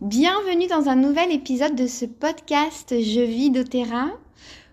Bienvenue 0.00 0.66
dans 0.66 0.88
un 0.88 0.96
nouvel 0.96 1.30
épisode 1.30 1.74
de 1.74 1.86
ce 1.86 2.06
podcast 2.06 2.94
Je 2.98 3.20
vis 3.20 3.50
d'Otera. 3.50 4.08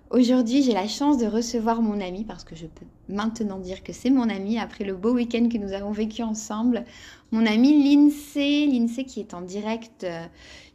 Aujourd'hui, 0.09 0.63
j'ai 0.63 0.71
la 0.71 0.87
chance 0.87 1.17
de 1.17 1.25
recevoir 1.25 1.81
mon 1.81 1.99
ami 1.99 2.23
parce 2.23 2.45
que 2.45 2.55
je 2.55 2.65
peux 2.65 2.85
maintenant 3.09 3.59
dire 3.59 3.83
que 3.83 3.91
c'est 3.91 4.09
mon 4.09 4.29
ami 4.29 4.57
après 4.57 4.85
le 4.85 4.95
beau 4.95 5.11
week-end 5.11 5.49
que 5.51 5.57
nous 5.57 5.73
avons 5.73 5.91
vécu 5.91 6.23
ensemble. 6.23 6.85
Mon 7.31 7.45
ami 7.45 7.83
Lindsay, 7.83 8.67
Lindsay 8.67 9.03
qui 9.03 9.19
est 9.19 9.33
en 9.33 9.41
direct 9.41 10.05
euh, 10.05 10.25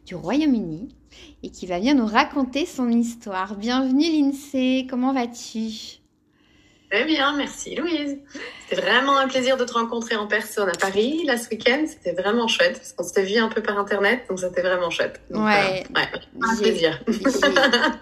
du 0.05 0.13
Royaume-Uni 0.13 0.89
et 1.41 1.49
qui 1.49 1.65
va 1.65 1.79
bien 1.79 1.95
nous 1.95 2.05
raconter 2.05 2.67
son 2.67 2.91
histoire. 2.91 3.57
Bienvenue 3.57 4.05
Lindsay, 4.05 4.85
comment 4.87 5.13
vas-tu? 5.13 6.02
Très 6.93 7.05
bien, 7.05 7.35
merci 7.35 7.73
Louise. 7.73 8.19
C'était 8.69 8.79
vraiment 8.79 9.17
un 9.17 9.27
plaisir 9.27 9.57
de 9.57 9.65
te 9.65 9.73
rencontrer 9.73 10.15
en 10.15 10.27
personne 10.27 10.69
à 10.69 10.77
Paris 10.79 11.23
là 11.25 11.39
ce 11.39 11.49
week-end. 11.49 11.85
C'était 11.87 12.11
vraiment 12.11 12.47
chouette 12.47 12.77
parce 12.77 12.93
qu'on 12.93 13.03
s'était 13.03 13.23
vu 13.23 13.37
un 13.39 13.47
peu 13.47 13.63
par 13.63 13.79
internet, 13.79 14.25
donc 14.29 14.39
c'était 14.39 14.61
vraiment 14.61 14.91
chouette. 14.91 15.19
ouais, 15.31 15.39
euh, 15.39 15.99
ouais, 15.99 16.07
un 16.43 16.55
plaisir. 16.55 17.03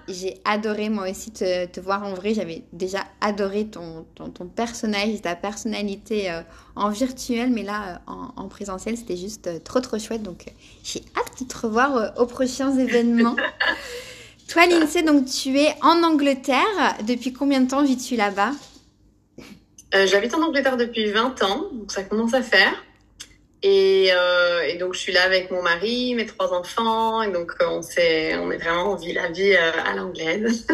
J'ai 0.09 0.41
adoré 0.43 0.89
moi 0.89 1.09
aussi 1.09 1.31
te, 1.31 1.67
te, 1.67 1.79
voir 1.79 2.03
en 2.03 2.15
vrai. 2.15 2.33
J'avais 2.33 2.63
déjà 2.73 3.05
adoré 3.21 3.67
ton, 3.67 4.05
ton, 4.13 4.29
ton, 4.29 4.47
personnage, 4.47 5.21
ta 5.21 5.37
personnalité 5.37 6.29
euh, 6.29 6.41
en 6.75 6.89
virtuel, 6.89 7.49
mais 7.49 7.63
là 7.63 8.01
euh, 8.07 8.11
en, 8.11 8.33
en, 8.35 8.49
présentiel, 8.49 8.97
c'était 8.97 9.15
juste 9.15 9.63
trop 9.63 9.79
trop 9.79 9.99
chouette. 9.99 10.23
Donc 10.23 10.43
j'ai 10.83 11.01
hâte 11.15 11.41
de 11.41 11.47
te 11.47 11.57
revoir 11.59 12.11
aux 12.17 12.25
prochains 12.25 12.77
événements. 12.77 13.37
Toi, 14.49 14.65
Lindsay, 14.65 15.01
donc 15.01 15.27
tu 15.27 15.57
es 15.57 15.73
en 15.81 16.03
Angleterre. 16.03 16.97
Depuis 17.07 17.31
combien 17.31 17.61
de 17.61 17.69
temps 17.69 17.83
vis-tu 17.85 18.17
là-bas? 18.17 18.51
Euh, 19.95 20.07
J'habite 20.07 20.33
en 20.33 20.43
Angleterre 20.43 20.77
depuis 20.77 21.11
20 21.11 21.43
ans, 21.43 21.67
donc 21.73 21.91
ça 21.91 22.03
commence 22.03 22.33
à 22.33 22.41
faire. 22.41 22.73
Et, 23.63 24.09
euh, 24.11 24.63
et, 24.63 24.77
donc 24.77 24.95
je 24.95 24.99
suis 24.99 25.13
là 25.13 25.23
avec 25.23 25.51
mon 25.51 25.61
mari, 25.61 26.15
mes 26.15 26.25
trois 26.25 26.51
enfants, 26.51 27.21
et 27.21 27.31
donc 27.31 27.53
on 27.61 27.83
s'est, 27.83 28.35
on 28.37 28.49
est 28.51 28.57
vraiment 28.57 28.93
on 28.93 28.95
vit 28.95 29.13
la 29.13 29.29
vie 29.29 29.53
euh, 29.53 29.71
à 29.85 29.95
l'anglaise. 29.95 30.65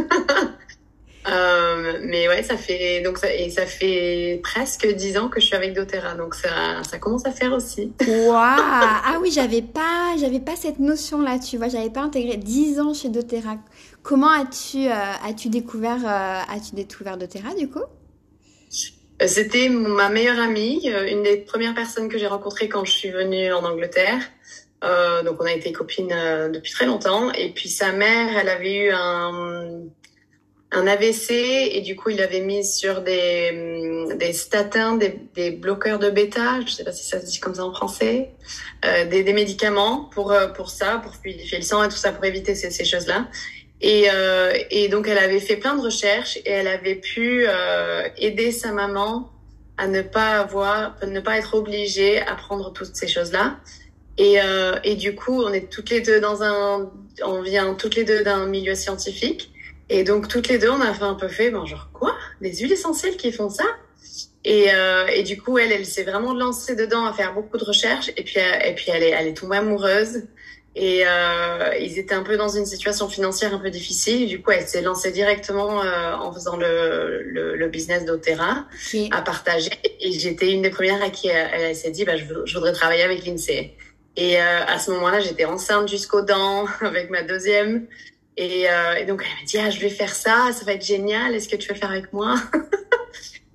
euh, 1.29 1.99
mais 2.03 2.29
ouais, 2.29 2.43
ça 2.43 2.55
fait 2.55 3.01
donc 3.01 3.17
ça, 3.17 3.33
et 3.33 3.49
ça 3.49 3.65
fait 3.65 4.39
presque 4.41 4.87
10 4.87 5.17
ans 5.17 5.27
que 5.27 5.41
je 5.41 5.47
suis 5.47 5.55
avec 5.55 5.73
doTERRA, 5.73 6.13
donc 6.13 6.33
ça, 6.33 6.81
ça 6.89 6.97
commence 6.97 7.25
à 7.25 7.31
faire 7.31 7.51
aussi. 7.51 7.91
Waouh 8.07 8.31
Ah 8.37 9.17
oui, 9.21 9.31
j'avais 9.33 9.61
pas, 9.61 10.15
j'avais 10.17 10.39
pas 10.39 10.55
cette 10.55 10.79
notion 10.79 11.21
là, 11.21 11.39
tu 11.39 11.57
vois, 11.57 11.67
j'avais 11.67 11.89
pas 11.89 12.01
intégré 12.01 12.37
10 12.37 12.79
ans 12.79 12.93
chez 12.93 13.09
doTERRA. 13.09 13.57
Comment 14.01 14.31
as-tu, 14.31 14.87
euh, 14.87 14.93
as-tu 15.27 15.49
découvert, 15.49 15.99
euh, 16.05 16.55
as-tu 16.55 16.73
découvert 16.75 17.17
doTERRA 17.17 17.53
du 17.55 17.69
coup? 17.69 17.83
C'était 19.25 19.69
ma 19.69 20.09
meilleure 20.09 20.39
amie, 20.39 20.89
euh, 20.91 21.07
une 21.07 21.23
des 21.23 21.37
premières 21.37 21.73
personnes 21.73 22.07
que 22.07 22.17
j'ai 22.17 22.27
rencontrées 22.27 22.69
quand 22.69 22.85
je 22.85 22.91
suis 22.91 23.09
venue 23.09 23.51
en 23.51 23.63
Angleterre. 23.63 24.21
Euh, 24.83 25.23
donc 25.23 25.37
on 25.41 25.45
a 25.45 25.53
été 25.53 25.71
copines 25.71 26.11
euh, 26.13 26.49
depuis 26.49 26.71
très 26.71 26.85
longtemps. 26.85 27.31
Et 27.33 27.51
puis 27.51 27.69
sa 27.69 27.91
mère, 27.91 28.37
elle 28.37 28.49
avait 28.49 28.75
eu 28.75 28.91
un, 28.91 29.81
un 30.71 30.87
AVC 30.87 31.31
et 31.31 31.81
du 31.81 31.95
coup 31.95 32.11
il 32.11 32.21
avait 32.21 32.41
mis 32.41 32.63
sur 32.63 33.01
des, 33.01 34.05
des 34.19 34.33
statins, 34.33 34.95
des, 34.97 35.19
des 35.33 35.49
bloqueurs 35.49 35.97
de 35.97 36.11
bêta, 36.11 36.61
je 36.65 36.73
sais 36.73 36.83
pas 36.83 36.91
si 36.91 37.07
ça 37.07 37.19
se 37.19 37.25
dit 37.25 37.39
comme 37.39 37.55
ça 37.55 37.65
en 37.65 37.73
français, 37.73 38.33
euh, 38.85 39.05
des, 39.05 39.23
des 39.23 39.33
médicaments 39.33 40.09
pour 40.13 40.35
pour 40.55 40.69
ça, 40.69 40.99
pour 41.03 41.15
fluidifier 41.15 41.57
le 41.57 41.63
sang 41.63 41.83
et 41.83 41.89
tout 41.89 41.95
ça, 41.95 42.11
pour 42.11 42.25
éviter 42.25 42.53
ces, 42.53 42.69
ces 42.69 42.85
choses-là. 42.85 43.27
Et, 43.81 44.07
euh, 44.11 44.53
et, 44.71 44.89
donc, 44.89 45.07
elle 45.07 45.17
avait 45.17 45.39
fait 45.39 45.57
plein 45.57 45.75
de 45.75 45.81
recherches 45.81 46.37
et 46.37 46.49
elle 46.49 46.67
avait 46.67 46.95
pu 46.95 47.45
euh, 47.47 48.07
aider 48.17 48.51
sa 48.51 48.71
maman 48.71 49.31
à 49.77 49.87
ne 49.87 50.01
pas 50.01 50.39
avoir, 50.39 50.95
ne 51.05 51.19
pas 51.19 51.37
être 51.37 51.53
obligée 51.53 52.19
à 52.21 52.35
prendre 52.35 52.73
toutes 52.73 52.95
ces 52.95 53.07
choses-là. 53.07 53.57
Et, 54.17 54.41
euh, 54.41 54.79
et 54.83 54.95
du 54.95 55.13
coup, 55.13 55.43
on 55.43 55.53
est 55.53 55.71
toutes 55.71 55.91
les 55.91 56.01
deux 56.01 56.19
dans 56.19 56.41
un, 56.41 56.91
on 57.23 57.41
vient 57.43 57.75
toutes 57.75 57.95
les 57.95 58.03
deux 58.03 58.23
d'un 58.23 58.47
milieu 58.47 58.73
scientifique. 58.73 59.51
Et 59.89 60.03
donc, 60.03 60.27
toutes 60.27 60.47
les 60.47 60.57
deux, 60.57 60.71
on 60.71 60.81
a 60.81 60.93
fait 60.93 61.03
un 61.03 61.13
peu 61.13 61.27
fait, 61.27 61.51
bon, 61.51 61.65
genre, 61.65 61.89
quoi? 61.93 62.15
Des 62.41 62.53
huiles 62.55 62.73
essentielles 62.73 63.15
qui 63.15 63.31
font 63.31 63.49
ça? 63.49 63.65
Et, 64.43 64.73
euh, 64.73 65.05
et 65.07 65.23
du 65.23 65.39
coup, 65.39 65.57
elle, 65.59 65.71
elle 65.71 65.85
s'est 65.85 66.03
vraiment 66.03 66.33
lancée 66.33 66.75
dedans 66.75 67.05
à 67.05 67.13
faire 67.13 67.33
beaucoup 67.33 67.57
de 67.57 67.63
recherches. 67.63 68.09
Et 68.17 68.23
puis, 68.23 68.37
et 68.37 68.73
puis 68.73 68.85
elle 68.87 69.03
est, 69.03 69.11
elle 69.11 69.27
est 69.27 69.33
tombée 69.37 69.57
amoureuse. 69.57 70.23
Et 70.79 71.01
euh, 71.07 71.75
ils 71.79 71.97
étaient 71.97 72.13
un 72.13 72.21
peu 72.21 72.37
dans 72.37 72.49
une 72.49 72.67
situation 72.67 73.09
financière 73.09 73.51
un 73.51 73.57
peu 73.57 73.71
difficile. 73.71 74.27
Du 74.27 74.43
coup, 74.43 74.51
elle 74.51 74.67
s'est 74.67 74.83
lancée 74.83 75.11
directement 75.11 75.81
euh, 75.81 76.13
en 76.13 76.31
faisant 76.31 76.55
le, 76.55 77.23
le, 77.23 77.55
le 77.55 77.67
business 77.67 78.05
d'Otera 78.05 78.67
okay. 78.87 79.09
à 79.11 79.23
partager. 79.23 79.71
Et 79.99 80.11
j'étais 80.11 80.51
une 80.51 80.61
des 80.61 80.69
premières 80.69 81.01
à 81.01 81.09
qui 81.09 81.29
elle, 81.29 81.49
elle 81.51 81.75
s'est 81.75 81.89
dit, 81.89 82.05
bah, 82.05 82.15
je, 82.15 82.25
je, 82.45 82.53
voudrais 82.53 82.73
travailler 82.73 83.01
avec 83.01 83.25
l'INSEE. 83.25 83.73
Et 84.17 84.39
euh, 84.39 84.65
à 84.67 84.77
ce 84.77 84.91
moment-là, 84.91 85.19
j'étais 85.19 85.45
enceinte 85.45 85.89
jusqu'aux 85.89 86.21
dents 86.21 86.67
avec 86.81 87.09
ma 87.09 87.23
deuxième. 87.23 87.87
Et, 88.37 88.69
euh, 88.69 88.93
et, 88.99 89.05
donc, 89.05 89.23
elle 89.25 89.39
m'a 89.39 89.45
dit, 89.47 89.57
ah, 89.57 89.71
je 89.71 89.79
vais 89.79 89.89
faire 89.89 90.13
ça, 90.13 90.51
ça 90.53 90.63
va 90.63 90.73
être 90.73 90.85
génial. 90.85 91.33
Est-ce 91.33 91.49
que 91.49 91.55
tu 91.55 91.69
veux 91.69 91.73
le 91.73 91.79
faire 91.79 91.89
avec 91.89 92.13
moi 92.13 92.35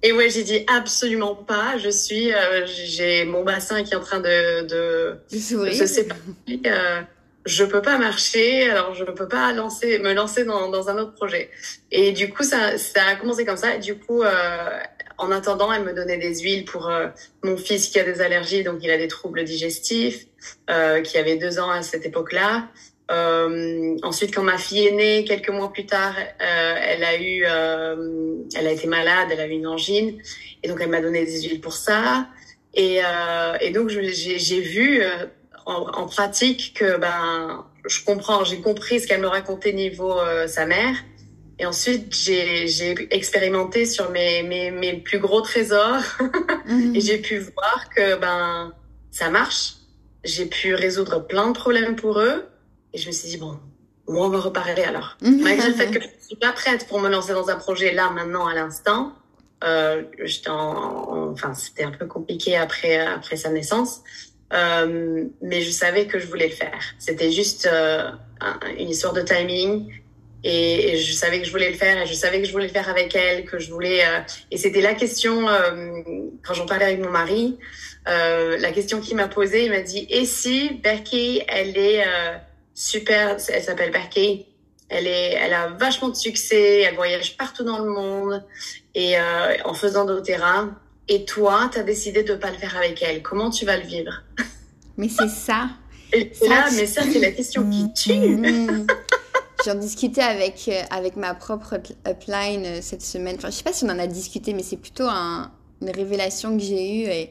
Et 0.02 0.12
ouais, 0.12 0.30
j'ai 0.30 0.42
dit 0.42 0.64
absolument 0.66 1.34
pas. 1.34 1.78
Je 1.78 1.88
suis, 1.90 2.32
euh, 2.32 2.66
j'ai 2.66 3.24
mon 3.24 3.44
bassin 3.44 3.84
qui 3.84 3.92
est 3.92 3.96
en 3.96 4.00
train 4.00 4.20
de, 4.20 4.62
de, 4.66 5.16
de 5.30 5.70
se 5.70 5.86
séparer. 5.86 6.20
Euh, 6.66 7.00
je 7.44 7.64
peux 7.64 7.82
pas 7.82 7.98
marcher, 7.98 8.70
alors 8.70 8.94
je 8.94 9.04
peux 9.04 9.28
pas 9.28 9.52
lancer, 9.52 9.98
me 9.98 10.12
lancer 10.12 10.44
dans, 10.44 10.68
dans 10.68 10.88
un 10.88 10.98
autre 10.98 11.14
projet. 11.14 11.50
Et 11.90 12.12
du 12.12 12.32
coup, 12.32 12.42
ça, 12.42 12.78
ça 12.78 13.04
a 13.04 13.14
commencé 13.16 13.44
comme 13.44 13.56
ça. 13.56 13.76
Et 13.76 13.78
du 13.78 13.96
coup, 13.96 14.22
euh, 14.22 14.78
en 15.18 15.30
attendant, 15.30 15.72
elle 15.72 15.84
me 15.84 15.92
donnait 15.92 16.18
des 16.18 16.40
huiles 16.40 16.64
pour 16.64 16.88
euh, 16.88 17.08
mon 17.42 17.56
fils 17.56 17.88
qui 17.88 17.98
a 17.98 18.04
des 18.04 18.20
allergies, 18.20 18.64
donc 18.64 18.78
il 18.82 18.90
a 18.90 18.98
des 18.98 19.08
troubles 19.08 19.44
digestifs, 19.44 20.26
euh, 20.70 21.00
qui 21.00 21.18
avait 21.18 21.36
deux 21.36 21.58
ans 21.58 21.70
à 21.70 21.82
cette 21.82 22.06
époque-là. 22.06 22.68
Euh, 23.12 23.96
ensuite, 24.02 24.34
quand 24.34 24.42
ma 24.42 24.58
fille 24.58 24.86
est 24.86 24.92
née, 24.92 25.24
quelques 25.24 25.50
mois 25.50 25.72
plus 25.72 25.86
tard, 25.86 26.14
euh, 26.18 26.74
elle 26.80 27.04
a 27.04 27.20
eu, 27.20 27.44
euh, 27.46 28.36
elle 28.56 28.66
a 28.66 28.72
été 28.72 28.86
malade, 28.86 29.28
elle 29.30 29.40
a 29.40 29.46
eu 29.46 29.52
une 29.52 29.66
angine, 29.66 30.18
et 30.62 30.68
donc 30.68 30.78
elle 30.80 30.88
m'a 30.88 31.00
donné 31.00 31.24
des 31.24 31.42
huiles 31.42 31.60
pour 31.60 31.74
ça. 31.74 32.26
Et, 32.74 33.00
euh, 33.04 33.56
et 33.60 33.70
donc 33.70 33.90
j'ai 33.90 34.60
vu 34.60 35.02
en, 35.66 35.86
en, 35.92 36.06
pratique 36.06 36.74
que 36.78 36.96
ben 36.96 37.66
je 37.86 38.04
comprends, 38.04 38.44
j'ai 38.44 38.60
compris 38.60 39.00
ce 39.00 39.06
qu'elle 39.06 39.20
me 39.20 39.28
racontait 39.28 39.72
niveau 39.72 40.18
euh, 40.18 40.46
sa 40.46 40.66
mère. 40.66 40.94
Et 41.58 41.66
ensuite, 41.66 42.14
j'ai 42.14 42.66
expérimenté 43.10 43.86
sur 43.86 44.10
mes, 44.10 44.42
mes, 44.42 44.70
mes, 44.70 44.94
plus 44.94 45.18
gros 45.18 45.42
trésors 45.42 46.02
mmh. 46.66 46.94
et 46.96 47.00
j'ai 47.00 47.18
pu 47.18 47.38
voir 47.38 47.88
que 47.94 48.16
ben 48.16 48.72
ça 49.10 49.30
marche. 49.30 49.74
J'ai 50.24 50.46
pu 50.46 50.74
résoudre 50.74 51.26
plein 51.26 51.48
de 51.48 51.52
problèmes 51.52 51.94
pour 51.94 52.18
eux. 52.20 52.46
Et 52.94 52.98
je 52.98 53.06
me 53.06 53.12
suis 53.12 53.28
dit, 53.28 53.36
bon, 53.36 53.58
on 54.06 54.28
va 54.28 54.38
reparler 54.38 54.82
alors. 54.82 55.16
Malgré 55.22 55.68
le 55.68 55.74
fait 55.74 55.86
que 55.90 56.00
je 56.00 56.06
ne 56.06 56.22
suis 56.26 56.36
pas 56.36 56.52
prête 56.52 56.86
pour 56.88 57.00
me 57.00 57.08
lancer 57.08 57.32
dans 57.32 57.48
un 57.48 57.56
projet 57.56 57.92
là, 57.92 58.10
maintenant, 58.10 58.46
à 58.46 58.54
l'instant. 58.54 59.12
Euh, 59.64 60.02
en, 60.48 60.52
en, 60.52 61.30
enfin, 61.30 61.54
c'était 61.54 61.84
un 61.84 61.92
peu 61.92 62.06
compliqué 62.06 62.56
après, 62.56 62.98
après 62.98 63.36
sa 63.36 63.50
naissance. 63.50 64.02
Euh, 64.52 65.24
mais 65.40 65.62
je 65.62 65.70
savais 65.70 66.06
que 66.06 66.18
je 66.18 66.26
voulais 66.26 66.48
le 66.48 66.54
faire. 66.54 66.80
C'était 66.98 67.30
juste 67.30 67.66
euh, 67.66 68.10
un, 68.40 68.58
une 68.78 68.90
histoire 68.90 69.12
de 69.12 69.22
timing. 69.22 69.90
Et, 70.44 70.94
et, 70.94 70.96
je 70.98 71.12
savais 71.12 71.38
que 71.38 71.46
je 71.46 71.52
voulais 71.52 71.70
le 71.70 71.76
faire 71.76 72.02
et 72.02 72.06
je 72.06 72.14
savais 72.14 72.40
que 72.40 72.48
je 72.48 72.52
voulais 72.52 72.66
le 72.66 72.72
faire 72.72 72.88
avec 72.88 73.14
elle, 73.14 73.44
que 73.44 73.58
je 73.58 73.70
voulais. 73.70 74.04
Euh, 74.04 74.18
et 74.50 74.56
c'était 74.56 74.80
la 74.80 74.94
question 74.94 75.48
euh, 75.48 76.02
quand 76.44 76.54
j'en 76.54 76.66
parlais 76.66 76.86
avec 76.86 77.00
mon 77.00 77.10
mari, 77.10 77.58
euh, 78.08 78.58
la 78.58 78.72
question 78.72 79.00
qu'il 79.00 79.16
m'a 79.16 79.28
posée, 79.28 79.66
il 79.66 79.70
m'a 79.70 79.80
dit 79.80 80.06
et 80.10 80.24
si 80.24 80.80
Becky, 80.82 81.42
elle 81.46 81.78
est 81.78 82.02
super, 82.74 83.36
elle 83.48 83.62
s'appelle 83.62 83.92
Becky, 83.92 84.46
elle 84.88 85.06
est, 85.06 85.32
elle 85.32 85.54
a 85.54 85.68
vachement 85.68 86.08
de 86.08 86.16
succès, 86.16 86.80
elle 86.82 86.94
voyage 86.94 87.36
partout 87.36 87.64
dans 87.64 87.78
le 87.78 87.90
monde 87.90 88.44
et 88.94 89.14
en 89.64 89.74
faisant 89.74 90.04
d'Otera, 90.04 90.68
et 91.08 91.24
toi, 91.24 91.68
tu 91.72 91.78
as 91.78 91.82
décidé 91.82 92.22
de 92.22 92.32
ne 92.32 92.38
pas 92.38 92.50
le 92.50 92.56
faire 92.56 92.76
avec 92.76 93.02
elle. 93.02 93.22
Comment 93.22 93.50
tu 93.50 93.64
vas 93.64 93.76
le 93.76 93.84
vivre? 93.84 94.22
Mais 94.96 95.08
c'est 95.08 95.28
ça. 95.28 95.68
Et 96.12 96.32
ça, 96.32 96.48
là, 96.48 96.66
tu... 96.68 96.76
mais 96.76 96.86
ça, 96.86 97.02
c'est 97.02 97.18
la 97.18 97.32
question 97.32 97.68
qui 97.68 97.92
tue. 97.92 98.12
J'en 99.64 99.74
discutais 99.74 100.22
avec, 100.22 100.70
avec 100.90 101.16
ma 101.16 101.34
propre 101.34 101.80
upline 102.06 102.82
cette 102.82 103.02
semaine. 103.02 103.36
Enfin, 103.36 103.50
je 103.50 103.56
sais 103.56 103.62
pas 103.62 103.72
si 103.72 103.84
on 103.84 103.88
en 103.88 103.98
a 103.98 104.06
discuté, 104.06 104.54
mais 104.54 104.62
c'est 104.62 104.76
plutôt 104.76 105.06
un, 105.06 105.52
une 105.80 105.90
révélation 105.90 106.56
que 106.56 106.62
j'ai 106.62 106.94
eue. 106.94 107.08
Et, 107.08 107.30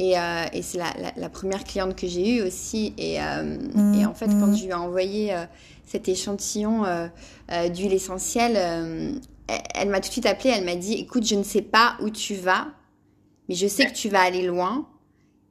et, 0.00 0.16
euh, 0.16 0.44
et 0.52 0.62
c'est 0.62 0.78
la, 0.78 0.94
la, 0.96 1.12
la, 1.16 1.28
première 1.28 1.64
cliente 1.64 1.96
que 1.96 2.06
j'ai 2.06 2.36
eue 2.36 2.42
aussi. 2.42 2.94
Et, 2.98 3.20
euh, 3.20 3.58
et 3.98 4.06
en 4.06 4.14
fait, 4.14 4.26
quand 4.26 4.54
je 4.54 4.62
lui 4.62 4.70
ai 4.70 4.74
envoyé 4.74 5.34
euh, 5.34 5.44
cet 5.84 6.08
échantillon 6.08 6.84
d'huile 7.74 7.92
essentielle, 7.92 8.56
elle, 9.48 9.62
elle 9.74 9.88
m'a 9.88 10.00
tout 10.00 10.06
de 10.06 10.12
suite 10.12 10.26
appelée. 10.26 10.50
Elle 10.54 10.64
m'a 10.64 10.76
dit 10.76 10.94
Écoute, 10.94 11.26
je 11.26 11.34
ne 11.34 11.42
sais 11.42 11.62
pas 11.62 11.96
où 12.00 12.10
tu 12.10 12.36
vas, 12.36 12.68
mais 13.48 13.56
je 13.56 13.66
sais 13.66 13.86
que 13.86 13.92
tu 13.92 14.08
vas 14.08 14.20
aller 14.20 14.46
loin 14.46 14.86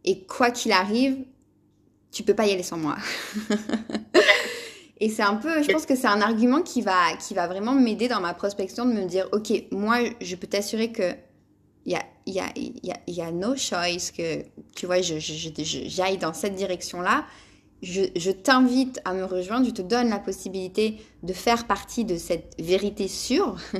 et 0.05 0.23
quoi 0.23 0.49
qu'il 0.51 0.71
arrive, 0.71 1.17
tu 2.11 2.23
peux 2.23 2.33
pas 2.33 2.47
y 2.47 2.51
aller 2.53 2.63
sans 2.63 2.77
moi. 2.77 2.95
et 5.01 5.09
c'est 5.09 5.23
un 5.23 5.35
peu, 5.35 5.61
je 5.61 5.69
pense 5.73 5.85
que 5.85 5.97
c'est 5.97 6.07
un 6.07 6.21
argument 6.21 6.61
qui 6.61 6.81
va, 6.81 7.17
qui 7.19 7.33
va 7.33 7.47
vraiment 7.47 7.73
m'aider 7.73 8.07
dans 8.07 8.21
ma 8.21 8.33
prospection 8.33 8.85
de 8.85 8.93
me 8.93 9.03
dire, 9.03 9.27
ok, 9.33 9.65
moi, 9.71 9.97
je 10.21 10.35
peux 10.37 10.47
t'assurer 10.47 10.93
que 10.93 11.13
il 11.87 11.93
y 11.93 11.95
a, 11.95 12.03
y, 12.25 12.39
a, 12.39 12.51
y, 12.55 12.91
a, 12.91 12.97
y 13.07 13.21
a 13.21 13.31
no 13.31 13.55
choice 13.55 14.11
que, 14.15 14.43
tu 14.75 14.85
vois, 14.85 15.01
je, 15.01 15.19
je, 15.19 15.33
je, 15.33 15.79
j'aille 15.87 16.17
dans 16.17 16.33
cette 16.33 16.55
direction-là. 16.55 17.25
je, 17.81 18.31
t'invite 18.31 18.99
à 19.05 19.13
me 19.13 19.23
rejoindre, 19.23 19.65
je 19.65 19.71
te 19.71 19.81
donne 19.81 20.09
la 20.09 20.19
possibilité 20.19 20.97
de 21.23 21.31
faire 21.31 21.65
partie 21.65 22.03
de 22.03 22.17
cette 22.17 22.55
vérité 22.59 23.07
sûre. 23.07 23.55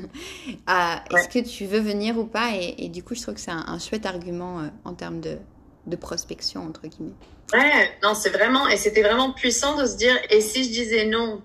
Est-ce 0.68 1.28
que 1.28 1.46
tu 1.46 1.66
veux 1.66 1.82
venir 1.82 2.18
ou 2.18 2.24
pas? 2.24 2.52
Et, 2.56 2.88
du 2.88 3.04
coup, 3.04 3.14
je 3.14 3.22
trouve 3.22 3.34
que 3.34 3.42
c'est 3.42 3.52
un, 3.52 3.78
chouette 3.78 4.06
argument 4.06 4.62
euh, 4.62 4.68
en 4.86 4.94
termes 4.94 5.20
de, 5.20 5.38
de, 5.86 5.96
prospection, 5.98 6.62
entre 6.62 6.88
guillemets. 6.88 7.12
Ouais, 7.54 7.92
non, 8.04 8.14
c'est 8.14 8.30
vraiment, 8.30 8.70
et 8.70 8.78
c'était 8.78 9.04
vraiment 9.04 9.34
puissant 9.34 9.76
de 9.76 9.86
se 9.86 9.98
dire, 9.98 10.16
et 10.30 10.40
si 10.40 10.64
je 10.64 10.70
disais 10.70 11.06
non? 11.08 11.42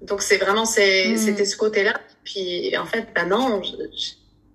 Donc, 0.00 0.22
c'est 0.22 0.38
vraiment, 0.38 0.64
hmm. 0.64 1.16
c'était 1.16 1.44
ce 1.44 1.58
côté-là. 1.58 2.00
Puis, 2.24 2.74
en 2.78 2.86
fait, 2.86 3.08
bah 3.14 3.26
non, 3.26 3.60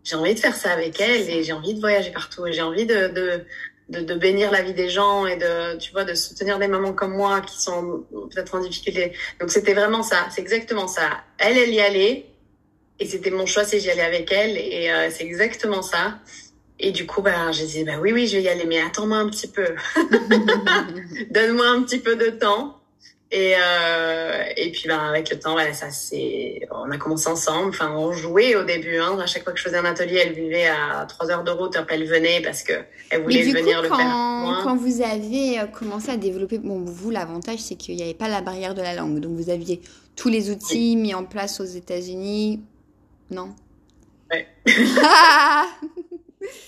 j'ai 0.10 0.16
envie 0.16 0.34
de 0.34 0.40
faire 0.40 0.56
ça 0.56 0.72
avec 0.72 1.00
elle 1.00 1.30
et 1.30 1.44
j'ai 1.44 1.54
envie 1.54 1.74
de 1.74 1.80
voyager 1.80 2.12
partout 2.12 2.48
et 2.48 2.54
j'ai 2.54 2.62
envie 2.62 2.86
de, 2.86 3.08
de 3.08 3.46
de, 3.90 4.02
de, 4.02 4.14
bénir 4.14 4.52
la 4.52 4.62
vie 4.62 4.76
des 4.76 4.88
gens 4.88 5.26
et 5.26 5.36
de, 5.36 5.76
tu 5.78 5.92
vois, 5.92 6.04
de 6.04 6.14
soutenir 6.14 6.60
des 6.60 6.68
mamans 6.68 6.94
comme 6.94 7.16
moi 7.16 7.42
qui 7.42 7.60
sont 7.60 8.06
peut-être 8.12 8.54
en 8.54 8.60
difficulté. 8.60 9.14
Donc 9.40 9.50
c'était 9.50 9.74
vraiment 9.74 10.04
ça, 10.04 10.28
c'est 10.30 10.42
exactement 10.42 10.88
ça. 10.88 11.10
Elle, 11.40 11.58
elle 11.58 11.74
y 11.74 11.80
allait 11.80 12.28
et 13.00 13.06
c'était 13.08 13.32
mon 13.32 13.48
choix 13.48 13.64
si 13.64 13.80
j'y 13.80 13.90
allais 13.90 14.04
avec 14.04 14.32
elle 14.32 14.58
et 14.58 14.92
euh, 14.92 15.10
c'est 15.10 15.24
exactement 15.24 15.82
ça. 15.82 16.20
Et 16.80 16.92
du 16.92 17.06
coup, 17.06 17.22
bah, 17.22 17.52
j'ai 17.52 17.66
dit, 17.66 17.84
bah 17.84 17.98
oui, 18.00 18.14
oui, 18.14 18.28
je 18.28 18.38
vais 18.38 18.44
y 18.44 18.50
aller, 18.50 18.66
mais 18.66 18.80
attends-moi 18.80 19.18
un 19.18 19.30
petit 19.30 19.48
peu. 19.48 19.66
Donne-moi 21.30 21.68
un 21.68 21.84
petit 21.84 22.00
peu 22.00 22.16
de 22.16 22.30
temps. 22.30 22.79
Et, 23.32 23.54
euh, 23.56 24.44
et 24.58 24.72
puis 24.72 24.88
ben 24.88 24.98
avec 24.98 25.30
le 25.30 25.38
temps, 25.38 25.56
ça 25.74 25.92
c'est, 25.92 26.68
on 26.72 26.90
a 26.90 26.98
commencé 26.98 27.30
ensemble. 27.30 27.70
Enfin, 27.70 27.94
on 27.96 28.12
jouait 28.12 28.56
au 28.56 28.64
début. 28.64 28.98
Hein. 28.98 29.20
À 29.20 29.28
chaque 29.28 29.44
fois 29.44 29.54
que 29.54 29.60
je 29.60 29.64
faisais 29.64 29.78
un 29.78 29.86
atelier, 29.86 30.24
elle 30.26 30.34
vivait 30.34 30.66
à 30.66 31.06
trois 31.08 31.30
heures 31.30 31.44
de 31.44 31.52
route. 31.52 31.78
Elle 31.90 32.08
venait 32.08 32.42
parce 32.42 32.64
que 32.64 32.74
elle 33.12 33.22
voulait 33.22 33.44
venir 33.44 33.84
le 33.84 33.90
quand, 33.90 33.98
faire. 33.98 34.64
Quand 34.64 34.76
vous 34.76 35.04
avez 35.04 35.60
euh, 35.60 35.66
commencé 35.68 36.10
à 36.10 36.18
développer, 36.18 36.58
bon, 36.58 36.84
vous 36.84 37.12
l'avantage 37.12 37.60
c'est 37.60 37.76
qu'il 37.76 37.96
n'y 37.98 38.02
avait 38.02 38.16
pas 38.16 38.30
la 38.30 38.42
barrière 38.42 38.74
de 38.74 38.82
la 38.82 38.96
langue, 38.96 39.20
donc 39.20 39.34
vous 39.34 39.52
aviez 39.52 39.80
tous 40.16 40.30
les 40.30 40.50
outils 40.50 40.96
mis 40.96 41.14
en 41.14 41.24
place 41.24 41.60
aux 41.60 41.66
États-Unis, 41.66 42.62
non? 43.30 43.54
Ouais. 44.32 44.48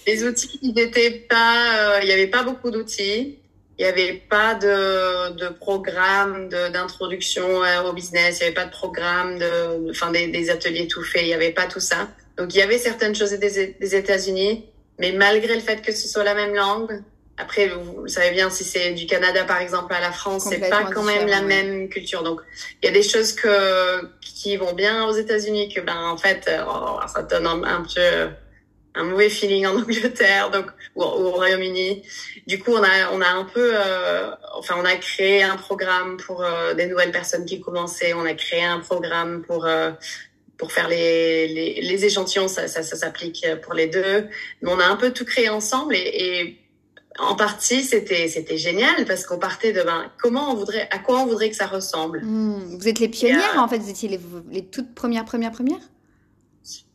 les 0.07 0.23
outils, 0.23 0.59
ils 0.61 0.73
n'étaient 0.73 1.25
pas, 1.27 1.95
euh, 1.95 1.99
il 2.03 2.05
n'y 2.05 2.13
avait 2.13 2.27
pas 2.27 2.43
beaucoup 2.43 2.69
d'outils. 2.69 3.39
Il 3.81 3.85
n'y 3.85 3.89
avait 3.89 4.13
pas 4.29 4.53
de, 4.53 5.31
de 5.37 5.49
programme 5.49 6.49
d'introduction 6.49 7.61
au 7.83 7.93
business, 7.93 8.37
il 8.37 8.43
n'y 8.43 8.45
avait 8.45 8.53
pas 8.53 8.65
de 8.65 8.69
programme, 8.69 9.39
de, 9.39 9.89
enfin 9.89 10.11
des, 10.11 10.27
des, 10.27 10.51
ateliers 10.51 10.87
tout 10.87 11.01
faits, 11.01 11.23
il 11.23 11.29
n'y 11.29 11.33
avait 11.33 11.49
pas 11.49 11.65
tout 11.65 11.79
ça. 11.79 12.07
Donc 12.37 12.53
il 12.53 12.59
y 12.59 12.61
avait 12.61 12.77
certaines 12.77 13.15
choses 13.15 13.31
des, 13.31 13.75
des 13.79 13.95
États-Unis, 13.95 14.65
mais 14.99 15.13
malgré 15.13 15.55
le 15.55 15.61
fait 15.61 15.81
que 15.81 15.93
ce 15.93 16.07
soit 16.07 16.23
la 16.23 16.35
même 16.35 16.53
langue, 16.53 17.01
après 17.37 17.69
vous, 17.69 18.07
savez 18.07 18.29
bien 18.29 18.51
si 18.51 18.63
c'est 18.65 18.91
du 18.91 19.07
Canada 19.07 19.45
par 19.45 19.59
exemple 19.59 19.91
à 19.95 19.99
la 19.99 20.11
France, 20.11 20.45
c'est 20.47 20.69
pas 20.69 20.83
quand 20.83 21.01
même 21.01 21.25
la 21.25 21.41
même 21.41 21.89
culture. 21.89 22.21
Donc 22.21 22.39
il 22.83 22.85
y 22.85 22.89
a 22.89 22.91
des 22.91 23.01
choses 23.01 23.33
que 23.33 24.11
qui 24.21 24.57
vont 24.57 24.73
bien 24.73 25.05
aux 25.07 25.13
États-Unis 25.13 25.73
que 25.73 25.81
ben 25.81 25.97
en 25.97 26.17
fait 26.17 26.47
oh, 26.67 26.99
ça 27.11 27.23
donne 27.23 27.47
un, 27.47 27.63
un 27.63 27.81
peu 27.81 28.29
un 28.95 29.03
mauvais 29.03 29.29
feeling 29.29 29.65
en 29.65 29.75
Angleterre, 29.77 30.51
donc 30.51 30.67
ou, 30.95 31.03
au 31.03 31.31
Royaume-Uni. 31.31 32.03
Du 32.47 32.59
coup, 32.59 32.71
on 32.71 32.83
a 32.83 33.11
on 33.13 33.21
a 33.21 33.29
un 33.29 33.45
peu, 33.45 33.71
euh, 33.73 34.31
enfin, 34.53 34.75
on 34.77 34.85
a 34.85 34.95
créé 34.95 35.43
un 35.43 35.57
programme 35.57 36.17
pour 36.17 36.43
euh, 36.43 36.73
des 36.73 36.87
nouvelles 36.87 37.11
personnes 37.11 37.45
qui 37.45 37.61
commençaient. 37.61 38.13
On 38.13 38.25
a 38.25 38.33
créé 38.33 38.63
un 38.63 38.79
programme 38.79 39.43
pour 39.43 39.65
euh, 39.65 39.91
pour 40.57 40.71
faire 40.71 40.87
les, 40.87 41.47
les, 41.47 41.81
les 41.81 42.05
échantillons. 42.05 42.47
Ça, 42.47 42.67
ça, 42.67 42.83
ça 42.83 42.95
s'applique 42.95 43.45
pour 43.63 43.73
les 43.73 43.87
deux. 43.87 44.27
Mais 44.61 44.71
on 44.71 44.79
a 44.79 44.85
un 44.85 44.95
peu 44.95 45.11
tout 45.11 45.25
créé 45.25 45.49
ensemble 45.49 45.95
et, 45.95 45.99
et 45.99 46.57
en 47.19 47.35
partie, 47.35 47.83
c'était 47.83 48.27
c'était 48.27 48.57
génial 48.57 49.05
parce 49.05 49.25
qu'on 49.25 49.37
partait 49.37 49.73
de 49.73 49.83
ben 49.83 50.09
comment 50.21 50.51
on 50.51 50.55
voudrait, 50.55 50.87
à 50.91 50.99
quoi 50.99 51.19
on 51.19 51.25
voudrait 51.25 51.49
que 51.49 51.55
ça 51.55 51.67
ressemble. 51.67 52.21
Hmm. 52.23 52.77
vous 52.77 52.87
êtes 52.87 52.99
les 52.99 53.09
pionnières 53.09 53.57
en 53.57 53.67
fait, 53.67 53.79
vous 53.79 53.89
étiez 53.89 54.07
les, 54.07 54.19
les 54.49 54.65
toutes 54.65 54.95
premières 54.95 55.25
premières 55.25 55.51
premières? 55.51 55.81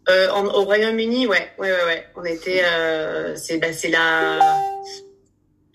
Euh, 0.08 0.30
au 0.32 0.62
Royaume-Uni, 0.62 1.26
ouais, 1.26 1.50
ouais, 1.58 1.72
ouais, 1.72 1.84
ouais. 1.84 2.06
On 2.14 2.24
était, 2.24 2.62
euh, 2.64 3.34
c'est, 3.34 3.58
bah, 3.58 3.72
c'est 3.72 3.88
la, 3.88 4.38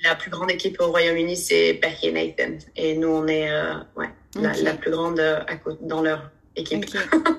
la 0.04 0.16
plus 0.16 0.32
grande 0.32 0.50
équipe 0.52 0.80
au 0.80 0.88
Royaume-Uni, 0.88 1.36
c'est 1.36 1.74
Becky 1.74 2.08
et 2.08 2.12
Nathan. 2.12 2.58
Et 2.78 2.96
nous, 2.96 3.10
on 3.10 3.28
est, 3.28 3.52
euh, 3.52 3.74
ouais, 3.98 4.10
la, 4.36 4.54
la, 4.54 4.74
plus 4.74 4.92
grande 4.92 5.20
à, 5.20 5.46
dans 5.82 6.02
leur 6.02 6.32
équipe. 6.56 6.86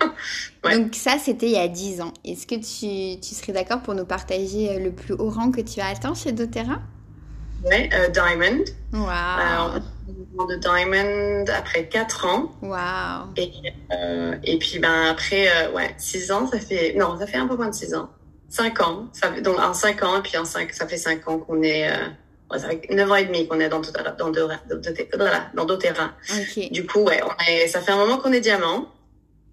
ouais. 0.64 0.78
Donc 0.78 0.94
ça, 0.94 1.16
c'était 1.18 1.46
il 1.46 1.52
y 1.52 1.58
a 1.58 1.68
10 1.68 2.02
ans. 2.02 2.12
Est-ce 2.24 2.46
que 2.46 2.56
tu, 2.56 3.20
tu 3.20 3.34
serais 3.34 3.52
d'accord 3.52 3.80
pour 3.80 3.94
nous 3.94 4.06
partager 4.06 4.78
le 4.78 4.92
plus 4.92 5.14
haut 5.14 5.30
rang 5.30 5.50
que 5.50 5.62
tu 5.62 5.80
as 5.80 5.86
atteint 5.86 6.14
chez 6.14 6.32
doTERRA? 6.32 6.82
Ouais, 7.64 7.88
euh, 7.92 8.08
Diamond. 8.08 8.64
Wow 8.92 9.80
de 10.46 10.56
Diamond 10.56 11.44
après 11.56 11.86
4 11.86 12.26
ans. 12.26 12.52
Wow. 12.62 13.32
Et, 13.36 13.50
euh, 13.92 14.34
et 14.44 14.58
puis 14.58 14.78
ben 14.78 15.06
après 15.10 15.48
euh, 15.48 15.72
ouais, 15.72 15.94
6 15.98 16.32
ans, 16.32 16.46
ça 16.46 16.58
fait 16.58 16.94
non, 16.96 17.18
ça 17.18 17.26
fait 17.26 17.38
un 17.38 17.46
peu 17.46 17.56
moins 17.56 17.68
de 17.68 17.74
6 17.74 17.94
ans. 17.94 18.10
5 18.48 18.80
ans, 18.80 19.08
ça 19.12 19.32
fait, 19.32 19.40
donc 19.40 19.58
en 19.58 19.72
5 19.72 20.02
ans 20.02 20.18
et 20.18 20.22
puis 20.22 20.36
en 20.36 20.44
5 20.44 20.72
ça 20.72 20.86
fait 20.86 20.96
5 20.96 21.26
ans 21.28 21.38
qu'on 21.38 21.62
est 21.62 21.90
euh, 21.90 22.08
ouais, 22.50 22.58
ça 22.58 22.68
fait 22.68 22.86
9 22.90 23.10
ans 23.10 23.14
et 23.16 23.24
demi 23.24 23.46
qu'on 23.46 23.60
est 23.60 23.68
dans 23.68 23.80
dans 23.80 24.30
dans 25.54 25.64
doTERRA. 25.64 26.10
Okay. 26.42 26.68
Du 26.70 26.86
coup 26.86 27.00
ouais, 27.00 27.20
on 27.24 27.50
est 27.50 27.68
ça 27.68 27.80
fait 27.80 27.92
un 27.92 27.98
moment 27.98 28.18
qu'on 28.18 28.32
est 28.32 28.40
diamant. 28.40 28.88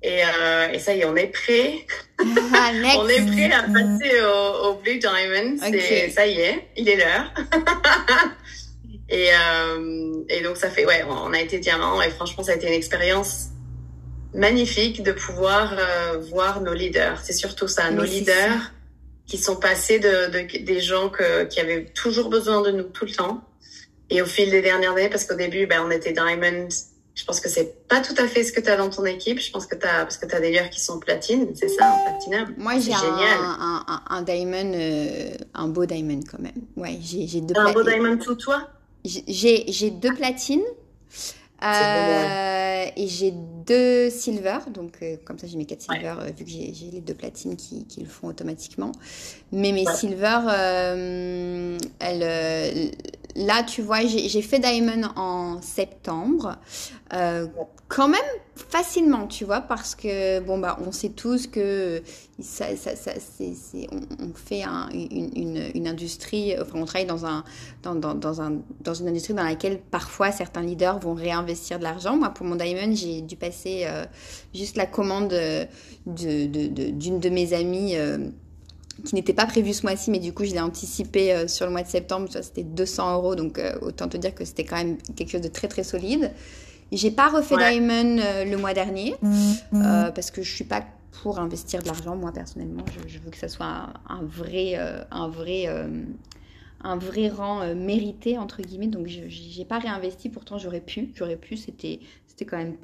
Et, 0.01 0.21
euh, 0.23 0.69
et 0.71 0.79
ça 0.79 0.93
y 0.93 1.01
est, 1.01 1.05
on 1.05 1.15
est 1.15 1.27
prêt. 1.27 1.85
Ah, 2.19 2.71
on 2.97 3.07
est 3.07 3.25
prêt 3.25 3.51
à 3.51 3.63
passer 3.63 4.21
au, 4.21 4.67
au 4.67 4.73
Blue 4.75 4.97
Diamond. 4.97 5.57
Okay. 5.67 6.09
Ça 6.09 6.25
y 6.25 6.39
est, 6.39 6.67
il 6.77 6.87
est 6.87 6.95
l'heure. 6.95 7.33
Et, 9.09 9.29
euh, 9.33 10.23
et 10.29 10.41
donc 10.41 10.57
ça 10.57 10.69
fait, 10.69 10.85
ouais, 10.85 11.03
on 11.09 11.33
a 11.33 11.39
été 11.39 11.57
diamant 11.57 12.01
et 12.01 12.11
franchement 12.11 12.43
ça 12.43 12.51
a 12.51 12.55
été 12.55 12.67
une 12.67 12.73
expérience 12.73 13.47
magnifique 14.35 15.01
de 15.01 15.11
pouvoir 15.11 15.75
euh, 15.77 16.19
voir 16.29 16.61
nos 16.61 16.73
leaders. 16.73 17.19
C'est 17.23 17.33
surtout 17.33 17.67
ça, 17.67 17.89
nos 17.89 18.03
leaders 18.03 18.71
qui 19.25 19.37
sont 19.37 19.55
passés 19.55 19.99
de, 19.99 20.31
de, 20.31 20.63
des 20.63 20.79
gens 20.79 21.09
que, 21.09 21.45
qui 21.45 21.59
avaient 21.59 21.85
toujours 21.85 22.29
besoin 22.29 22.61
de 22.61 22.71
nous 22.71 22.83
tout 22.83 23.05
le 23.05 23.11
temps. 23.11 23.43
Et 24.11 24.21
au 24.21 24.25
fil 24.25 24.49
des 24.49 24.61
dernières 24.61 24.91
années, 24.91 25.09
parce 25.09 25.25
qu'au 25.25 25.35
début, 25.35 25.65
ben, 25.67 25.83
on 25.85 25.91
était 25.91 26.13
diamond. 26.13 26.67
Je 27.19 27.25
pense 27.25 27.41
que 27.41 27.49
c'est 27.49 27.85
pas 27.89 27.99
tout 27.99 28.13
à 28.17 28.27
fait 28.27 28.45
ce 28.45 28.53
que 28.53 28.61
tu 28.61 28.69
as 28.69 28.77
dans 28.77 28.89
ton 28.89 29.03
équipe. 29.03 29.39
Je 29.39 29.51
pense 29.51 29.65
que 29.65 29.75
tu 29.75 29.85
as, 29.85 30.03
parce 30.03 30.17
que 30.17 30.25
tu 30.25 30.33
as 30.33 30.39
des 30.39 30.51
leaders 30.51 30.69
qui 30.69 30.79
sont 30.79 30.99
platine, 30.99 31.49
c'est 31.53 31.67
ça, 31.67 31.91
en 31.91 32.03
platinum. 32.05 32.53
Moi, 32.55 32.79
j'ai 32.79 32.93
un, 32.93 32.97
un, 32.97 33.83
un, 33.85 34.01
un, 34.09 34.21
diamond, 34.21 34.71
euh, 34.73 35.31
un 35.53 35.67
beau 35.67 35.85
diamond 35.85 36.21
quand 36.31 36.39
même. 36.39 36.61
Ouais, 36.77 36.97
j'ai 37.01 37.41
deux 37.41 37.53
Un 37.57 37.73
beau 37.73 37.83
diamond 37.83 38.17
tout 38.17 38.35
toi? 38.35 38.69
J'ai 39.03 39.89
deux 39.89 40.13
platines. 40.13 40.63
Euh, 41.61 42.85
et 42.95 43.07
j'ai 43.07 43.33
deux 43.65 44.09
silver, 44.09 44.59
donc 44.73 44.93
euh, 45.01 45.17
comme 45.25 45.37
ça 45.37 45.45
j'ai 45.45 45.57
mes 45.57 45.65
quatre 45.65 45.81
silver 45.81 46.15
euh, 46.21 46.31
vu 46.31 46.45
que 46.45 46.49
j'ai 46.49 46.71
les 46.89 47.01
deux 47.01 47.13
platines 47.13 47.57
qui, 47.57 47.85
qui, 47.85 47.99
le 47.99 48.07
font 48.07 48.29
automatiquement. 48.29 48.93
Mais 49.51 49.73
mes 49.73 49.85
silver, 49.85 50.39
elles, 51.99 52.91
là 53.35 53.63
tu 53.63 53.81
vois, 53.81 54.01
j'ai 54.05 54.41
fait 54.41 54.59
Diamond 54.59 55.09
en 55.15 55.61
septembre, 55.61 56.57
quand 57.89 58.07
même 58.07 58.21
facilement, 58.55 59.25
tu 59.25 59.45
vois, 59.45 59.61
parce 59.61 59.95
que 59.95 60.39
bon 60.41 60.59
bah 60.59 60.77
on 60.85 60.91
sait 60.91 61.09
tous 61.09 61.47
que 61.47 62.03
ça, 62.39 62.75
ça, 62.75 62.95
ça 62.95 63.11
c'est, 63.17 63.87
on, 63.91 64.01
on, 64.23 64.33
fait 64.33 64.61
un, 64.63 64.89
une, 64.93 65.31
une, 65.35 65.71
une, 65.73 65.87
industrie, 65.87 66.53
enfin 66.59 66.73
on 66.75 66.85
travaille 66.85 67.07
dans 67.07 67.25
un, 67.25 67.43
dans, 67.81 67.95
dans, 67.95 68.13
dans, 68.13 68.41
un, 68.41 68.61
dans 68.81 68.93
une 68.93 69.07
industrie 69.07 69.33
dans 69.33 69.43
laquelle 69.43 69.79
parfois 69.79 70.31
certains 70.31 70.61
leaders 70.61 70.99
vont 70.99 71.15
réinvestir 71.15 71.79
de 71.79 71.83
l'argent. 71.83 72.15
Moi 72.15 72.29
pour 72.29 72.45
mon 72.45 72.55
diamond 72.55 72.93
j'ai 72.93 73.21
dû 73.21 73.35
passer 73.35 73.85
euh, 73.85 74.05
juste 74.53 74.77
la 74.77 74.85
commande 74.85 75.29
de, 75.29 75.67
de, 76.05 76.67
de, 76.67 76.91
d'une 76.91 77.19
de 77.19 77.29
mes 77.29 77.53
amies. 77.53 77.95
Euh, 77.95 78.29
qui 79.03 79.15
n'était 79.15 79.33
pas 79.33 79.45
prévue 79.45 79.73
ce 79.73 79.83
mois-ci, 79.83 80.11
mais 80.11 80.19
du 80.19 80.33
coup, 80.33 80.45
je 80.45 80.51
l'ai 80.51 80.59
anticipé 80.59 81.33
euh, 81.33 81.47
sur 81.47 81.65
le 81.65 81.71
mois 81.71 81.83
de 81.83 81.87
septembre. 81.87 82.27
C'était 82.29 82.63
200 82.63 83.15
euros, 83.15 83.35
donc 83.35 83.59
euh, 83.59 83.77
autant 83.81 84.07
te 84.07 84.17
dire 84.17 84.33
que 84.35 84.45
c'était 84.45 84.65
quand 84.65 84.77
même 84.77 84.97
quelque 85.15 85.31
chose 85.31 85.41
de 85.41 85.47
très 85.47 85.67
très 85.67 85.83
solide. 85.83 86.31
J'ai 86.91 87.11
pas 87.11 87.29
refait 87.29 87.57
Diamond 87.57 88.17
euh, 88.19 88.45
le 88.45 88.57
mois 88.57 88.73
dernier 88.73 89.15
mm, 89.21 89.29
mm. 89.71 89.81
euh, 89.85 90.11
parce 90.11 90.31
que 90.31 90.41
je 90.41 90.51
suis 90.51 90.63
pas 90.63 90.83
pour 91.21 91.39
investir 91.39 91.81
de 91.81 91.87
l'argent 91.87 92.15
moi 92.15 92.31
personnellement. 92.31 92.83
Je, 92.87 93.13
je, 93.13 93.19
veux 93.19 93.29
que 93.29 93.37
ça 93.37 93.47
soit 93.47 93.65
un, 93.65 93.93
un 94.07 94.23
vrai, 94.23 94.73
euh, 94.75 95.03
un 95.11 95.27
vrai, 95.27 95.65
euh, 95.67 95.87
un 96.81 96.97
vrai 96.97 97.29
rang 97.29 97.61
euh, 97.61 97.75
mérité 97.75 98.37
entre 98.37 98.61
guillemets. 98.61 98.87
Donc 98.87 99.07
je 99.07 99.21
j'ai 99.27 99.65
pas 99.65 99.79
réinvesti. 99.79 100.29
Pourtant 100.29 100.57
j'aurais 100.57 100.81
pu, 100.81 101.11
j'aurais 101.15 101.37
pu. 101.37 101.57
C'était, 101.57 101.99
c'était 102.27 102.45
quand 102.45 102.57
même, 102.57 102.75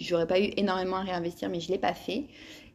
j'aurais 0.00 0.26
pas 0.26 0.40
eu 0.40 0.50
énormément 0.56 0.96
à 0.96 1.02
réinvestir, 1.02 1.48
mais 1.48 1.60
je 1.60 1.70
l'ai 1.70 1.78
pas 1.78 1.94
fait. 1.94 2.24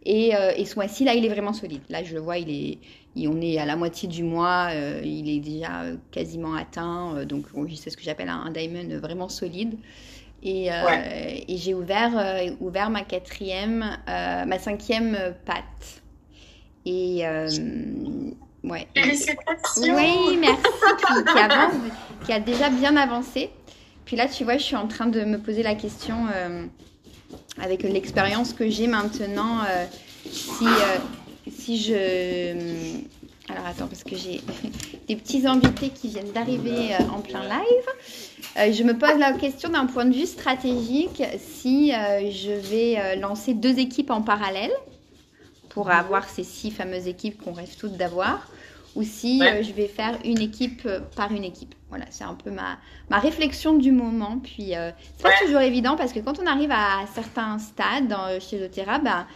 Et, 0.06 0.36
euh, 0.36 0.52
et 0.56 0.66
ce 0.66 0.76
mois-ci 0.76 1.04
là, 1.04 1.16
il 1.16 1.26
est 1.26 1.30
vraiment 1.30 1.54
solide. 1.54 1.82
Là 1.90 2.04
je 2.04 2.14
le 2.14 2.22
vois, 2.22 2.38
il 2.38 2.50
est, 2.50 2.78
il, 3.16 3.28
on 3.28 3.42
est 3.42 3.58
à 3.58 3.66
la 3.66 3.76
moitié 3.76 4.08
du 4.08 4.24
mois, 4.24 4.70
il 5.04 5.30
est 5.30 5.40
déjà 5.40 5.86
quasiment 6.12 6.54
atteint. 6.54 7.26
donc 7.26 7.48
c'est 7.76 7.90
ce 7.90 7.98
que 7.98 8.04
j'appelle 8.04 8.30
un, 8.30 8.42
un 8.42 8.52
diamond 8.52 9.00
vraiment 9.00 9.28
solide. 9.28 9.76
Et, 10.44 10.72
euh, 10.72 10.86
ouais. 10.86 11.44
et 11.48 11.58
j'ai 11.58 11.74
ouvert, 11.74 12.18
euh, 12.18 12.52
ouvert 12.60 12.90
ma 12.90 13.02
quatrième, 13.04 13.98
euh, 14.08 14.46
ma 14.46 14.60
cinquième 14.60 15.18
patte. 15.46 16.04
Et 16.86 17.24
ouais. 18.70 18.88
Félicitations. 18.96 19.96
Oui, 19.96 20.38
merci. 20.38 20.64
Qui, 20.98 21.24
qui, 21.24 21.40
avance, 21.40 21.74
qui, 22.26 22.34
a 22.34 22.40
déjà 22.40 22.70
bien 22.70 22.96
avancé. 22.96 23.50
Puis 24.06 24.16
là, 24.16 24.28
tu 24.28 24.44
vois, 24.44 24.58
je 24.58 24.64
suis 24.64 24.76
en 24.76 24.88
train 24.88 25.08
de 25.08 25.24
me 25.24 25.38
poser 25.38 25.64
la 25.64 25.76
question 25.76 26.16
avec 27.62 27.84
l'expérience 27.84 28.54
que 28.54 28.70
j'ai 28.70 28.88
maintenant, 28.88 29.60
si, 30.26 30.66
si 31.50 31.78
je 31.78 33.04
alors 33.50 33.66
attends, 33.66 33.88
parce 33.88 34.04
que 34.04 34.16
j'ai 34.16 34.42
des 35.08 35.16
petits 35.16 35.48
invités 35.48 35.90
qui 35.90 36.10
viennent 36.10 36.32
d'arriver 36.32 36.94
euh, 36.94 37.04
en 37.16 37.22
plein 37.22 37.44
live. 37.44 37.88
Euh, 38.58 38.74
je 38.74 38.84
me 38.84 38.98
pose 38.98 39.18
la 39.18 39.32
question 39.34 39.70
d'un 39.70 39.86
point 39.86 40.04
de 40.06 40.14
vue 40.14 40.26
stratégique 40.26 41.24
si 41.40 41.94
euh, 41.94 42.30
je 42.30 42.52
vais 42.52 43.16
lancer 43.16 43.54
deux 43.54 43.80
équipes 43.80 44.12
en 44.12 44.22
parallèle 44.22 44.72
pour 45.70 45.90
avoir 45.92 46.28
ces 46.28 46.44
six 46.44 46.72
fameuses 46.72 47.08
équipes 47.08 47.42
qu'on 47.42 47.54
rêve 47.54 47.74
toutes 47.78 47.96
d'avoir 47.96 48.50
ou 48.98 49.04
si 49.04 49.44
euh, 49.44 49.62
je 49.62 49.72
vais 49.74 49.86
faire 49.86 50.18
une 50.26 50.42
équipe 50.42 50.82
euh, 50.88 51.00
par 51.16 51.32
une 51.32 51.44
équipe. 51.44 51.76
Voilà, 51.90 52.06
c'est 52.10 52.24
un 52.24 52.34
peu 52.34 52.50
ma, 52.50 52.80
ma 53.12 53.20
réflexion 53.20 53.76
du 53.76 53.92
moment. 53.92 54.40
Puis, 54.44 54.76
euh, 54.76 54.90
c'est 55.16 55.24
pas 55.24 55.30
toujours 55.46 55.62
évident 55.62 55.96
parce 55.96 56.14
que 56.14 56.20
quand 56.20 56.40
on 56.40 56.48
arrive 56.48 56.72
à 56.72 57.06
certains 57.14 57.60
stades 57.60 58.08
dans, 58.08 58.40
chez 58.40 58.60
doTERRA, 58.60 59.00
bah, 59.00 59.28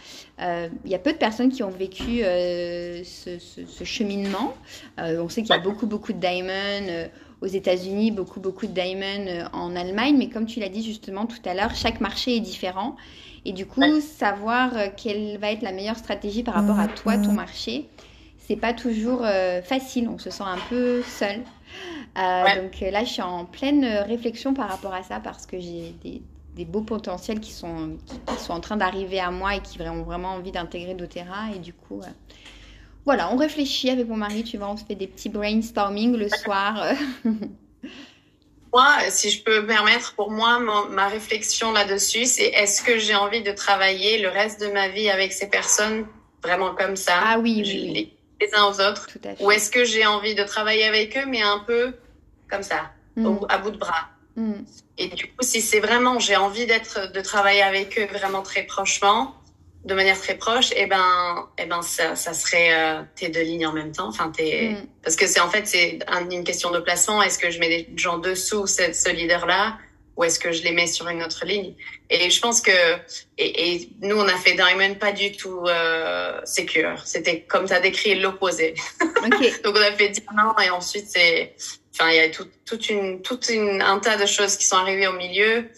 il 0.84 0.90
y 0.90 0.94
a 0.96 0.98
peu 0.98 1.12
de 1.12 1.18
personnes 1.18 1.50
qui 1.50 1.62
ont 1.62 1.70
vécu 1.70 2.22
ce, 2.22 3.38
ce, 3.38 3.84
cheminement. 3.84 4.54
on 4.98 5.28
sait 5.28 5.42
qu'il 5.42 5.54
y 5.54 5.58
a 5.58 5.60
beaucoup, 5.60 5.86
beaucoup 5.86 6.12
de 6.12 6.18
diamonds 6.18 7.08
aux 7.40 7.46
États-Unis, 7.46 8.10
beaucoup, 8.10 8.40
beaucoup 8.40 8.66
de 8.66 8.72
diamonds 8.72 9.48
en 9.52 9.76
Allemagne. 9.76 10.16
Mais 10.18 10.28
comme 10.28 10.46
tu 10.46 10.58
l'as 10.58 10.68
dit 10.68 10.82
justement 10.82 11.26
tout 11.26 11.40
à 11.44 11.54
l'heure, 11.54 11.74
chaque 11.76 12.00
marché 12.00 12.36
est 12.36 12.40
différent. 12.40 12.96
Et 13.44 13.52
du 13.52 13.66
coup, 13.66 13.82
savoir 14.00 14.72
quelle 14.96 15.38
va 15.38 15.52
être 15.52 15.62
la 15.62 15.72
meilleure 15.72 15.96
stratégie 15.96 16.42
par 16.42 16.54
rapport 16.54 16.80
à 16.80 16.88
toi, 16.88 17.16
ton 17.16 17.32
marché, 17.32 17.88
c'est 18.46 18.56
pas 18.56 18.72
toujours 18.72 19.22
euh, 19.24 19.62
facile, 19.62 20.08
on 20.08 20.18
se 20.18 20.30
sent 20.30 20.44
un 20.44 20.58
peu 20.68 21.02
seul. 21.02 21.40
Euh, 22.18 22.62
donc 22.62 22.82
euh, 22.82 22.90
là, 22.90 23.04
je 23.04 23.10
suis 23.10 23.22
en 23.22 23.44
pleine 23.44 23.84
réflexion 24.06 24.52
par 24.52 24.68
rapport 24.68 24.92
à 24.92 25.02
ça 25.02 25.20
parce 25.20 25.46
que 25.46 25.58
j'ai 25.58 25.94
des, 26.02 26.64
beaux 26.64 26.82
potentiels 26.82 27.40
qui 27.40 27.52
sont, 27.52 27.96
qui, 28.06 28.42
sont 28.42 28.52
en 28.52 28.60
train 28.60 28.76
d'arriver 28.76 29.20
à 29.20 29.30
moi 29.30 29.56
et 29.56 29.60
qui 29.60 29.80
ont 29.80 30.02
vraiment 30.02 30.30
envie 30.30 30.52
d'intégrer 30.52 30.94
doTERRA. 30.94 31.54
Et 31.56 31.58
du 31.58 31.72
coup, 31.72 32.02
voilà, 33.04 33.32
on 33.32 33.36
réfléchit 33.36 33.90
avec 33.90 34.08
mon 34.08 34.16
mari, 34.16 34.44
tu 34.44 34.58
vois, 34.58 34.70
on 34.70 34.76
se 34.76 34.84
fait 34.84 34.94
des 34.94 35.06
petits 35.06 35.30
brainstorming 35.30 36.14
le 36.16 36.28
soir. 36.28 36.84
moi, 38.72 38.98
si 39.08 39.30
je 39.30 39.42
peux 39.42 39.62
me 39.62 39.66
permettre, 39.66 40.14
pour 40.14 40.30
moi, 40.30 40.58
ma 40.90 41.08
réflexion 41.08 41.72
là-dessus, 41.72 42.26
c'est 42.26 42.48
est-ce 42.48 42.82
que 42.82 42.98
j'ai 42.98 43.14
envie 43.14 43.42
de 43.42 43.52
travailler 43.52 44.20
le 44.20 44.28
reste 44.28 44.60
de 44.60 44.66
ma 44.66 44.88
vie 44.88 45.08
avec 45.08 45.32
ces 45.32 45.48
personnes 45.48 46.06
vraiment 46.42 46.74
comme 46.74 46.96
ça? 46.96 47.14
Ah 47.24 47.38
oui, 47.38 47.62
oui 47.64 48.12
les 48.42 48.54
uns 48.54 48.64
aux 48.64 48.80
autres 48.80 49.06
Ou 49.40 49.50
est-ce 49.50 49.70
que 49.70 49.84
j'ai 49.84 50.06
envie 50.06 50.34
de 50.34 50.44
travailler 50.44 50.84
avec 50.84 51.16
eux, 51.16 51.26
mais 51.26 51.42
un 51.42 51.60
peu 51.60 51.94
comme 52.50 52.62
ça, 52.62 52.90
mm. 53.16 53.38
à 53.48 53.58
bout 53.58 53.70
de 53.70 53.78
bras 53.78 54.08
mm. 54.36 54.64
Et 54.98 55.08
du 55.08 55.24
coup, 55.24 55.42
si 55.42 55.60
c'est 55.60 55.80
vraiment, 55.80 56.18
j'ai 56.18 56.36
envie 56.36 56.66
d'être, 56.66 57.10
de 57.12 57.20
travailler 57.20 57.62
avec 57.62 57.98
eux 57.98 58.06
vraiment 58.06 58.42
très 58.42 58.62
prochement, 58.64 59.34
de 59.84 59.94
manière 59.94 60.20
très 60.20 60.36
proche, 60.36 60.70
et 60.72 60.82
eh 60.82 60.86
ben, 60.86 61.48
et 61.58 61.62
eh 61.62 61.66
ben, 61.66 61.82
ça, 61.82 62.14
ça 62.14 62.34
serait 62.34 62.72
euh, 62.72 63.02
tes 63.16 63.30
deux 63.30 63.42
lignes 63.42 63.66
en 63.66 63.72
même 63.72 63.90
temps. 63.90 64.08
Enfin, 64.08 64.30
t'es, 64.30 64.70
mm. 64.70 64.86
parce 65.02 65.16
que 65.16 65.26
c'est 65.26 65.40
en 65.40 65.48
fait, 65.48 65.66
c'est 65.66 65.98
une 66.30 66.44
question 66.44 66.70
de 66.70 66.78
placement. 66.78 67.22
Est-ce 67.22 67.38
que 67.38 67.50
je 67.50 67.58
mets 67.58 67.68
des 67.68 67.88
gens 67.96 68.18
dessous 68.18 68.66
ce, 68.66 68.92
ce 68.92 69.10
leader-là? 69.10 69.78
Ou 70.16 70.24
est-ce 70.24 70.38
que 70.38 70.52
je 70.52 70.62
les 70.62 70.72
mets 70.72 70.86
sur 70.86 71.08
une 71.08 71.22
autre 71.22 71.44
ligne 71.46 71.74
Et 72.10 72.30
je 72.30 72.40
pense 72.40 72.60
que 72.60 72.70
et, 73.38 73.74
et 73.74 73.88
nous 74.00 74.16
on 74.16 74.28
a 74.28 74.36
fait 74.36 74.52
Diamond 74.52 74.94
pas 74.96 75.12
du 75.12 75.32
tout 75.32 75.64
euh, 75.66 76.38
secure. 76.44 77.00
C'était 77.04 77.40
comme 77.40 77.66
tu 77.66 77.72
as 77.72 77.80
décrit 77.80 78.14
l'opposé. 78.16 78.74
Donc 79.64 79.76
on 79.76 79.80
a 79.80 79.92
fait 79.92 80.10
Diamond 80.10 80.54
et 80.62 80.70
ensuite 80.70 81.06
c'est 81.08 81.54
enfin 81.94 82.10
il 82.10 82.16
y 82.16 82.20
a 82.20 82.28
tout, 82.28 82.46
toute 82.66 82.90
une 82.90 83.22
toute 83.22 83.48
une 83.48 83.80
un 83.80 83.98
tas 83.98 84.16
de 84.16 84.26
choses 84.26 84.56
qui 84.56 84.66
sont 84.66 84.76
arrivées 84.76 85.06
au 85.06 85.14
milieu 85.14 85.68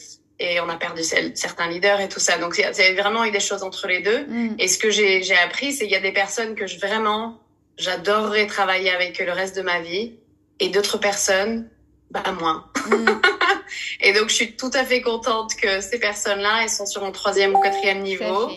et 0.40 0.58
on 0.60 0.68
a 0.68 0.76
perdu 0.76 1.02
certains 1.04 1.68
leaders 1.68 2.00
et 2.00 2.08
tout 2.08 2.18
ça. 2.18 2.38
Donc 2.38 2.54
c'est 2.54 2.94
vraiment 2.94 3.24
eu 3.24 3.30
des 3.30 3.40
choses 3.40 3.62
entre 3.62 3.86
les 3.86 4.00
deux. 4.00 4.26
Mm. 4.26 4.56
Et 4.58 4.66
ce 4.66 4.78
que 4.78 4.90
j'ai 4.90 5.22
j'ai 5.22 5.36
appris 5.36 5.72
c'est 5.72 5.84
qu'il 5.84 5.92
y 5.92 5.96
a 5.96 6.00
des 6.00 6.12
personnes 6.12 6.56
que 6.56 6.66
je 6.66 6.78
vraiment 6.78 7.40
j'adorerais 7.76 8.46
travailler 8.46 8.90
avec 8.90 9.18
le 9.18 9.32
reste 9.32 9.56
de 9.56 9.62
ma 9.62 9.80
vie 9.80 10.14
et 10.58 10.68
d'autres 10.68 10.98
personnes 10.98 11.68
bah 12.14 12.32
moins. 12.38 12.64
Mm. 12.88 13.20
Et 14.00 14.12
donc, 14.12 14.28
je 14.28 14.34
suis 14.34 14.52
tout 14.52 14.70
à 14.72 14.84
fait 14.84 15.02
contente 15.02 15.54
que 15.56 15.80
ces 15.80 15.98
personnes-là, 15.98 16.60
elles 16.62 16.70
sont 16.70 16.86
sur 16.86 17.02
mon 17.02 17.12
troisième 17.12 17.54
ou 17.54 17.60
quatrième 17.60 18.02
niveau. 18.02 18.48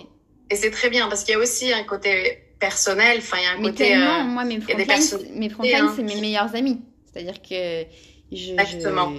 Et 0.50 0.56
c'est 0.56 0.72
très 0.72 0.90
bien 0.90 1.10
parce 1.10 1.24
qu'il 1.24 1.34
y 1.34 1.38
a 1.38 1.40
aussi 1.40 1.74
un 1.74 1.84
côté 1.84 2.44
personnel. 2.60 3.18
Enfin, 3.18 3.38
il 3.40 3.44
y 3.44 3.48
a 3.48 3.52
un 3.52 3.58
Mais 3.58 3.70
côté. 3.70 3.90
Tellement, 3.90 4.22
euh, 4.22 4.24
moi, 4.24 4.44
mes 4.46 4.62
frontlines, 4.62 5.32
mes 5.36 5.50
frontlines, 5.50 5.90
c'est 5.96 6.04
mes 6.04 6.22
meilleurs 6.22 6.56
amis. 6.56 6.80
C'est-à-dire 7.12 7.42
que 7.42 7.86
je, 8.32 8.52
Exactement 8.52 9.12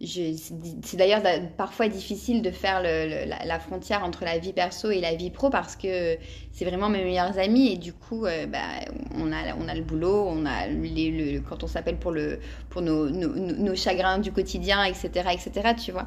c'est 0.00 0.96
d'ailleurs 0.96 1.22
parfois 1.56 1.88
difficile 1.88 2.40
de 2.40 2.52
faire 2.52 2.82
le, 2.82 3.28
la, 3.28 3.58
frontière 3.58 4.04
entre 4.04 4.24
la 4.24 4.38
vie 4.38 4.52
perso 4.52 4.90
et 4.90 5.00
la 5.00 5.16
vie 5.16 5.30
pro 5.30 5.50
parce 5.50 5.74
que 5.74 6.16
c'est 6.52 6.64
vraiment 6.64 6.88
mes 6.88 7.02
meilleurs 7.02 7.36
amis 7.36 7.72
et 7.72 7.76
du 7.76 7.92
coup 7.92 8.24
euh, 8.24 8.46
bah, 8.46 8.58
on, 9.16 9.32
a, 9.32 9.56
on 9.58 9.66
a 9.66 9.74
le 9.74 9.82
boulot, 9.82 10.24
on 10.28 10.46
a 10.46 10.68
les, 10.68 11.10
le, 11.10 11.40
quand 11.40 11.64
on 11.64 11.66
s'appelle 11.66 11.96
pour, 11.96 12.12
le, 12.12 12.38
pour 12.70 12.80
nos, 12.80 13.10
nos, 13.10 13.34
nos, 13.34 13.74
chagrins 13.74 14.18
du 14.18 14.30
quotidien, 14.30 14.84
etc. 14.84 15.30
etc. 15.32 15.74
tu 15.76 15.90
vois. 15.90 16.06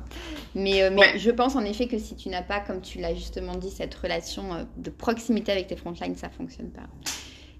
Mais, 0.55 0.83
euh, 0.83 0.89
mais 0.93 1.19
je 1.19 1.29
pense 1.29 1.57
en 1.57 1.65
effet 1.65 1.87
que 1.87 1.97
si 1.97 2.15
tu 2.15 2.29
n'as 2.29 2.43
pas, 2.43 2.61
comme 2.61 2.79
tu 2.79 2.99
l'as 2.99 3.13
justement 3.13 3.55
dit, 3.55 3.71
cette 3.71 3.93
relation 3.95 4.53
euh, 4.53 4.63
de 4.77 4.89
proximité 4.89 5.51
avec 5.51 5.67
tes 5.67 5.75
frontlines, 5.75 6.15
ça 6.15 6.29
fonctionne 6.29 6.69
pas. 6.69 6.87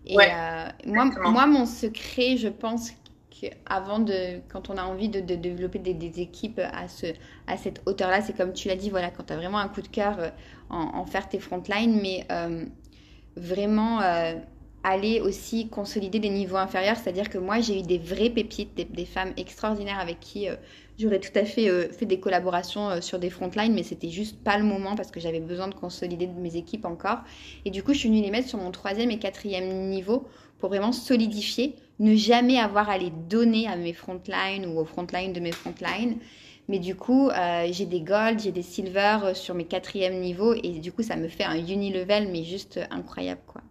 Et 0.05 0.15
moi, 0.85 1.11
moi, 1.29 1.45
mon 1.45 1.65
secret, 1.65 2.35
je 2.37 2.47
pense 2.47 2.91
avant 3.65 3.99
de, 3.99 4.39
quand 4.49 4.69
on 4.69 4.77
a 4.77 4.83
envie 4.83 5.09
de, 5.09 5.19
développer 5.19 5.79
des, 5.79 6.21
équipes 6.21 6.59
à, 6.59 6.87
ce, 6.87 7.07
à 7.47 7.57
cette 7.57 7.81
hauteur-là, 7.85 8.21
c'est 8.21 8.35
comme 8.35 8.53
tu 8.53 8.67
l'as 8.67 8.75
dit, 8.75 8.89
voilà, 8.89 9.09
quand 9.09 9.23
tu 9.23 9.33
as 9.33 9.37
vraiment 9.37 9.57
un 9.57 9.67
coup 9.67 9.81
de 9.81 9.87
cœur 9.87 10.19
euh, 10.19 10.29
en, 10.69 11.05
faire 11.05 11.27
tes 11.27 11.39
frontlines, 11.39 11.99
mais 12.01 12.25
euh, 12.31 12.65
vraiment 13.35 14.01
euh, 14.01 14.35
aller 14.83 15.21
aussi 15.21 15.69
consolider 15.69 16.19
des 16.19 16.29
niveaux 16.29 16.57
inférieurs. 16.57 16.97
C'est-à-dire 16.97 17.29
que 17.29 17.37
moi, 17.37 17.59
j'ai 17.59 17.79
eu 17.79 17.83
des 17.83 17.97
vraies 17.97 18.29
pépites, 18.29 18.75
des, 18.75 19.05
femmes 19.05 19.33
extraordinaires 19.37 19.99
avec 19.99 20.19
qui 20.19 20.47
j'aurais 20.97 21.19
tout 21.19 21.37
à 21.37 21.45
fait 21.45 21.89
fait 21.93 22.05
des 22.05 22.19
collaborations 22.19 23.01
sur 23.01 23.19
des 23.19 23.29
frontlines, 23.29 23.73
mais 23.73 23.83
c'était 23.83 24.09
juste 24.09 24.43
pas 24.43 24.57
le 24.57 24.63
moment 24.63 24.95
parce 24.95 25.11
que 25.11 25.19
j'avais 25.19 25.39
besoin 25.39 25.67
de 25.67 25.75
consolider 25.75 26.27
mes 26.27 26.55
équipes 26.55 26.85
encore. 26.85 27.19
Et 27.65 27.69
du 27.69 27.83
coup, 27.83 27.93
je 27.93 27.99
suis 27.99 28.09
venue 28.09 28.21
les 28.21 28.31
mettre 28.31 28.49
sur 28.49 28.59
mon 28.59 28.71
troisième 28.71 29.11
et 29.11 29.19
quatrième 29.19 29.89
niveau 29.89 30.27
pour 30.61 30.69
vraiment 30.69 30.93
solidifier 30.93 31.75
ne 31.99 32.15
jamais 32.15 32.57
avoir 32.57 32.89
à 32.89 32.97
les 32.97 33.09
donner 33.09 33.67
à 33.67 33.75
mes 33.75 33.93
frontlines 33.93 34.65
ou 34.65 34.79
aux 34.79 34.85
frontlines 34.85 35.33
de 35.33 35.39
mes 35.39 35.51
frontlines. 35.51 36.17
Mais 36.69 36.79
du 36.79 36.95
coup, 36.95 37.29
euh, 37.29 37.67
j'ai 37.71 37.85
des 37.85 38.01
gold, 38.01 38.39
j'ai 38.39 38.51
des 38.51 38.61
silver 38.61 39.17
euh, 39.23 39.33
sur 39.33 39.55
mes 39.55 39.65
quatrièmes 39.65 40.19
niveaux 40.19 40.53
et 40.53 40.79
du 40.79 40.91
coup, 40.91 41.03
ça 41.03 41.15
me 41.15 41.27
fait 41.27 41.43
un 41.43 41.57
unilevel, 41.57 42.29
mais 42.31 42.43
juste 42.43 42.79
incroyable, 42.91 43.41
quoi. 43.45 43.61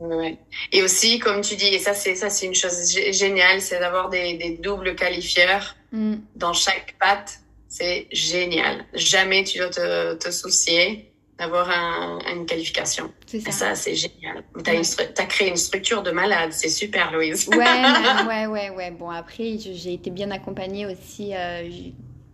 Ouais. 0.00 0.38
Et 0.72 0.82
aussi, 0.82 1.18
comme 1.18 1.40
tu 1.40 1.56
dis, 1.56 1.66
et 1.66 1.80
ça 1.80 1.92
c'est 1.92 2.14
ça 2.14 2.30
c'est 2.30 2.46
une 2.46 2.54
chose 2.54 2.96
géniale, 3.10 3.60
c'est 3.60 3.80
d'avoir 3.80 4.10
des, 4.10 4.34
des, 4.34 4.56
doubles 4.56 4.94
qualifieurs 4.94 5.74
mm. 5.90 6.14
dans 6.36 6.52
chaque 6.52 6.94
patte. 7.00 7.40
C'est 7.68 8.06
génial. 8.12 8.86
Jamais 8.94 9.42
tu 9.42 9.58
dois 9.58 9.70
te, 9.70 10.14
te 10.14 10.30
soucier 10.30 11.07
d'avoir 11.38 11.70
un, 11.70 12.18
une 12.34 12.46
qualification. 12.46 13.12
C'est 13.26 13.40
ça. 13.40 13.52
ça 13.52 13.74
c'est 13.74 13.94
génial. 13.94 14.42
Tu 14.64 14.70
as, 14.70 15.26
créé 15.26 15.48
une 15.48 15.56
structure 15.56 16.02
de 16.02 16.10
malade. 16.10 16.52
C'est 16.52 16.68
super, 16.68 17.12
Louise. 17.12 17.48
Ouais, 17.48 17.56
ouais, 18.28 18.46
ouais, 18.46 18.70
ouais. 18.70 18.90
Bon, 18.90 19.08
après, 19.08 19.56
j'ai 19.58 19.94
été 19.94 20.10
bien 20.10 20.30
accompagnée 20.32 20.86
aussi 20.86 21.34
euh, 21.34 21.68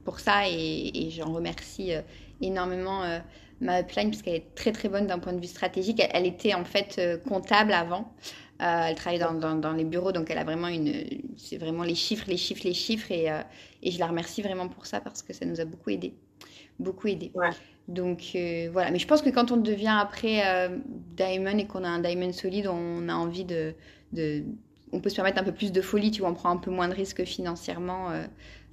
pour 0.04 0.20
ça 0.20 0.48
et, 0.48 0.90
et 0.94 1.10
j'en 1.10 1.32
remercie 1.32 1.92
euh, 1.92 2.00
énormément 2.40 3.02
euh, 3.02 3.18
ma 3.60 3.80
upline 3.80 4.10
parce 4.10 4.22
qu'elle 4.22 4.36
est 4.36 4.54
très, 4.54 4.72
très 4.72 4.88
bonne 4.88 5.06
d'un 5.06 5.18
point 5.18 5.34
de 5.34 5.40
vue 5.40 5.46
stratégique. 5.48 6.02
Elle, 6.12 6.26
était 6.26 6.54
en 6.54 6.64
fait 6.64 6.98
comptable 7.28 7.74
avant. 7.74 8.10
elle 8.58 8.94
travaillait 8.94 9.22
dans, 9.22 9.34
dans, 9.34 9.54
dans, 9.54 9.72
les 9.72 9.84
bureaux, 9.84 10.12
donc 10.12 10.30
elle 10.30 10.38
a 10.38 10.44
vraiment 10.44 10.68
une. 10.68 11.04
C'est 11.36 11.58
vraiment 11.58 11.82
les 11.82 11.94
chiffres, 11.94 12.24
les 12.26 12.38
chiffres, 12.38 12.62
les 12.64 12.74
chiffres. 12.74 13.12
Et, 13.12 13.28
et 13.82 13.90
je 13.90 13.98
la 13.98 14.06
remercie 14.06 14.40
vraiment 14.40 14.68
pour 14.68 14.86
ça 14.86 15.00
parce 15.00 15.22
que 15.22 15.34
ça 15.34 15.44
nous 15.44 15.60
a 15.60 15.66
beaucoup 15.66 15.90
aidé. 15.90 16.14
Beaucoup 16.78 17.06
aidé. 17.06 17.30
Ouais. 17.34 17.50
Donc 17.88 18.30
euh, 18.34 18.68
voilà, 18.72 18.90
mais 18.90 18.98
je 18.98 19.06
pense 19.06 19.20
que 19.20 19.28
quand 19.28 19.52
on 19.52 19.58
devient 19.58 19.96
après 20.00 20.42
euh, 20.46 20.78
diamond 21.16 21.58
et 21.58 21.66
qu'on 21.66 21.84
a 21.84 21.88
un 21.88 21.98
diamond 21.98 22.32
solide, 22.32 22.66
on 22.66 23.08
a 23.08 23.14
envie 23.14 23.44
de, 23.44 23.74
de, 24.12 24.42
On 24.92 25.00
peut 25.00 25.10
se 25.10 25.16
permettre 25.16 25.38
un 25.38 25.44
peu 25.44 25.52
plus 25.52 25.70
de 25.70 25.82
folie, 25.82 26.10
tu 26.10 26.20
vois, 26.22 26.30
on 26.30 26.34
prend 26.34 26.50
un 26.50 26.56
peu 26.56 26.70
moins 26.70 26.88
de 26.88 26.94
risques 26.94 27.24
financièrement, 27.24 28.10
euh, 28.10 28.24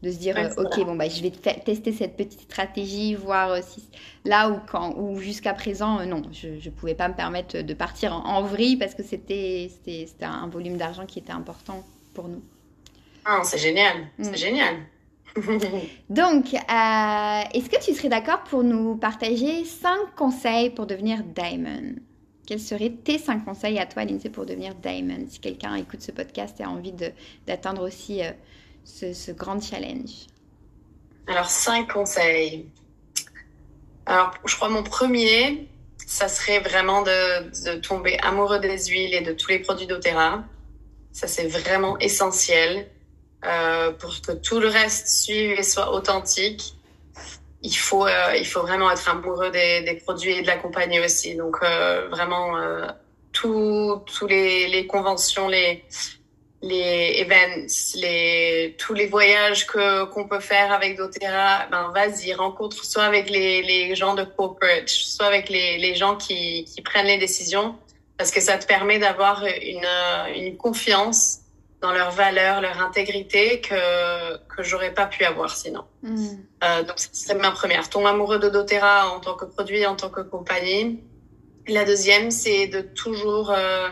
de 0.01 0.12
se 0.12 0.18
dire, 0.18 0.38
ok, 0.58 0.86
bon, 0.86 0.96
bah, 0.96 1.10
je 1.10 1.22
vais 1.22 1.30
tester 1.30 1.91
cette 1.91 2.15
petite 2.15 2.41
stratégie, 2.41 3.13
voir 3.13 3.62
si 3.62 3.84
là 4.24 4.50
ou, 4.50 4.60
quand, 4.65 4.96
ou 4.98 5.20
jusqu'à 5.20 5.53
présent, 5.53 6.03
non, 6.06 6.24
je 6.32 6.48
ne 6.48 6.70
pouvais 6.74 6.96
pas 6.96 7.10
me 7.10 7.13
permettre 7.13 7.62
de 7.62 7.74
partir 7.74 8.13
en, 8.13 8.41
vrille 8.44 8.77
parce 8.77 8.96
que 8.96 9.03
c'était 9.03 9.70
un 10.22 10.48
volume 10.48 10.77
d'argent 10.77 11.06
qui 11.06 11.20
était 11.20 11.34
important 11.34 11.84
pour 12.13 12.30
nous. 12.30 12.41
Ah, 13.25 13.41
c'est 13.44 13.60
génial, 13.60 14.08
c'est 14.20 14.32
mm. 14.32 14.38
génial. 14.38 14.75
Donc, 16.09 16.53
euh, 16.53 17.41
est-ce 17.53 17.69
que 17.69 17.83
tu 17.83 17.93
serais 17.93 18.09
d'accord 18.09 18.43
pour 18.43 18.63
nous 18.63 18.95
partager 18.95 19.63
5 19.63 20.15
conseils 20.15 20.69
pour 20.71 20.88
devenir 20.88 21.23
Diamond? 21.23 21.95
Quels 22.45 22.59
seraient 22.59 22.91
tes 22.91 23.17
5 23.17 23.45
conseils 23.45 23.79
à 23.79 23.85
toi, 23.85 24.03
Lindsay, 24.03 24.29
pour 24.29 24.45
devenir 24.45 24.75
Diamond 24.75 25.25
Si 25.29 25.39
quelqu'un 25.39 25.75
écoute 25.75 26.01
ce 26.01 26.11
podcast 26.11 26.59
et 26.59 26.63
a 26.63 26.69
envie 26.69 26.93
d'atteindre 27.47 27.88
aussi 27.88 28.21
euh, 28.23 28.31
ce, 28.83 29.31
grand 29.31 29.61
challenge? 29.61 30.27
Alors, 31.27 31.50
cinq 31.50 31.93
conseils. 31.93 32.65
Alors, 34.05 34.33
je 34.45 34.55
crois 34.55 34.69
mon 34.69 34.83
premier, 34.83 35.67
ça 36.05 36.27
serait 36.27 36.59
vraiment 36.59 37.03
de, 37.03 37.71
de 37.71 37.79
tomber 37.79 38.17
amoureux 38.19 38.59
des 38.59 38.85
huiles 38.85 39.13
et 39.13 39.21
de 39.21 39.31
tous 39.31 39.50
les 39.50 39.59
produits 39.59 39.88
d'Otera. 39.88 40.43
Ça, 41.13 41.27
c'est 41.27 41.47
vraiment 41.47 41.97
essentiel 42.00 42.88
euh, 43.45 43.91
pour 43.91 44.21
que 44.21 44.33
tout 44.33 44.60
le 44.60 44.67
reste 44.67 45.07
suive 45.07 45.51
et 45.60 45.63
soit 45.63 45.93
authentique. 45.93 46.75
Il 47.63 47.75
faut, 47.75 48.05
euh, 48.05 48.36
il 48.38 48.45
faut 48.45 48.62
vraiment 48.62 48.89
être 48.91 49.07
amoureux 49.10 49.51
des, 49.51 49.81
des, 49.81 49.95
produits 49.95 50.31
et 50.31 50.41
de 50.41 50.48
la 50.48 50.57
compagnie 50.57 51.00
aussi. 51.00 51.36
Donc, 51.36 51.57
euh, 51.62 52.07
vraiment, 52.10 52.57
euh, 52.57 52.88
tous 53.31 54.03
les, 54.27 54.67
les 54.67 54.88
conventions, 54.88 55.48
les, 55.48 55.83
les 56.62 57.21
events, 57.21 57.67
les, 57.95 58.75
tous 58.77 58.93
les 58.93 59.07
voyages 59.07 59.65
que 59.65 60.05
qu'on 60.05 60.27
peut 60.27 60.39
faire 60.39 60.71
avec 60.71 60.98
doTERRA, 60.98 61.67
ben 61.71 61.91
vas-y, 61.93 62.33
rencontre 62.33 62.83
soit 62.83 63.03
avec 63.03 63.29
les, 63.29 63.62
les 63.63 63.95
gens 63.95 64.13
de 64.13 64.24
corporate, 64.24 64.88
soit 64.88 65.25
avec 65.25 65.50
les, 65.50 65.77
les 65.77 65.95
gens 65.95 66.15
qui, 66.15 66.65
qui 66.65 66.81
prennent 66.81 67.07
les 67.07 67.17
décisions, 67.17 67.75
parce 68.17 68.31
que 68.31 68.41
ça 68.41 68.57
te 68.57 68.65
permet 68.67 69.00
d'avoir 69.00 69.43
une, 69.45 69.88
une 70.36 70.57
confiance 70.57 71.40
dans 71.81 71.91
leurs 71.91 72.11
valeurs, 72.11 72.61
leur 72.61 72.79
intégrité 72.81 73.61
que 73.61 74.38
que 74.55 74.63
j'aurais 74.63 74.93
pas 74.93 75.07
pu 75.07 75.23
avoir 75.23 75.55
sinon. 75.55 75.83
Mm. 76.03 76.27
Euh, 76.63 76.83
donc 76.83 76.95
c'est 76.97 77.33
ma 77.35 77.51
première. 77.51 77.89
Ton 77.89 78.05
amoureux 78.05 78.39
de 78.39 78.50
doTERRA 78.50 79.11
en 79.11 79.19
tant 79.19 79.35
que 79.35 79.45
produit, 79.45 79.85
en 79.85 79.95
tant 79.95 80.09
que 80.09 80.21
compagnie. 80.21 81.03
La 81.67 81.85
deuxième, 81.85 82.31
c'est 82.31 82.67
de 82.67 82.81
toujours 82.81 83.51
euh, 83.51 83.88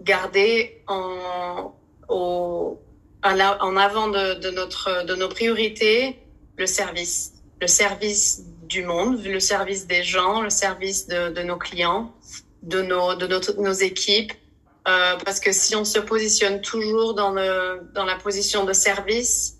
garder 0.00 0.82
en 0.86 1.74
au, 2.08 2.80
en 3.22 3.76
avant 3.76 4.08
de, 4.08 4.34
de, 4.34 4.50
notre, 4.50 5.04
de 5.06 5.14
nos 5.14 5.28
priorités 5.28 6.18
le 6.56 6.66
service. 6.66 7.32
Le 7.60 7.66
service 7.66 8.42
du 8.68 8.84
monde, 8.84 9.22
le 9.24 9.40
service 9.40 9.86
des 9.86 10.02
gens, 10.02 10.42
le 10.42 10.50
service 10.50 11.06
de, 11.06 11.30
de 11.30 11.42
nos 11.42 11.56
clients, 11.56 12.12
de 12.62 12.82
nos, 12.82 13.14
de 13.14 13.26
notre, 13.26 13.54
nos 13.60 13.72
équipes. 13.72 14.32
Euh, 14.86 15.16
parce 15.24 15.40
que 15.40 15.52
si 15.52 15.74
on 15.76 15.84
se 15.84 15.98
positionne 15.98 16.60
toujours 16.60 17.14
dans, 17.14 17.30
le, 17.30 17.80
dans 17.94 18.04
la 18.04 18.16
position 18.16 18.64
de 18.64 18.72
service, 18.74 19.54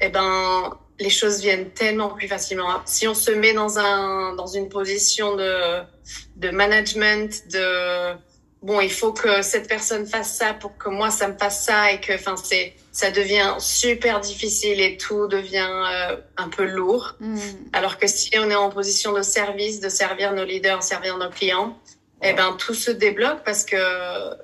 eh 0.00 0.08
ben, 0.08 0.78
les 0.98 1.10
choses 1.10 1.40
viennent 1.40 1.70
tellement 1.70 2.08
plus 2.08 2.28
facilement. 2.28 2.80
Si 2.86 3.06
on 3.06 3.14
se 3.14 3.30
met 3.30 3.52
dans 3.52 3.78
un, 3.78 4.34
dans 4.34 4.46
une 4.46 4.68
position 4.68 5.36
de, 5.36 5.80
de 6.36 6.50
management, 6.50 7.48
de, 7.50 8.14
bon, 8.62 8.80
il 8.80 8.90
faut 8.90 9.12
que 9.12 9.42
cette 9.42 9.68
personne 9.68 10.06
fasse 10.06 10.36
ça 10.36 10.54
pour 10.54 10.78
que 10.78 10.88
moi 10.88 11.10
ça 11.10 11.28
me 11.28 11.36
fasse 11.36 11.64
ça 11.64 11.92
et 11.92 12.00
que, 12.00 12.14
enfin, 12.14 12.36
c'est, 12.36 12.74
ça 12.92 13.10
devient 13.10 13.56
super 13.58 14.20
difficile 14.20 14.80
et 14.80 14.96
tout 14.96 15.26
devient 15.26 15.68
euh, 15.70 16.16
un 16.36 16.48
peu 16.48 16.64
lourd. 16.64 17.16
Mm. 17.20 17.38
Alors 17.72 17.98
que 17.98 18.06
si 18.06 18.30
on 18.38 18.48
est 18.48 18.54
en 18.54 18.70
position 18.70 19.12
de 19.12 19.22
service, 19.22 19.80
de 19.80 19.88
servir 19.88 20.32
nos 20.32 20.44
leaders, 20.44 20.82
servir 20.82 21.18
nos 21.18 21.30
clients, 21.30 21.76
eh 22.22 22.32
ben 22.34 22.56
tout 22.58 22.74
se 22.74 22.90
débloque 22.90 23.42
parce 23.44 23.64
que 23.64 23.76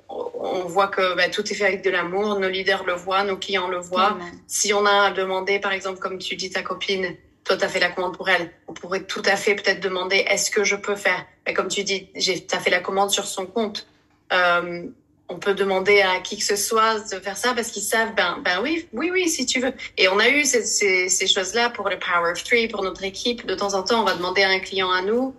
on 0.09 0.65
voit 0.65 0.87
que 0.87 1.15
ben, 1.15 1.31
tout 1.31 1.49
est 1.49 1.55
fait 1.55 1.65
avec 1.65 1.83
de 1.83 1.89
l'amour. 1.89 2.39
Nos 2.39 2.49
leaders 2.49 2.83
le 2.85 2.93
voient, 2.93 3.23
nos 3.23 3.37
clients 3.37 3.67
le 3.67 3.79
voient. 3.79 4.17
Si 4.47 4.73
on 4.73 4.85
a 4.85 5.11
demandé, 5.11 5.59
par 5.59 5.71
exemple, 5.71 5.99
comme 5.99 6.17
tu 6.17 6.35
dis 6.35 6.49
ta 6.49 6.61
copine, 6.61 7.15
toi, 7.43 7.57
tu 7.57 7.63
as 7.63 7.69
fait 7.69 7.79
la 7.79 7.89
commande 7.89 8.15
pour 8.15 8.29
elle. 8.29 8.51
On 8.67 8.73
pourrait 8.73 9.03
tout 9.03 9.23
à 9.25 9.35
fait 9.35 9.55
peut-être 9.55 9.79
demander, 9.79 10.17
est-ce 10.17 10.51
que 10.51 10.63
je 10.63 10.75
peux 10.75 10.95
faire? 10.95 11.25
Et 11.47 11.53
Comme 11.53 11.67
tu 11.67 11.83
dis, 11.83 12.09
tu 12.13 12.55
as 12.55 12.59
fait 12.59 12.69
la 12.69 12.79
commande 12.79 13.09
sur 13.09 13.25
son 13.25 13.45
compte. 13.45 13.87
Euh, 14.31 14.83
on 15.29 15.37
peut 15.37 15.53
demander 15.53 16.01
à 16.01 16.19
qui 16.19 16.37
que 16.37 16.43
ce 16.43 16.55
soit 16.55 16.99
de 17.11 17.19
faire 17.19 17.37
ça 17.37 17.53
parce 17.53 17.69
qu'ils 17.69 17.83
savent, 17.83 18.13
ben, 18.15 18.39
ben 18.43 18.59
oui, 18.61 18.87
oui, 18.93 19.09
oui, 19.11 19.29
si 19.29 19.45
tu 19.45 19.59
veux. 19.59 19.73
Et 19.97 20.09
on 20.09 20.19
a 20.19 20.27
eu 20.27 20.43
ces, 20.43 20.63
ces, 20.63 21.07
ces 21.07 21.27
choses-là 21.27 21.69
pour 21.69 21.87
le 21.89 21.97
Power 21.99 22.31
of 22.31 22.43
Three, 22.43 22.67
pour 22.67 22.83
notre 22.83 23.03
équipe. 23.03 23.45
De 23.45 23.55
temps 23.55 23.73
en 23.75 23.83
temps, 23.83 24.01
on 24.01 24.05
va 24.05 24.15
demander 24.15 24.43
à 24.43 24.49
un 24.49 24.59
client 24.59 24.91
à 24.91 25.01
nous 25.01 25.35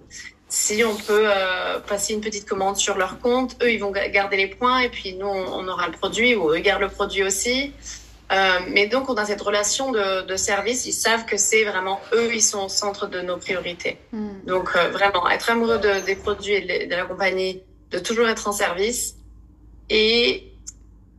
si 0.50 0.82
on 0.84 0.96
peut 0.96 1.26
euh, 1.26 1.78
passer 1.78 2.12
une 2.12 2.20
petite 2.20 2.46
commande 2.46 2.76
sur 2.76 2.98
leur 2.98 3.20
compte. 3.20 3.56
Eux, 3.62 3.72
ils 3.72 3.78
vont 3.78 3.92
garder 3.92 4.36
les 4.36 4.48
points 4.48 4.80
et 4.80 4.88
puis 4.88 5.14
nous, 5.14 5.26
on, 5.26 5.66
aura 5.68 5.86
le 5.86 5.92
produit 5.92 6.34
ou 6.34 6.50
eux 6.50 6.58
gardent 6.58 6.82
le 6.82 6.88
produit 6.88 7.22
aussi. 7.22 7.72
Euh, 8.32 8.58
mais 8.68 8.88
donc, 8.88 9.08
on 9.08 9.14
a 9.14 9.24
cette 9.24 9.40
relation 9.40 9.92
de, 9.92 10.22
de 10.26 10.36
service. 10.36 10.86
Ils 10.86 10.92
savent 10.92 11.24
que 11.24 11.36
c'est 11.36 11.64
vraiment 11.64 12.00
eux, 12.12 12.34
ils 12.34 12.42
sont 12.42 12.64
au 12.64 12.68
centre 12.68 13.06
de 13.06 13.20
nos 13.20 13.36
priorités. 13.36 13.98
Hmm. 14.12 14.40
Donc, 14.44 14.70
euh, 14.74 14.90
vraiment, 14.90 15.28
être 15.30 15.50
amoureux 15.50 15.78
de, 15.78 16.04
des 16.04 16.16
produits 16.16 16.54
et 16.54 16.86
de, 16.86 16.94
la 16.94 17.04
compagnie, 17.04 17.62
de 17.92 18.00
toujours 18.00 18.28
être 18.28 18.48
en 18.48 18.52
service. 18.52 19.14
Et 19.88 20.52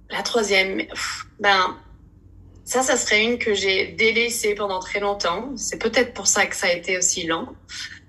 la 0.09 0.23
troisième, 0.23 0.83
ben, 1.39 1.77
ça, 2.65 2.81
ça 2.81 2.97
serait 2.97 3.23
une 3.23 3.39
que 3.39 3.53
j'ai 3.53 3.87
délaissée 3.87 4.55
pendant 4.55 4.79
très 4.79 4.99
longtemps. 4.99 5.51
C'est 5.55 5.79
peut-être 5.79 6.13
pour 6.13 6.27
ça 6.27 6.45
que 6.45 6.55
ça 6.55 6.67
a 6.67 6.71
été 6.71 6.97
aussi 6.97 7.25
lent. 7.25 7.47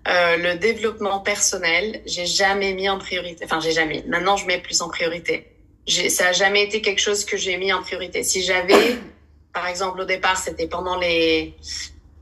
Euh, 0.08 0.36
le 0.36 0.58
développement 0.58 1.20
personnel, 1.20 2.02
j'ai 2.06 2.26
jamais 2.26 2.74
mis 2.74 2.88
en 2.88 2.98
priorité. 2.98 3.44
Enfin, 3.44 3.60
j'ai 3.60 3.72
jamais. 3.72 4.04
Maintenant, 4.08 4.36
je 4.36 4.46
mets 4.46 4.58
plus 4.58 4.80
en 4.82 4.88
priorité 4.88 5.52
ça 5.86 6.28
a 6.28 6.32
jamais 6.32 6.62
été 6.62 6.80
quelque 6.80 7.00
chose 7.00 7.24
que 7.24 7.36
j'ai 7.36 7.56
mis 7.56 7.72
en 7.72 7.82
priorité. 7.82 8.22
Si 8.22 8.42
j'avais, 8.42 8.98
par 9.52 9.66
exemple, 9.66 10.00
au 10.00 10.04
départ, 10.04 10.36
c'était 10.36 10.68
pendant 10.68 10.96
les, 10.96 11.54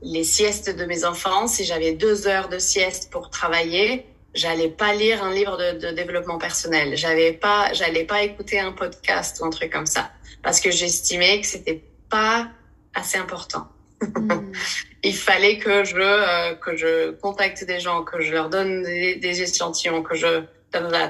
les 0.01 0.23
siestes 0.23 0.75
de 0.75 0.85
mes 0.85 1.05
enfants, 1.05 1.47
si 1.47 1.63
j'avais 1.65 1.93
deux 1.93 2.27
heures 2.27 2.49
de 2.49 2.57
sieste 2.57 3.11
pour 3.11 3.29
travailler, 3.29 4.05
j'allais 4.33 4.69
pas 4.69 4.93
lire 4.93 5.23
un 5.23 5.33
livre 5.33 5.57
de, 5.57 5.79
de 5.79 5.91
développement 5.91 6.37
personnel. 6.37 6.97
J'avais 6.97 7.33
pas, 7.33 7.71
j'allais 7.73 8.05
pas 8.05 8.23
écouter 8.23 8.59
un 8.59 8.71
podcast 8.71 9.39
ou 9.41 9.45
un 9.45 9.49
truc 9.51 9.71
comme 9.71 9.85
ça. 9.85 10.11
Parce 10.41 10.59
que 10.59 10.71
j'estimais 10.71 11.41
que 11.41 11.47
c'était 11.47 11.83
pas 12.09 12.49
assez 12.95 13.17
important. 13.17 13.67
Hmm. 14.01 14.51
Il 15.03 15.15
fallait 15.15 15.57
que 15.57 15.83
je, 15.83 15.95
euh, 15.97 16.53
que 16.55 16.75
je 16.75 17.11
contacte 17.11 17.63
des 17.63 17.79
gens, 17.79 18.03
que 18.03 18.21
je 18.21 18.31
leur 18.31 18.49
donne 18.49 18.83
des, 18.83 19.15
des 19.15 19.41
échantillons, 19.41 20.03
que 20.03 20.15
je, 20.15 20.41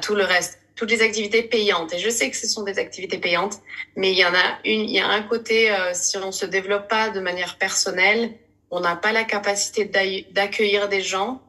tout 0.01 0.15
le 0.15 0.23
reste 0.23 0.61
toutes 0.81 0.89
les 0.89 1.03
activités 1.03 1.43
payantes. 1.43 1.93
Et 1.93 1.99
je 1.99 2.09
sais 2.09 2.31
que 2.31 2.35
ce 2.35 2.47
sont 2.47 2.63
des 2.63 2.79
activités 2.79 3.19
payantes, 3.19 3.59
mais 3.95 4.11
il 4.11 4.17
y 4.17 4.25
en 4.25 4.33
a 4.33 4.57
une, 4.65 4.81
il 4.81 4.89
y 4.89 4.99
a 4.99 5.07
un 5.07 5.21
côté, 5.21 5.71
euh, 5.71 5.91
si 5.93 6.17
on 6.17 6.31
se 6.31 6.47
développe 6.47 6.87
pas 6.87 7.09
de 7.09 7.19
manière 7.19 7.59
personnelle, 7.59 8.33
on 8.71 8.79
n'a 8.79 8.95
pas 8.95 9.11
la 9.11 9.23
capacité 9.23 9.85
d'accueillir 10.31 10.89
des 10.89 11.01
gens 11.01 11.39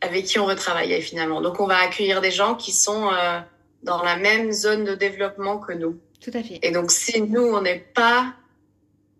avec 0.00 0.24
qui 0.24 0.38
on 0.38 0.46
veut 0.46 0.54
travailler 0.54 1.02
finalement. 1.02 1.42
Donc 1.42 1.60
on 1.60 1.66
va 1.66 1.76
accueillir 1.76 2.22
des 2.22 2.30
gens 2.30 2.54
qui 2.54 2.72
sont 2.72 3.10
euh, 3.12 3.40
dans 3.82 4.02
la 4.02 4.16
même 4.16 4.50
zone 4.52 4.84
de 4.84 4.94
développement 4.94 5.58
que 5.58 5.74
nous. 5.74 5.98
Tout 6.22 6.30
à 6.32 6.42
fait. 6.42 6.58
Et 6.62 6.70
donc 6.70 6.90
si 6.90 7.20
nous 7.20 7.42
on 7.42 7.60
n'est 7.60 7.84
pas 7.94 8.32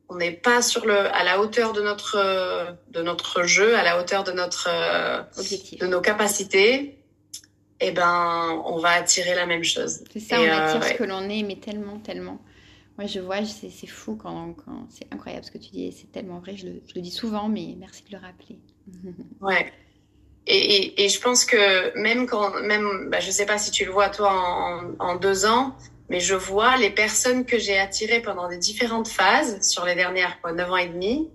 on 0.08 0.16
n'est 0.16 0.32
pas 0.32 0.62
sur 0.62 0.86
le 0.86 0.96
à 1.14 1.24
la 1.24 1.40
hauteur 1.40 1.72
de 1.72 1.80
notre 1.80 2.76
de 2.90 3.02
notre 3.02 3.44
jeu, 3.44 3.76
à 3.76 3.82
la 3.82 4.00
hauteur 4.00 4.24
de 4.24 4.32
notre 4.32 4.68
euh, 4.70 5.22
objectif, 5.38 5.78
de 5.80 5.86
nos 5.86 6.00
capacités, 6.00 6.98
eh 7.80 7.90
ben, 7.90 8.62
on 8.64 8.78
va 8.78 8.90
attirer 8.90 9.34
la 9.34 9.46
même 9.46 9.64
chose. 9.64 10.04
C'est 10.12 10.20
ça, 10.20 10.40
on 10.40 10.44
attire 10.44 10.82
euh, 10.82 10.88
ce 10.88 10.94
que 10.94 11.04
l'on 11.04 11.28
est, 11.28 11.42
mais 11.42 11.56
tellement, 11.56 11.98
tellement. 11.98 12.40
Moi, 12.96 13.08
je 13.08 13.18
vois, 13.18 13.44
c'est 13.44 13.86
fou 13.86 14.16
quand, 14.16 14.54
quand 14.54 14.86
c'est 14.88 15.12
incroyable 15.12 15.44
ce 15.44 15.50
que 15.50 15.58
tu 15.58 15.70
dis, 15.70 15.92
c'est 15.92 16.12
tellement 16.12 16.38
vrai. 16.38 16.56
Je 16.56 16.66
le, 16.66 16.82
je 16.86 16.94
le, 16.94 17.00
dis 17.00 17.10
souvent, 17.10 17.48
mais 17.48 17.74
merci 17.78 18.04
de 18.04 18.16
le 18.16 18.22
rappeler. 18.22 18.58
ouais. 19.40 19.72
Et, 20.46 20.56
et, 20.56 21.04
et, 21.04 21.08
je 21.08 21.20
pense 21.20 21.44
que 21.44 21.98
même 21.98 22.26
quand, 22.26 22.60
même, 22.60 23.08
bah, 23.10 23.18
je 23.18 23.30
sais 23.30 23.46
pas 23.46 23.58
si 23.58 23.70
tu 23.70 23.84
le 23.86 23.90
vois 23.90 24.10
toi 24.10 24.30
en, 24.30 24.94
en, 24.98 25.16
deux 25.16 25.46
ans, 25.46 25.74
mais 26.08 26.20
je 26.20 26.34
vois 26.34 26.76
les 26.76 26.90
personnes 26.90 27.44
que 27.44 27.58
j'ai 27.58 27.78
attirées 27.78 28.20
pendant 28.20 28.48
des 28.48 28.58
différentes 28.58 29.08
phases 29.08 29.60
sur 29.62 29.84
les 29.84 29.94
dernières 29.94 30.40
quoi, 30.40 30.52
9 30.52 30.70
ans 30.70 30.76
et 30.76 30.88
demi, 30.88 31.30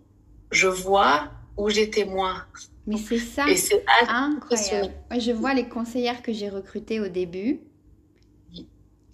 je 0.51 0.67
vois 0.67 1.29
où 1.57 1.69
j'étais 1.69 2.05
moi. 2.05 2.45
Mais 2.87 2.97
c'est 2.97 3.19
ça, 3.19 3.45
c'est 3.55 3.83
incroyable. 4.07 4.93
Je 5.17 5.31
vois 5.31 5.53
les 5.53 5.67
conseillères 5.67 6.21
que 6.21 6.33
j'ai 6.33 6.49
recrutées 6.49 6.99
au 6.99 7.07
début, 7.07 7.61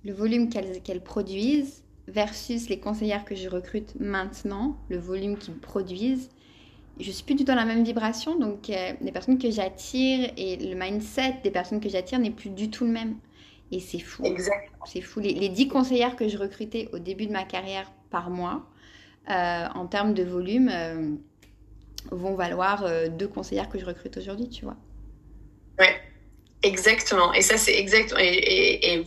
le 0.03 0.13
volume 0.13 0.49
qu'elles 0.49 1.03
produisent, 1.03 1.83
versus 2.07 2.69
les 2.69 2.79
conseillères 2.79 3.25
que 3.25 3.35
je 3.35 3.49
recrute 3.49 3.95
maintenant, 3.99 4.77
le 4.89 4.97
volume 4.97 5.37
qu'ils 5.37 5.55
produisent. 5.55 6.29
Je 6.99 7.11
suis 7.11 7.23
plus 7.23 7.35
du 7.35 7.43
tout 7.43 7.47
dans 7.47 7.55
la 7.55 7.65
même 7.65 7.83
vibration, 7.83 8.39
donc 8.39 8.69
euh, 8.69 8.93
les 9.01 9.11
personnes 9.11 9.37
que 9.37 9.51
j'attire 9.51 10.31
et 10.37 10.55
le 10.55 10.75
mindset 10.75 11.39
des 11.43 11.51
personnes 11.51 11.81
que 11.81 11.89
j'attire 11.89 12.19
n'est 12.19 12.31
plus 12.31 12.49
du 12.49 12.69
tout 12.69 12.85
le 12.85 12.91
même. 12.91 13.15
Et 13.71 13.79
c'est 13.79 13.99
fou. 13.99 14.23
C'est 14.85 15.01
fou. 15.01 15.19
Les, 15.19 15.33
les 15.33 15.49
10 15.49 15.67
conseillères 15.67 16.15
que 16.15 16.27
je 16.27 16.37
recrutais 16.37 16.89
au 16.93 16.99
début 16.99 17.25
de 17.25 17.31
ma 17.31 17.43
carrière 17.43 17.91
par 18.11 18.29
mois, 18.29 18.65
euh, 19.29 19.65
en 19.73 19.87
termes 19.87 20.13
de 20.13 20.23
volume, 20.23 20.69
euh, 20.71 21.15
vont 22.11 22.35
valoir 22.35 22.83
euh, 22.83 23.07
deux 23.07 23.27
conseillères 23.27 23.69
que 23.69 23.79
je 23.79 23.85
recrute 23.85 24.15
aujourd'hui, 24.17 24.49
tu 24.49 24.65
vois. 24.65 24.77
Ouais, 25.79 25.99
exactement. 26.61 27.33
Et 27.33 27.41
ça, 27.41 27.57
c'est 27.57 27.75
exactement. 27.77 28.19
Et, 28.19 28.93
et, 28.93 29.05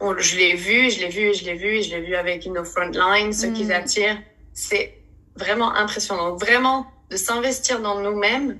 je 0.00 0.36
l'ai 0.36 0.54
vu, 0.54 0.90
je 0.90 1.00
l'ai 1.00 1.08
vu, 1.08 1.34
je 1.34 1.44
l'ai 1.44 1.54
vu, 1.54 1.82
je 1.82 1.90
l'ai 1.90 2.00
vu 2.02 2.14
avec 2.14 2.46
nos 2.46 2.64
frontline, 2.64 3.32
ceux 3.32 3.52
qui 3.52 3.64
mm. 3.64 3.70
attirent. 3.72 4.22
C'est 4.52 4.98
vraiment 5.34 5.74
impressionnant. 5.74 6.36
vraiment, 6.36 6.86
de 7.10 7.16
s'investir 7.16 7.80
dans 7.80 8.00
nous-mêmes, 8.00 8.58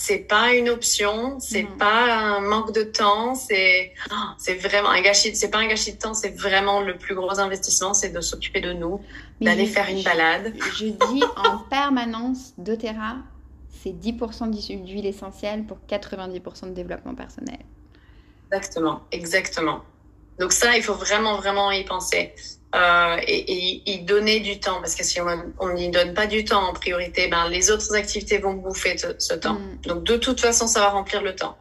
c'est 0.00 0.18
pas 0.28 0.54
une 0.54 0.68
option, 0.68 1.40
c'est 1.40 1.64
Non. 1.64 1.76
pas 1.76 2.14
un 2.36 2.40
manque 2.40 2.72
de 2.72 2.84
temps, 2.84 3.34
c'est 3.34 3.92
oh, 4.12 4.14
c'est 4.38 4.54
vraiment 4.54 4.90
un 4.90 5.00
gâchis. 5.02 5.34
C'est 5.34 5.50
pas 5.50 5.58
un 5.58 5.66
gâchis 5.66 5.94
de 5.94 5.98
temps, 5.98 6.14
c'est 6.14 6.30
vraiment 6.38 6.80
le 6.80 6.96
plus 6.96 7.14
gros 7.16 7.38
investissement, 7.40 7.94
c'est 7.94 8.10
de 8.10 8.20
s'occuper 8.20 8.60
de 8.60 8.72
nous, 8.72 9.00
d'aller 9.40 9.66
faire 9.66 9.88
une 9.88 9.98
je- 9.98 10.04
balade. 10.04 10.54
Je 10.76 10.86
dis 10.86 11.22
en 11.36 11.58
permanence, 11.70 12.52
doTERRA, 12.58 13.16
c'est 13.82 13.90
10% 13.90 14.50
d'hu- 14.50 14.76
d'huile 14.84 15.06
essentielle 15.06 15.64
pour 15.64 15.78
90% 15.88 16.66
de 16.68 16.72
développement 16.74 17.14
personnel. 17.16 17.58
Exactement, 18.50 19.02
exactement. 19.12 19.82
Donc 20.38 20.52
ça, 20.52 20.76
il 20.76 20.82
faut 20.82 20.94
vraiment, 20.94 21.36
vraiment 21.36 21.70
y 21.72 21.84
penser. 21.84 22.32
Euh, 22.74 23.16
et, 23.26 23.50
et 23.50 23.92
y 23.92 23.98
donner 24.00 24.40
du 24.40 24.60
temps, 24.60 24.80
parce 24.80 24.94
que 24.94 25.02
si 25.02 25.20
on 25.58 25.72
n'y 25.72 25.88
donne 25.88 26.12
pas 26.12 26.26
du 26.26 26.44
temps 26.44 26.68
en 26.68 26.74
priorité, 26.74 27.26
ben, 27.28 27.48
les 27.48 27.70
autres 27.70 27.94
activités 27.94 28.36
vont 28.36 28.52
bouffer 28.52 28.98
ce, 28.98 29.06
ce 29.18 29.32
temps. 29.32 29.54
Mm. 29.54 29.78
Donc 29.86 30.04
de 30.04 30.16
toute 30.16 30.38
façon, 30.40 30.66
ça 30.66 30.80
va 30.80 30.90
remplir 30.90 31.22
le 31.22 31.34
temps. 31.34 31.56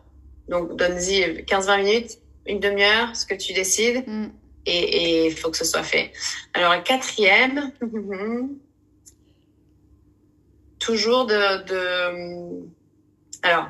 Donc 0.49 0.75
donne-y 0.75 1.43
15-20 1.43 1.83
minutes, 1.83 2.11
une 2.45 2.59
demi-heure, 2.59 3.15
ce 3.15 3.25
que 3.25 3.35
tu 3.35 3.53
décides, 3.53 4.03
Mm. 4.05 4.27
et 4.65 5.27
il 5.27 5.35
faut 5.37 5.49
que 5.49 5.55
ce 5.55 5.63
soit 5.63 5.83
fait. 5.83 6.11
Alors, 6.53 6.75
le 6.75 6.81
quatrième, 6.81 7.71
toujours 10.79 11.25
de... 11.25 11.63
de... 11.63 12.67
Alors, 13.43 13.69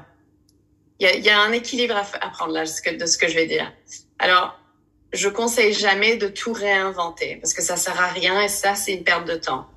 il 0.99 1.05
y 1.05 1.09
a, 1.09 1.15
y 1.17 1.29
a 1.29 1.39
un 1.39 1.51
équilibre 1.51 1.95
à, 1.95 2.25
à 2.25 2.29
prendre 2.29 2.53
là 2.53 2.61
de 2.61 2.65
ce, 2.65 2.81
que, 2.81 2.95
de 2.95 3.05
ce 3.05 3.19
que 3.19 3.27
je 3.27 3.35
vais 3.35 3.45
dire. 3.45 3.71
Alors, 4.17 4.59
je 5.17 5.29
conseille 5.29 5.73
jamais 5.73 6.15
de 6.17 6.27
tout 6.27 6.53
réinventer 6.53 7.37
parce 7.41 7.53
que 7.53 7.61
ça 7.61 7.75
sert 7.75 7.99
à 7.99 8.07
rien 8.07 8.41
et 8.41 8.47
ça, 8.47 8.75
c'est 8.75 8.93
une 8.93 9.03
perte 9.03 9.27
de 9.27 9.35
temps. 9.35 9.67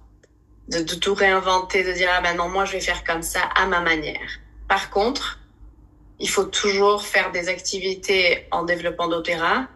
De, 0.68 0.80
de 0.82 0.94
tout 0.94 1.14
réinventer, 1.14 1.82
de 1.82 1.92
dire, 1.92 2.08
ah 2.12 2.20
ben 2.20 2.34
non, 2.36 2.48
moi, 2.48 2.64
je 2.64 2.72
vais 2.72 2.80
faire 2.80 3.02
comme 3.02 3.22
ça 3.22 3.40
à 3.56 3.66
ma 3.66 3.80
manière. 3.80 4.38
Par 4.68 4.90
contre, 4.90 5.40
il 6.20 6.28
faut 6.28 6.44
toujours 6.44 7.02
faire 7.02 7.32
des 7.32 7.48
activités 7.48 8.46
en 8.52 8.62
développement 8.62 9.08
d'Otera 9.08 9.66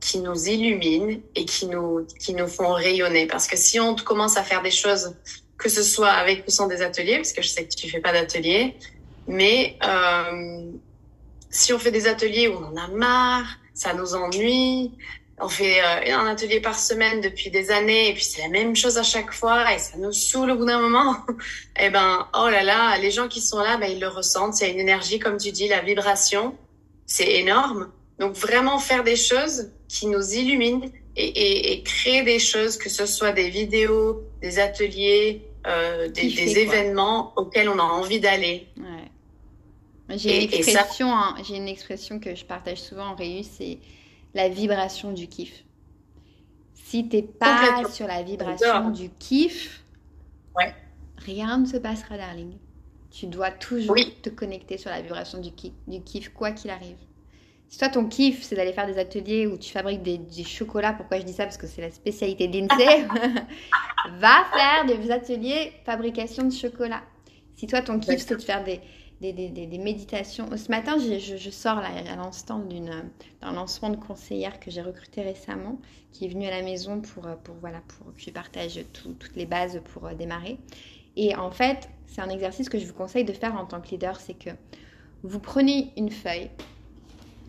qui 0.00 0.18
nous 0.18 0.48
illuminent 0.48 1.18
et 1.34 1.46
qui 1.46 1.66
nous, 1.66 2.06
qui 2.20 2.34
nous 2.34 2.46
font 2.46 2.74
rayonner. 2.74 3.26
Parce 3.26 3.46
que 3.46 3.56
si 3.56 3.80
on 3.80 3.96
commence 3.96 4.36
à 4.36 4.42
faire 4.42 4.62
des 4.62 4.70
choses, 4.70 5.16
que 5.56 5.70
ce 5.70 5.82
soit 5.82 6.10
avec 6.10 6.46
ou 6.46 6.50
sans 6.50 6.66
des 6.66 6.82
ateliers, 6.82 7.16
parce 7.16 7.32
que 7.32 7.40
je 7.40 7.48
sais 7.48 7.64
que 7.64 7.74
tu 7.74 7.88
fais 7.88 8.00
pas 8.00 8.12
d'ateliers, 8.12 8.76
mais 9.26 9.78
euh, 9.82 10.70
si 11.48 11.72
on 11.72 11.78
fait 11.78 11.90
des 11.90 12.06
ateliers 12.06 12.48
où 12.48 12.58
on 12.58 12.66
en 12.66 12.76
a 12.76 12.88
marre, 12.88 13.46
ça 13.74 13.92
nous 13.92 14.14
ennuie, 14.14 14.92
on 15.40 15.48
fait 15.48 15.80
euh, 15.80 16.16
un 16.16 16.26
atelier 16.26 16.60
par 16.60 16.78
semaine 16.78 17.20
depuis 17.20 17.50
des 17.50 17.70
années 17.70 18.10
et 18.10 18.14
puis 18.14 18.24
c'est 18.24 18.42
la 18.42 18.48
même 18.48 18.76
chose 18.76 18.98
à 18.98 19.02
chaque 19.02 19.32
fois 19.32 19.74
et 19.74 19.78
ça 19.78 19.98
nous 19.98 20.12
saoule 20.12 20.52
au 20.52 20.56
bout 20.56 20.66
d'un 20.66 20.80
moment, 20.80 21.16
eh 21.80 21.90
ben, 21.90 22.28
oh 22.34 22.48
là 22.48 22.62
là, 22.62 22.96
les 22.98 23.10
gens 23.10 23.28
qui 23.28 23.40
sont 23.40 23.58
là, 23.58 23.76
ben, 23.76 23.90
ils 23.90 24.00
le 24.00 24.08
ressentent. 24.08 24.60
Il 24.60 24.66
y 24.66 24.70
a 24.70 24.72
une 24.72 24.80
énergie, 24.80 25.18
comme 25.18 25.36
tu 25.36 25.50
dis, 25.50 25.68
la 25.68 25.80
vibration, 25.80 26.56
c'est 27.06 27.32
énorme. 27.34 27.90
Donc 28.20 28.36
vraiment 28.36 28.78
faire 28.78 29.02
des 29.02 29.16
choses 29.16 29.70
qui 29.88 30.06
nous 30.06 30.34
illuminent 30.34 30.88
et, 31.16 31.26
et, 31.26 31.72
et 31.72 31.82
créer 31.82 32.22
des 32.22 32.38
choses, 32.38 32.76
que 32.76 32.88
ce 32.88 33.06
soit 33.06 33.32
des 33.32 33.50
vidéos, 33.50 34.22
des 34.40 34.60
ateliers, 34.60 35.42
euh, 35.66 36.08
des, 36.08 36.28
des 36.28 36.58
événements 36.58 37.32
auxquels 37.36 37.68
on 37.68 37.78
a 37.78 37.82
envie 37.82 38.20
d'aller. 38.20 38.68
Ouais. 38.76 38.93
J'ai 40.10 40.44
une 40.44 40.50
ça- 40.50 40.56
expression, 40.56 41.08
hein, 41.14 41.34
j'ai 41.46 41.56
une 41.56 41.68
expression 41.68 42.18
que 42.20 42.34
je 42.34 42.44
partage 42.44 42.80
souvent 42.82 43.08
en 43.08 43.14
réu, 43.14 43.42
c'est 43.42 43.78
la 44.34 44.48
vibration 44.48 45.12
du 45.12 45.28
kiff. 45.28 45.64
Si 46.74 47.08
t'es 47.08 47.22
pas 47.22 47.82
sur 47.90 48.06
la 48.06 48.22
vibration 48.22 48.90
du 48.90 49.10
kiff, 49.18 49.82
Ouais. 50.56 50.74
rien 51.18 51.58
ne 51.58 51.66
se 51.66 51.76
passera, 51.78 52.16
darling. 52.16 52.52
Tu 53.10 53.26
dois 53.26 53.50
toujours 53.50 53.92
Oui. 53.94 54.14
te 54.22 54.28
connecter 54.28 54.76
sur 54.76 54.90
la 54.90 55.00
vibration 55.00 55.40
du 55.40 55.52
kiff, 55.52 55.72
du 55.86 56.02
kiff 56.02 56.28
quoi 56.30 56.50
qu'il 56.52 56.70
arrive. 56.70 56.96
Si 57.68 57.78
toi 57.78 57.88
ton 57.88 58.06
kiff 58.06 58.42
c'est 58.42 58.54
d'aller 58.56 58.72
faire 58.72 58.86
des 58.86 58.98
ateliers 58.98 59.46
où 59.46 59.56
tu 59.56 59.70
fabriques 59.72 60.02
des, 60.02 60.18
des 60.18 60.44
chocolats, 60.44 60.92
pourquoi 60.92 61.18
je 61.18 61.24
dis 61.24 61.32
ça? 61.32 61.44
Parce 61.44 61.56
que 61.56 61.66
c'est 61.66 61.80
la 61.80 61.90
spécialité 61.90 62.46
de 62.46 62.58
l'INSEE. 62.58 63.06
Va 64.18 64.44
faire 64.52 64.84
des 64.86 65.10
ateliers 65.10 65.72
fabrication 65.86 66.44
de 66.44 66.52
chocolat. 66.52 67.02
Si 67.56 67.66
toi 67.66 67.80
ton 67.80 67.98
kiff 67.98 68.20
c'est 68.20 68.36
de 68.36 68.42
faire 68.42 68.62
des, 68.62 68.80
des, 69.32 69.78
méditations. 69.78 70.48
Ce 70.56 70.70
matin, 70.70 70.96
je, 70.98 71.50
sors 71.50 71.78
à 71.78 72.16
l'instant 72.16 72.58
d'un 72.58 73.52
lancement 73.52 73.90
de 73.90 73.96
conseillère 73.96 74.60
que 74.60 74.70
j'ai 74.70 74.82
recruté 74.82 75.22
récemment, 75.22 75.78
qui 76.12 76.26
est 76.26 76.28
venue 76.28 76.46
à 76.46 76.50
la 76.50 76.62
maison 76.62 77.00
pour, 77.00 77.22
pour, 77.42 77.54
voilà, 77.60 77.80
pour 77.88 78.12
que 78.14 78.20
je 78.20 78.30
partage 78.30 78.80
tout- 78.92 79.14
toutes 79.18 79.36
les 79.36 79.46
bases 79.46 79.80
pour 79.92 80.06
euh, 80.06 80.14
démarrer. 80.14 80.58
Et 81.16 81.34
en 81.36 81.50
fait, 81.50 81.88
c'est 82.06 82.20
un 82.20 82.28
exercice 82.28 82.68
que 82.68 82.78
je 82.78 82.86
vous 82.86 82.94
conseille 82.94 83.24
de 83.24 83.32
faire 83.32 83.54
en 83.56 83.66
tant 83.66 83.80
que 83.80 83.88
leader, 83.90 84.20
c'est 84.20 84.34
que 84.34 84.50
vous 85.22 85.38
prenez 85.38 85.92
une 85.96 86.10
feuille, 86.10 86.50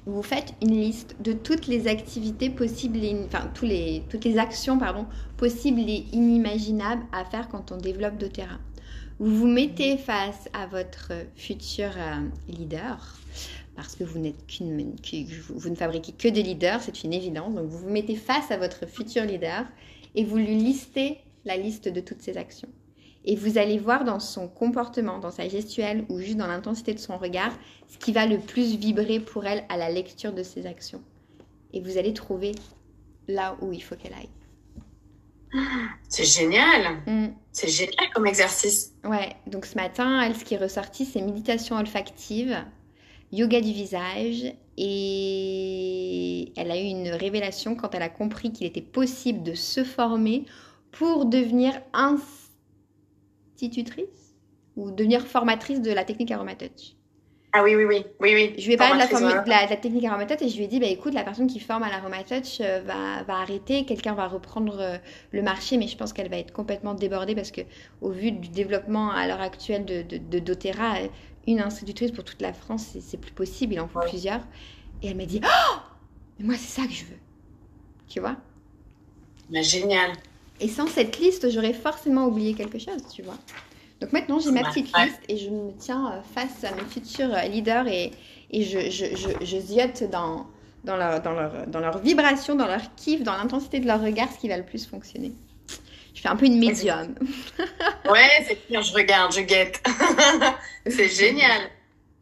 vous 0.05 0.21
faites 0.21 0.53
une 0.61 0.79
liste 0.79 1.15
de 1.19 1.33
toutes 1.33 1.67
les 1.67 1.87
activités 1.87 2.49
possibles, 2.49 2.99
enfin 3.25 3.51
les, 3.63 4.03
toutes 4.09 4.23
les 4.23 4.37
actions 4.37 4.77
pardon, 4.77 5.05
possibles 5.37 5.81
et 5.81 6.05
inimaginables 6.11 7.03
à 7.11 7.25
faire 7.25 7.49
quand 7.49 7.71
on 7.71 7.77
développe 7.77 8.17
doTERRA. 8.17 8.59
Vous 9.17 9.33
vous 9.33 9.47
mettez 9.47 9.97
face 9.97 10.49
à 10.51 10.67
votre 10.67 11.13
futur 11.37 11.89
euh, 11.95 12.19
leader, 12.49 13.17
parce 13.73 13.95
que 13.95 14.03
vous 14.03 14.19
n'êtes 14.19 14.45
qu'une, 14.45 14.93
vous 15.49 15.69
ne 15.69 15.75
fabriquez 15.75 16.11
que 16.11 16.27
des 16.27 16.43
leaders, 16.43 16.81
c'est 16.81 17.05
une 17.05 17.13
évidence. 17.13 17.53
Donc 17.55 17.67
vous 17.67 17.77
vous 17.77 17.89
mettez 17.89 18.15
face 18.15 18.51
à 18.51 18.57
votre 18.57 18.85
futur 18.85 19.23
leader 19.23 19.65
et 20.15 20.25
vous 20.25 20.35
lui 20.35 20.55
listez 20.55 21.19
la 21.45 21.55
liste 21.55 21.87
de 21.87 22.01
toutes 22.01 22.21
ses 22.21 22.37
actions. 22.37 22.67
Et 23.23 23.37
vous 23.37 23.57
allez 23.57 23.79
voir 23.79 24.03
dans 24.03 24.19
son 24.19 24.49
comportement, 24.49 25.19
dans 25.19 25.31
sa 25.31 25.47
gestuelle 25.47 26.03
ou 26.09 26.19
juste 26.19 26.37
dans 26.37 26.47
l'intensité 26.47 26.93
de 26.93 26.99
son 26.99 27.17
regard, 27.17 27.57
ce 27.87 27.97
qui 27.97 28.11
va 28.11 28.25
le 28.25 28.37
plus 28.37 28.75
vibrer 28.75 29.21
pour 29.21 29.45
elle 29.45 29.63
à 29.69 29.77
la 29.77 29.89
lecture 29.89 30.33
de 30.33 30.43
ses 30.43 30.67
actions. 30.67 31.01
Et 31.71 31.79
vous 31.79 31.97
allez 31.97 32.13
trouver 32.13 32.51
là 33.29 33.55
où 33.61 33.71
il 33.71 33.81
faut 33.81 33.95
qu'elle 33.95 34.13
aille. 34.13 34.29
C'est 36.09 36.25
génial. 36.25 37.01
Mm. 37.05 37.27
C'est 37.51 37.69
génial 37.69 38.09
comme 38.13 38.27
exercice. 38.27 38.93
Ouais, 39.03 39.35
donc 39.47 39.65
ce 39.65 39.75
matin, 39.75 40.21
elle, 40.21 40.35
ce 40.35 40.43
qui 40.43 40.55
est 40.55 40.57
ressorti, 40.57 41.05
c'est 41.05 41.21
méditation 41.21 41.77
olfactive, 41.77 42.57
yoga 43.31 43.61
du 43.61 43.71
visage, 43.71 44.53
et 44.77 46.51
elle 46.57 46.71
a 46.71 46.77
eu 46.77 46.83
une 46.85 47.09
révélation 47.09 47.75
quand 47.75 47.95
elle 47.95 48.01
a 48.01 48.09
compris 48.09 48.51
qu'il 48.51 48.67
était 48.67 48.81
possible 48.81 49.43
de 49.43 49.53
se 49.53 49.83
former 49.83 50.45
pour 50.91 51.25
devenir 51.25 51.79
institutrice 53.53 54.35
ou 54.75 54.91
devenir 54.91 55.25
formatrice 55.25 55.81
de 55.81 55.91
la 55.91 56.03
technique 56.03 56.31
aromatouch. 56.31 56.94
Ah 57.57 57.63
oui, 57.63 57.73
oui, 57.75 57.85
oui, 57.85 58.05
oui, 58.19 58.33
oui. 58.33 58.53
Je 58.57 58.65
lui 58.65 58.73
ai 58.73 58.77
parlé 58.77 58.95
de 58.95 58.99
la, 58.99 59.07
de 59.43 59.49
la, 59.49 59.65
de 59.65 59.69
la 59.69 59.77
technique 59.77 60.03
aromatouch 60.03 60.41
et 60.41 60.49
je 60.49 60.57
lui 60.57 60.65
ai 60.65 60.67
dit, 60.67 60.79
bah, 60.81 60.87
écoute, 60.87 61.13
la 61.13 61.23
personne 61.23 61.47
qui 61.47 61.61
forme 61.61 61.83
à 61.83 61.89
l'aromatouch 61.89 62.59
euh, 62.59 62.81
va, 62.85 63.23
va 63.23 63.35
arrêter, 63.35 63.85
quelqu'un 63.85 64.13
va 64.13 64.27
reprendre 64.27 64.77
euh, 64.79 64.97
le 65.31 65.41
marché, 65.41 65.77
mais 65.77 65.87
je 65.87 65.95
pense 65.95 66.11
qu'elle 66.11 66.29
va 66.29 66.37
être 66.37 66.51
complètement 66.51 66.93
débordée 66.95 67.33
parce 67.33 67.51
que 67.51 67.61
au 68.01 68.09
vu 68.09 68.33
du 68.33 68.49
développement 68.49 69.09
à 69.09 69.25
l'heure 69.25 69.39
actuelle 69.39 69.85
de, 69.85 70.01
de, 70.01 70.17
de 70.17 70.39
doTERRA, 70.39 70.97
euh, 70.97 71.07
une 71.47 71.61
institutrice 71.61 72.11
pour 72.11 72.25
toute 72.25 72.41
la 72.41 72.51
France, 72.51 72.85
c'est- 72.91 72.99
c'est 73.01 73.17
plus 73.17 73.31
possible, 73.31 73.73
il 73.75 73.79
en 73.79 73.87
faut 73.87 73.99
Ouais. 73.99 74.09
plusieurs. 74.09 74.41
Et 75.01 75.07
elle 75.07 75.15
m'a 75.15 75.25
dit, 75.25 75.39
oh, 75.45 75.77
mais 76.39 76.45
moi 76.47 76.55
c'est 76.57 76.81
ça 76.81 76.85
que 76.85 76.93
je 76.93 77.05
veux. 77.05 77.19
Tu 78.09 78.19
vois? 78.19 78.35
Mais 79.49 79.63
génial. 79.63 80.11
Et 80.59 80.67
sans 80.67 80.87
cette 80.87 81.19
liste, 81.19 81.49
j'aurais 81.51 81.73
forcément 81.73 82.25
oublié 82.27 82.53
quelque 82.53 82.79
chose, 82.79 83.01
tu 83.13 83.21
vois. 83.21 83.37
Donc 84.01 84.11
maintenant, 84.11 84.39
j'ai 84.39 84.51
ma 84.51 84.63
petite 84.63 84.95
liste 84.97 85.21
et 85.29 85.37
je 85.37 85.49
me 85.49 85.71
tiens 85.77 86.11
euh, 86.13 86.21
face 86.33 86.63
à 86.63 86.75
mes 86.75 86.83
futurs 86.83 87.33
euh, 87.33 87.41
leaders 87.43 87.87
et, 87.87 88.11
et 88.51 88.63
je, 88.63 88.89
je, 88.91 89.05
je, 89.15 89.45
je 89.45 89.57
ziote 89.57 90.03
dans, 90.09 90.45
dans, 90.83 90.97
leur, 90.97 91.21
dans, 91.21 91.31
leur, 91.31 91.67
dans 91.67 91.79
leur 91.79 91.99
vibration, 91.99 92.55
dans 92.55 92.67
leur 92.67 92.81
kiff, 92.97 93.23
dans 93.23 93.37
l'intensité 93.37 93.79
de 93.79 93.87
leur 93.87 94.01
regard, 94.01 94.27
ce 94.33 94.39
qui 94.39 94.49
va 94.49 94.57
le 94.57 94.63
plus 94.65 94.85
fonctionner. 94.85 95.31
Je 96.13 96.21
fais 96.21 96.27
un 96.29 96.35
peu 96.35 96.45
une 96.45 96.59
médium. 96.59 97.15
Ouais, 98.09 98.29
c'est 98.47 98.55
clair, 98.67 98.81
je 98.81 98.93
regarde, 98.93 99.33
je 99.33 99.41
guette. 99.41 99.81
c'est 100.87 101.09
génial. 101.09 101.61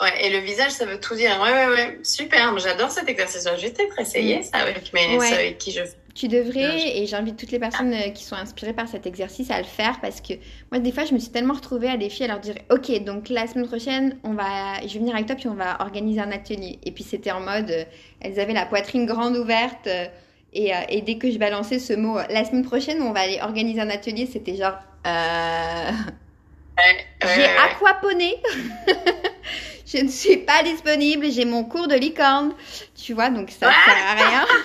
Ouais, 0.01 0.25
et 0.25 0.29
le 0.31 0.39
visage, 0.39 0.71
ça 0.71 0.85
veut 0.85 0.99
tout 0.99 1.15
dire. 1.15 1.39
Ouais, 1.41 1.51
ouais, 1.51 1.67
ouais. 1.75 1.99
Super. 2.03 2.57
J'adore 2.57 2.89
cet 2.91 3.07
exercice. 3.07 3.47
Je 3.57 3.61
vais 3.61 3.69
peut-être 3.71 3.99
essayer 3.99 4.41
ça 4.43 4.57
avec 4.57 4.91
mes, 4.93 5.17
Ouais. 5.17 5.31
avec 5.33 5.57
qui 5.59 5.71
je 5.71 5.81
Tu 6.15 6.27
devrais, 6.27 6.97
et 6.97 7.07
j'invite 7.07 7.37
toutes 7.37 7.51
les 7.51 7.57
personnes 7.59 7.91
euh, 7.93 8.09
qui 8.09 8.23
sont 8.23 8.35
inspirées 8.35 8.73
par 8.73 8.87
cet 8.87 9.07
exercice 9.07 9.49
à 9.49 9.57
le 9.57 9.63
faire 9.63 9.99
parce 9.99 10.21
que 10.21 10.33
moi, 10.71 10.79
des 10.79 10.91
fois, 10.91 11.05
je 11.05 11.13
me 11.13 11.19
suis 11.19 11.31
tellement 11.31 11.55
retrouvée 11.55 11.89
à 11.89 11.97
des 11.97 12.09
filles 12.09 12.25
à 12.25 12.27
leur 12.27 12.39
dire 12.39 12.53
Ok, 12.69 12.91
donc 13.03 13.29
la 13.29 13.47
semaine 13.47 13.67
prochaine, 13.67 14.19
on 14.23 14.33
va, 14.33 14.79
je 14.85 14.93
vais 14.93 14.99
venir 14.99 15.15
avec 15.15 15.25
toi 15.25 15.35
puis 15.35 15.47
on 15.47 15.55
va 15.55 15.81
organiser 15.81 16.19
un 16.19 16.31
atelier. 16.31 16.79
Et 16.83 16.91
puis 16.91 17.03
c'était 17.03 17.31
en 17.31 17.39
mode, 17.39 17.71
euh, 17.71 17.83
elles 18.21 18.39
avaient 18.39 18.53
la 18.53 18.67
poitrine 18.67 19.07
grande 19.07 19.35
ouverte 19.37 19.87
euh, 19.87 20.05
et, 20.53 20.71
et 20.89 21.01
dès 21.01 21.17
que 21.17 21.31
je 21.31 21.39
balançais 21.39 21.79
ce 21.79 21.93
mot, 21.93 22.19
la 22.29 22.45
semaine 22.45 22.63
prochaine, 22.63 23.01
on 23.01 23.11
va 23.11 23.21
aller 23.21 23.39
organiser 23.41 23.81
un 23.81 23.89
atelier, 23.89 24.27
c'était 24.31 24.55
genre 24.55 24.77
Euh, 25.07 25.91
J'ai 27.35 27.45
aquaponé. 27.45 28.35
je 29.93 29.99
ne 29.99 30.09
suis 30.09 30.37
pas 30.37 30.63
disponible, 30.63 31.31
j'ai 31.31 31.45
mon 31.45 31.63
cours 31.63 31.87
de 31.87 31.95
licorne. 31.95 32.53
Tu 32.95 33.13
vois, 33.13 33.29
donc 33.29 33.51
ça 33.51 33.67
ne 33.67 33.71
sert 33.71 34.07
à 34.07 34.13
rien. 34.13 34.45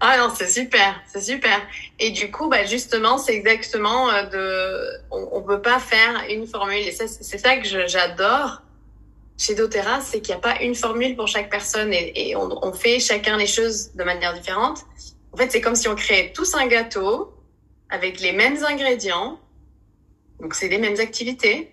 Ah 0.00 0.16
non, 0.16 0.32
c'est 0.32 0.48
super, 0.48 0.94
c'est 1.08 1.20
super. 1.20 1.60
Et 1.98 2.12
du 2.12 2.30
coup, 2.30 2.48
bah 2.48 2.64
justement, 2.64 3.18
c'est 3.18 3.34
exactement 3.34 4.08
euh, 4.08 4.26
de, 4.26 4.90
on, 5.10 5.28
on, 5.32 5.42
peut 5.42 5.60
pas 5.60 5.80
faire 5.80 6.22
une 6.30 6.46
formule. 6.46 6.86
Et 6.86 6.92
c'est 6.92 7.38
ça 7.38 7.56
que 7.56 7.66
j'adore 7.88 8.62
chez 9.38 9.54
doTERRA, 9.54 10.00
c'est 10.00 10.20
qu'il 10.20 10.34
n'y 10.34 10.38
a 10.38 10.42
pas 10.42 10.60
une 10.62 10.74
formule 10.74 11.16
pour 11.16 11.28
chaque 11.28 11.48
personne 11.48 11.92
et, 11.92 12.34
on, 12.36 12.72
fait 12.72 12.98
chacun 12.98 13.36
les 13.36 13.46
choses 13.46 13.94
de 13.94 14.02
manière 14.02 14.34
différente. 14.34 14.80
En 15.32 15.36
fait, 15.36 15.50
c'est 15.50 15.60
comme 15.60 15.76
si 15.76 15.88
on 15.88 15.94
créait 15.94 16.32
tous 16.32 16.54
un 16.54 16.66
gâteau 16.66 17.32
avec 17.88 18.20
les 18.20 18.32
mêmes 18.32 18.62
ingrédients. 18.64 19.38
Donc, 20.40 20.54
c'est 20.54 20.68
les 20.68 20.78
mêmes 20.78 20.98
activités, 21.00 21.72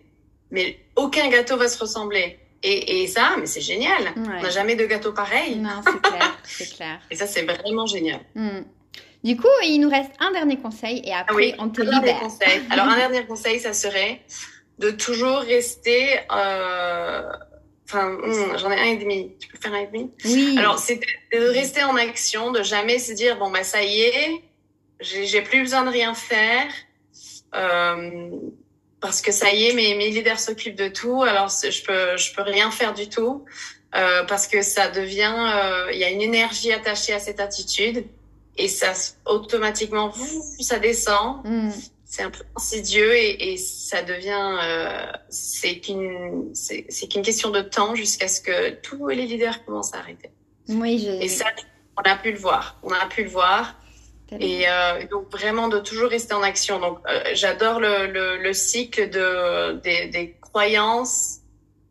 mais 0.52 0.80
aucun 0.96 1.30
gâteau 1.30 1.58
va 1.58 1.68
se 1.68 1.78
ressembler. 1.78 2.40
Et, 2.64 3.04
et 3.04 3.08
ça, 3.08 3.36
mais 3.40 3.46
c'est 3.46 3.62
génial. 3.62 4.14
On 4.16 4.42
n'a 4.42 4.50
jamais 4.50 4.76
de 4.76 4.86
gâteau 4.86 5.12
pareil. 5.14 5.58
Non, 5.58 5.82
c'est 5.86 6.02
clair, 6.02 6.38
c'est 6.44 6.76
clair. 6.76 7.00
Et 7.12 7.16
ça, 7.16 7.28
c'est 7.28 7.44
vraiment 7.44 7.86
génial. 7.86 8.22
Hmm. 8.34 8.62
Du 9.24 9.38
coup, 9.38 9.48
il 9.64 9.80
nous 9.80 9.90
reste 9.90 10.12
un 10.20 10.32
dernier 10.32 10.58
conseil 10.58 11.02
et 11.04 11.14
après, 11.14 11.26
ah 11.30 11.36
oui, 11.36 11.54
on 11.58 11.70
te 11.70 11.82
un 11.82 11.86
libère. 11.86 12.20
Conseil. 12.20 12.62
Alors, 12.70 12.88
un 12.88 12.98
dernier 12.98 13.26
conseil, 13.26 13.60
ça 13.60 13.74
serait 13.74 14.22
de 14.80 14.92
toujours 14.92 15.40
rester... 15.40 16.20
Euh, 16.32 17.24
Enfin, 17.88 18.10
hmm, 18.14 18.58
j'en 18.58 18.72
ai 18.72 18.80
un 18.80 18.86
et 18.86 18.98
demi. 18.98 19.36
Tu 19.40 19.48
peux 19.48 19.60
faire 19.60 19.74
un 19.74 19.82
et 19.82 19.88
demi? 19.88 20.12
Oui. 20.26 20.56
Alors, 20.58 20.80
c'est 20.80 21.00
de 21.32 21.38
rester 21.38 21.84
en 21.84 21.96
action, 21.96 22.52
de 22.52 22.64
jamais 22.64 22.98
se 22.98 23.14
dire 23.14 23.38
bon 23.38 23.52
bah 23.52 23.64
ça 23.64 23.84
y 23.84 24.02
est, 24.02 24.44
j'ai 25.02 25.42
plus 25.44 25.62
besoin 25.62 25.84
de 25.84 25.92
rien 25.92 26.16
faire 26.16 26.66
parce 27.52 29.22
que 29.22 29.32
ça 29.32 29.54
y 29.54 29.68
est, 29.68 29.74
mes, 29.74 29.96
mes 29.96 30.10
leaders 30.10 30.40
s'occupent 30.40 30.76
de 30.76 30.88
tout. 30.88 31.24
Alors 31.24 31.50
je 31.50 31.84
peux 31.84 32.18
je 32.18 32.34
peux 32.34 32.42
rien 32.42 32.72
faire 32.72 32.94
du 32.94 33.08
tout 33.10 33.46
euh, 33.96 34.24
parce 34.26 34.48
que 34.48 34.62
ça 34.62 34.90
devient 34.90 35.36
euh, 35.36 35.92
il 35.94 36.00
y 36.00 36.04
a 36.04 36.10
une 36.10 36.22
énergie 36.22 36.72
attachée 36.72 37.14
à 37.14 37.20
cette 37.20 37.40
attitude 37.40 38.06
et 38.58 38.68
ça 38.68 38.94
automatiquement 39.26 40.14
ça 40.60 40.80
descend. 40.80 41.46
Mm 41.46 41.72
c'est 42.16 42.24
un 42.24 42.30
peu 42.30 42.44
insidieux 42.56 43.14
et, 43.16 43.52
et 43.52 43.58
ça 43.58 44.02
devient 44.02 44.58
euh, 44.64 45.12
c'est 45.28 45.80
qu'une 45.80 46.52
c'est 46.54 46.86
qu'une 47.10 47.24
question 47.24 47.50
de 47.50 47.62
temps 47.62 47.96
jusqu'à 47.96 48.28
ce 48.28 48.40
que 48.42 48.70
tous 48.70 49.08
les 49.10 49.26
leaders 49.26 49.66
commencent 49.66 49.94
à 49.94 49.98
arrêter. 49.98 50.32
Oui, 50.70 51.00
je... 51.00 51.12
Et 51.24 51.28
ça, 51.28 51.46
on 51.98 52.10
a 52.10 52.16
pu 52.16 52.32
le 52.32 52.38
voir. 52.38 52.80
On 52.84 52.92
a 52.92 53.06
pu 53.08 53.24
le 53.24 53.30
voir. 53.30 53.76
Et 54.32 54.68
euh, 54.68 55.06
donc 55.08 55.32
vraiment 55.32 55.68
de 55.68 55.80
toujours 55.80 56.10
rester 56.10 56.34
en 56.34 56.42
action. 56.42 56.80
Donc 56.80 57.00
euh, 57.08 57.22
j'adore 57.34 57.80
le, 57.80 58.08
le, 58.08 58.38
le, 58.38 58.54
cycle 58.54 59.10
de 59.10 59.74
des, 59.84 60.08
des 60.08 60.36
croyances, 60.42 61.42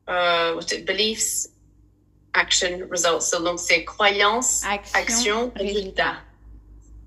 euh, 0.09 0.61
beliefs, 0.87 1.47
action, 2.33 2.81
results. 2.91 3.43
donc 3.45 3.61
c'est 3.61 3.85
croyances, 3.85 4.65
action, 4.65 4.99
action 4.99 5.53
résultat. 5.55 6.17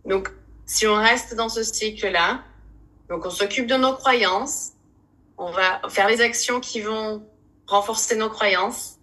Donc 0.05 0.29
si 0.65 0.87
on 0.87 0.95
reste 0.95 1.35
dans 1.35 1.49
ce 1.49 1.63
cycle 1.63 2.09
là, 2.09 2.41
donc, 3.09 3.25
on 3.25 3.29
s'occupe 3.29 3.67
de 3.67 3.75
nos 3.75 3.93
croyances. 3.93 4.73
On 5.37 5.51
va 5.51 5.81
faire 5.89 6.07
les 6.07 6.21
actions 6.21 6.59
qui 6.59 6.81
vont 6.81 7.25
renforcer 7.67 8.15
nos 8.15 8.29
croyances. 8.29 8.96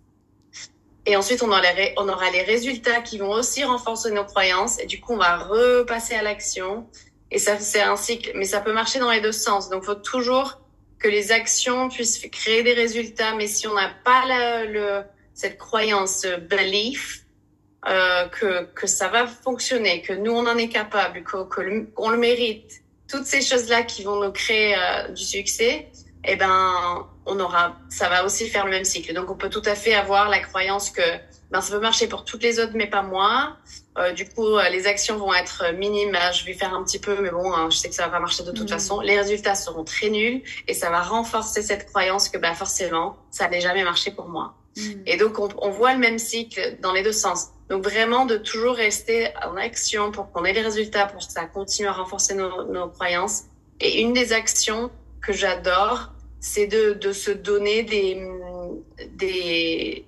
Et 1.06 1.16
ensuite, 1.16 1.42
on 1.42 1.48
aura, 1.48 2.30
les, 2.30 2.42
résultats 2.42 3.00
qui 3.00 3.18
vont 3.18 3.30
aussi 3.30 3.62
renforcer 3.64 4.10
nos 4.10 4.24
croyances. 4.24 4.78
Et 4.80 4.86
du 4.86 5.00
coup, 5.00 5.12
on 5.12 5.18
va 5.18 5.36
repasser 5.36 6.14
à 6.14 6.22
l'action. 6.22 6.88
Et 7.30 7.38
ça, 7.38 7.58
c'est 7.58 7.82
un 7.82 7.96
cycle. 7.96 8.32
Mais 8.34 8.46
ça 8.46 8.60
peut 8.60 8.72
marcher 8.72 8.98
dans 8.98 9.10
les 9.10 9.20
deux 9.20 9.32
sens. 9.32 9.68
Donc, 9.68 9.82
il 9.82 9.86
faut 9.86 9.94
toujours 9.94 10.60
que 10.98 11.08
les 11.08 11.32
actions 11.32 11.88
puissent 11.90 12.18
créer 12.32 12.62
des 12.62 12.72
résultats. 12.72 13.34
Mais 13.34 13.46
si 13.46 13.66
on 13.66 13.74
n'a 13.74 13.90
pas 14.04 14.24
le, 14.64 15.02
cette 15.34 15.58
croyance, 15.58 16.26
belief, 16.48 17.24
euh, 17.86 18.26
que, 18.28 18.64
que 18.72 18.86
ça 18.86 19.08
va 19.08 19.26
fonctionner, 19.26 20.00
que 20.00 20.14
nous, 20.14 20.32
on 20.32 20.46
en 20.46 20.56
est 20.56 20.70
capable, 20.70 21.22
qu'on 21.22 21.44
que 21.44 21.60
le 21.60 22.16
mérite, 22.16 22.82
toutes 23.08 23.26
ces 23.26 23.42
choses-là 23.42 23.82
qui 23.82 24.04
vont 24.04 24.24
nous 24.24 24.32
créer 24.32 24.74
euh, 24.74 25.08
du 25.08 25.22
succès, 25.22 25.90
eh 26.24 26.36
ben, 26.36 27.06
on 27.26 27.38
aura, 27.40 27.76
ça 27.88 28.08
va 28.08 28.24
aussi 28.24 28.48
faire 28.48 28.64
le 28.64 28.70
même 28.70 28.84
cycle. 28.84 29.12
Donc, 29.14 29.30
on 29.30 29.36
peut 29.36 29.50
tout 29.50 29.62
à 29.64 29.74
fait 29.74 29.94
avoir 29.94 30.28
la 30.28 30.40
croyance 30.40 30.90
que 30.90 31.02
ben, 31.50 31.60
ça 31.60 31.72
peut 31.72 31.80
marcher 31.80 32.06
pour 32.06 32.24
toutes 32.24 32.42
les 32.42 32.58
autres, 32.58 32.72
mais 32.74 32.86
pas 32.86 33.02
moi. 33.02 33.56
Euh, 33.96 34.12
du 34.12 34.28
coup, 34.28 34.56
euh, 34.56 34.68
les 34.70 34.86
actions 34.86 35.16
vont 35.16 35.32
être 35.32 35.72
minimes. 35.74 36.16
Je 36.32 36.44
vais 36.44 36.54
faire 36.54 36.74
un 36.74 36.82
petit 36.82 36.98
peu, 36.98 37.20
mais 37.20 37.30
bon, 37.30 37.52
hein, 37.52 37.68
je 37.70 37.76
sais 37.76 37.88
que 37.88 37.94
ça 37.94 38.04
va 38.04 38.10
pas 38.10 38.20
marcher 38.20 38.42
de 38.42 38.50
toute 38.50 38.68
mmh. 38.68 38.74
façon. 38.74 39.00
Les 39.00 39.16
résultats 39.16 39.54
seront 39.54 39.84
très 39.84 40.10
nuls 40.10 40.42
et 40.66 40.74
ça 40.74 40.90
va 40.90 41.00
renforcer 41.00 41.62
cette 41.62 41.86
croyance 41.86 42.28
que 42.28 42.38
ben, 42.38 42.54
forcément, 42.54 43.16
ça 43.30 43.44
n'allait 43.44 43.60
jamais 43.60 43.84
marcher 43.84 44.10
pour 44.10 44.28
moi. 44.28 44.54
Mmh. 44.76 44.82
Et 45.06 45.16
donc, 45.16 45.38
on, 45.38 45.48
on 45.58 45.70
voit 45.70 45.92
le 45.92 46.00
même 46.00 46.18
cycle 46.18 46.78
dans 46.80 46.92
les 46.92 47.02
deux 47.02 47.12
sens. 47.12 47.50
Donc 47.68 47.82
vraiment 47.82 48.26
de 48.26 48.36
toujours 48.36 48.74
rester 48.74 49.30
en 49.42 49.56
action 49.56 50.12
pour 50.12 50.30
qu'on 50.30 50.44
ait 50.44 50.52
les 50.52 50.60
résultats, 50.60 51.06
pour 51.06 51.26
que 51.26 51.32
ça 51.32 51.46
continue 51.46 51.88
à 51.88 51.92
renforcer 51.92 52.34
nos, 52.34 52.64
nos 52.64 52.88
croyances. 52.88 53.44
Et 53.80 54.02
une 54.02 54.12
des 54.12 54.32
actions 54.32 54.90
que 55.22 55.32
j'adore, 55.32 56.10
c'est 56.44 56.66
de, 56.66 56.92
de 56.92 57.12
se 57.12 57.30
donner 57.30 57.84
des, 57.84 58.22
des 59.12 60.04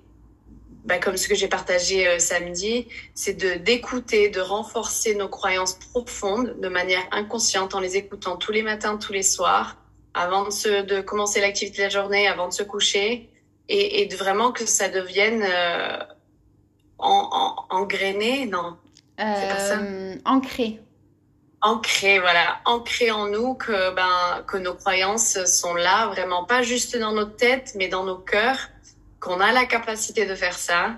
bah, 0.85 0.99
comme 0.99 1.17
ce 1.17 1.27
que 1.27 1.33
j'ai 1.33 1.47
partagé 1.47 2.07
euh, 2.07 2.19
samedi, 2.19 2.87
c'est 3.15 3.33
de 3.33 3.55
d'écouter, 3.55 4.29
de 4.29 4.39
renforcer 4.39 5.15
nos 5.15 5.29
croyances 5.29 5.73
profondes 5.73 6.55
de 6.61 6.67
manière 6.67 7.01
inconsciente 7.09 7.73
en 7.73 7.79
les 7.79 7.97
écoutant 7.97 8.37
tous 8.37 8.51
les 8.51 8.61
matins, 8.61 8.97
tous 8.97 9.13
les 9.13 9.23
soirs, 9.23 9.77
avant 10.13 10.43
de, 10.43 10.83
de 10.83 11.01
commencer 11.01 11.41
l'activité 11.41 11.79
de 11.79 11.83
la 11.85 11.89
journée, 11.89 12.27
avant 12.27 12.49
de 12.49 12.53
se 12.53 12.61
coucher, 12.61 13.31
et, 13.67 14.05
de 14.05 14.15
vraiment 14.15 14.51
que 14.51 14.67
ça 14.67 14.89
devienne 14.89 15.43
euh, 15.43 15.97
en, 16.99 17.65
en, 17.69 17.75
engrainé, 17.75 18.45
non? 18.45 18.77
Euh, 19.19 20.15
ancré. 20.23 20.79
Ancré, 21.61 22.19
voilà, 22.19 22.59
ancré 22.65 23.09
en 23.09 23.27
nous 23.27 23.55
que 23.55 23.93
ben 23.95 24.43
que 24.45 24.57
nos 24.57 24.75
croyances 24.75 25.43
sont 25.45 25.73
là, 25.73 26.07
vraiment 26.07 26.45
pas 26.45 26.61
juste 26.61 26.95
dans 26.95 27.13
notre 27.13 27.35
tête, 27.35 27.73
mais 27.75 27.87
dans 27.87 28.03
nos 28.03 28.17
cœurs, 28.17 28.69
qu'on 29.19 29.39
a 29.39 29.51
la 29.51 29.65
capacité 29.65 30.27
de 30.27 30.35
faire 30.35 30.57
ça, 30.57 30.95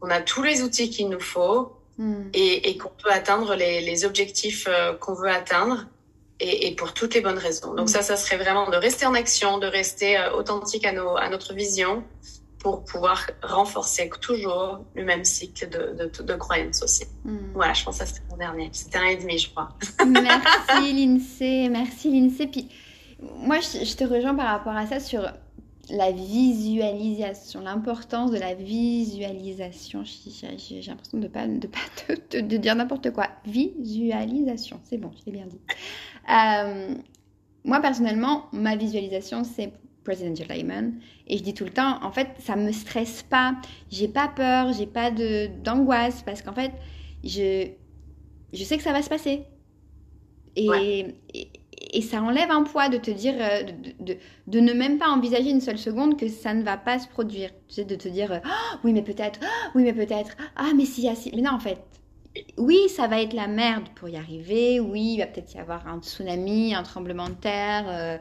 qu'on 0.00 0.10
a 0.10 0.20
tous 0.20 0.44
les 0.44 0.62
outils 0.62 0.90
qu'il 0.90 1.08
nous 1.08 1.20
faut 1.20 1.72
hmm. 1.98 2.28
et, 2.34 2.70
et 2.70 2.78
qu'on 2.78 2.92
peut 3.02 3.10
atteindre 3.10 3.56
les, 3.56 3.80
les 3.80 4.04
objectifs 4.04 4.66
euh, 4.68 4.94
qu'on 4.94 5.14
veut 5.14 5.28
atteindre 5.28 5.86
et, 6.38 6.68
et, 6.68 6.76
pour 6.76 6.94
toutes 6.94 7.14
les 7.14 7.20
bonnes 7.20 7.38
raisons. 7.38 7.74
Donc 7.74 7.86
hmm. 7.86 7.92
ça, 7.92 8.02
ça 8.02 8.16
serait 8.16 8.36
vraiment 8.36 8.70
de 8.70 8.76
rester 8.76 9.06
en 9.06 9.14
action, 9.14 9.58
de 9.58 9.66
rester 9.66 10.18
euh, 10.18 10.32
authentique 10.34 10.86
à 10.86 10.92
nos 10.92 11.16
à 11.16 11.28
notre 11.28 11.52
vision 11.52 12.04
pour 12.66 12.82
pouvoir 12.82 13.30
renforcer 13.44 14.10
toujours 14.20 14.80
le 14.96 15.04
même 15.04 15.24
cycle 15.24 15.68
de, 15.68 16.04
de, 16.04 16.22
de 16.24 16.34
croyances 16.34 16.82
aussi. 16.82 17.04
Hmm. 17.24 17.52
Voilà, 17.54 17.74
je 17.74 17.84
pense 17.84 18.00
que 18.00 18.04
c'était 18.04 18.22
mon 18.28 18.36
dernier. 18.36 18.70
C'était 18.72 18.98
un 18.98 19.06
et 19.06 19.16
demi, 19.16 19.38
je 19.38 19.50
crois. 19.50 19.68
merci 20.04 20.92
Lindsay, 20.92 21.68
merci 21.70 22.10
Lindsay. 22.10 22.48
Puis 22.48 22.68
moi, 23.20 23.60
je, 23.60 23.94
te 23.94 24.02
rejoins 24.02 24.34
par 24.34 24.48
rapport 24.48 24.74
à 24.74 24.84
ça 24.84 24.98
sur 24.98 25.30
la 25.90 26.10
visualisation, 26.10 27.60
l'importance 27.60 28.32
de 28.32 28.38
la 28.38 28.54
visualisation. 28.54 30.02
J'ai 30.02 30.80
l'impression 30.88 31.18
de 31.18 31.22
ne 31.22 31.28
pas, 31.28 31.46
de, 31.46 31.68
pas 31.68 31.78
de, 32.32 32.40
de 32.40 32.56
dire 32.56 32.74
n'importe 32.74 33.12
quoi. 33.12 33.28
Visualisation, 33.44 34.80
c'est 34.82 34.98
bon, 34.98 35.12
je 35.20 35.26
l'ai 35.26 35.38
bien 35.38 35.46
dit. 35.46 35.60
Euh, 36.32 36.96
moi, 37.62 37.78
personnellement, 37.78 38.46
ma 38.50 38.74
visualisation, 38.74 39.44
c'est 39.44 39.72
President 40.06 40.48
Lyman. 40.48 40.92
Et 41.26 41.36
je 41.36 41.42
dis 41.42 41.52
tout 41.52 41.64
le 41.64 41.70
temps, 41.70 41.98
en 42.02 42.12
fait, 42.12 42.28
ça 42.38 42.54
me 42.56 42.70
stresse 42.70 43.22
pas. 43.24 43.56
J'ai 43.90 44.08
pas 44.08 44.28
peur, 44.28 44.72
j'ai 44.72 44.86
pas 44.86 45.10
de 45.10 45.48
d'angoisse 45.64 46.22
parce 46.22 46.42
qu'en 46.42 46.52
fait, 46.52 46.72
je, 47.24 47.68
je 48.52 48.64
sais 48.64 48.76
que 48.76 48.82
ça 48.82 48.92
va 48.92 49.02
se 49.02 49.08
passer. 49.08 49.42
Et, 50.54 51.04
et, 51.92 52.00
ça 52.00 52.22
enlève 52.22 52.50
un 52.50 52.62
poids 52.62 52.88
de 52.88 52.96
te 52.96 53.10
dire, 53.10 53.34
euh, 53.38 53.62
de, 53.62 54.04
de, 54.04 54.18
de, 54.46 54.60
ne 54.60 54.72
même 54.72 54.98
pas 54.98 55.08
envisager 55.08 55.50
une 55.50 55.60
seule 55.60 55.78
seconde 55.78 56.18
que 56.18 56.28
ça 56.28 56.54
ne 56.54 56.62
va 56.62 56.78
pas 56.78 56.98
se 56.98 57.08
produire. 57.08 57.50
Tu 57.68 57.74
sais, 57.74 57.84
de 57.84 57.94
te 57.94 58.08
dire, 58.08 58.40
oh, 58.44 58.76
oui, 58.84 58.92
mais 58.92 59.02
peut-être, 59.02 59.40
oh, 59.42 59.70
oui, 59.74 59.82
mais 59.82 59.92
peut-être, 59.92 60.36
ah, 60.56 60.70
mais 60.74 60.86
si, 60.86 61.06
ah, 61.08 61.14
si. 61.14 61.30
Mais 61.34 61.42
non, 61.42 61.52
en 61.52 61.58
fait, 61.58 61.78
oui, 62.56 62.88
ça 62.88 63.06
va 63.06 63.20
être 63.20 63.34
la 63.34 63.48
merde 63.48 63.88
pour 63.94 64.08
y 64.08 64.16
arriver. 64.16 64.80
Oui, 64.80 65.14
il 65.14 65.18
va 65.18 65.26
peut-être 65.26 65.54
y 65.54 65.58
avoir 65.58 65.86
un 65.88 66.00
tsunami, 66.00 66.74
un 66.74 66.82
tremblement 66.82 67.28
de 67.28 67.34
terre. 67.34 67.84
Euh, 67.88 68.16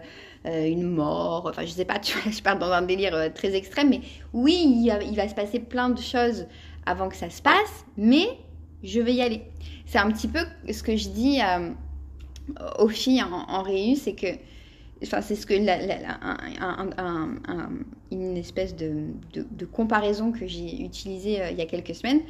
euh, 0.46 0.68
une 0.68 0.84
mort, 0.84 1.48
enfin 1.50 1.64
je 1.66 1.72
sais 1.72 1.86
pas, 1.86 2.00
tu 2.00 2.18
vois, 2.18 2.32
je 2.32 2.42
parle 2.42 2.60
dans 2.60 2.72
un 2.72 2.84
délire 2.84 3.16
euh, 3.16 3.30
très 3.34 3.56
extrême, 3.56 3.90
mais 3.90 4.02
oui, 4.34 4.86
il 4.92 5.16
va, 5.16 5.28
se 5.28 5.34
passer 5.34 5.60
plein 5.60 5.90
de 5.90 6.00
choses 6.00 6.46
avant 6.86 7.10
que 7.10 7.16
ça 7.16 7.30
se 7.30 7.42
passe, 7.42 7.86
mais 7.98 8.28
je 8.84 9.00
vais 9.00 9.14
y 9.14 9.22
aller. 9.22 9.42
C'est 9.86 9.98
un 9.98 10.12
petit 10.12 10.28
peu 10.28 10.40
ce 10.72 10.84
que 10.84 10.96
je 10.96 11.10
dis 11.10 11.40
euh, 11.42 11.72
aux 12.78 12.90
filles 12.90 13.24
en, 13.24 13.50
en 13.50 13.66
c'est 13.96 14.14
que, 14.14 14.28
enfin 15.04 15.22
c'est 15.22 15.36
ce 15.36 15.48
que 15.48 15.56
une 18.12 18.38
espèce 18.38 18.76
de 18.76 19.66
comparaison 19.66 20.32
que 20.32 20.46
j'ai 20.46 20.84
utilisée 20.84 21.42
il 21.52 21.58
y 21.58 21.62
a 21.62 21.66
quelques 21.66 21.96
semaines. 21.96 22.22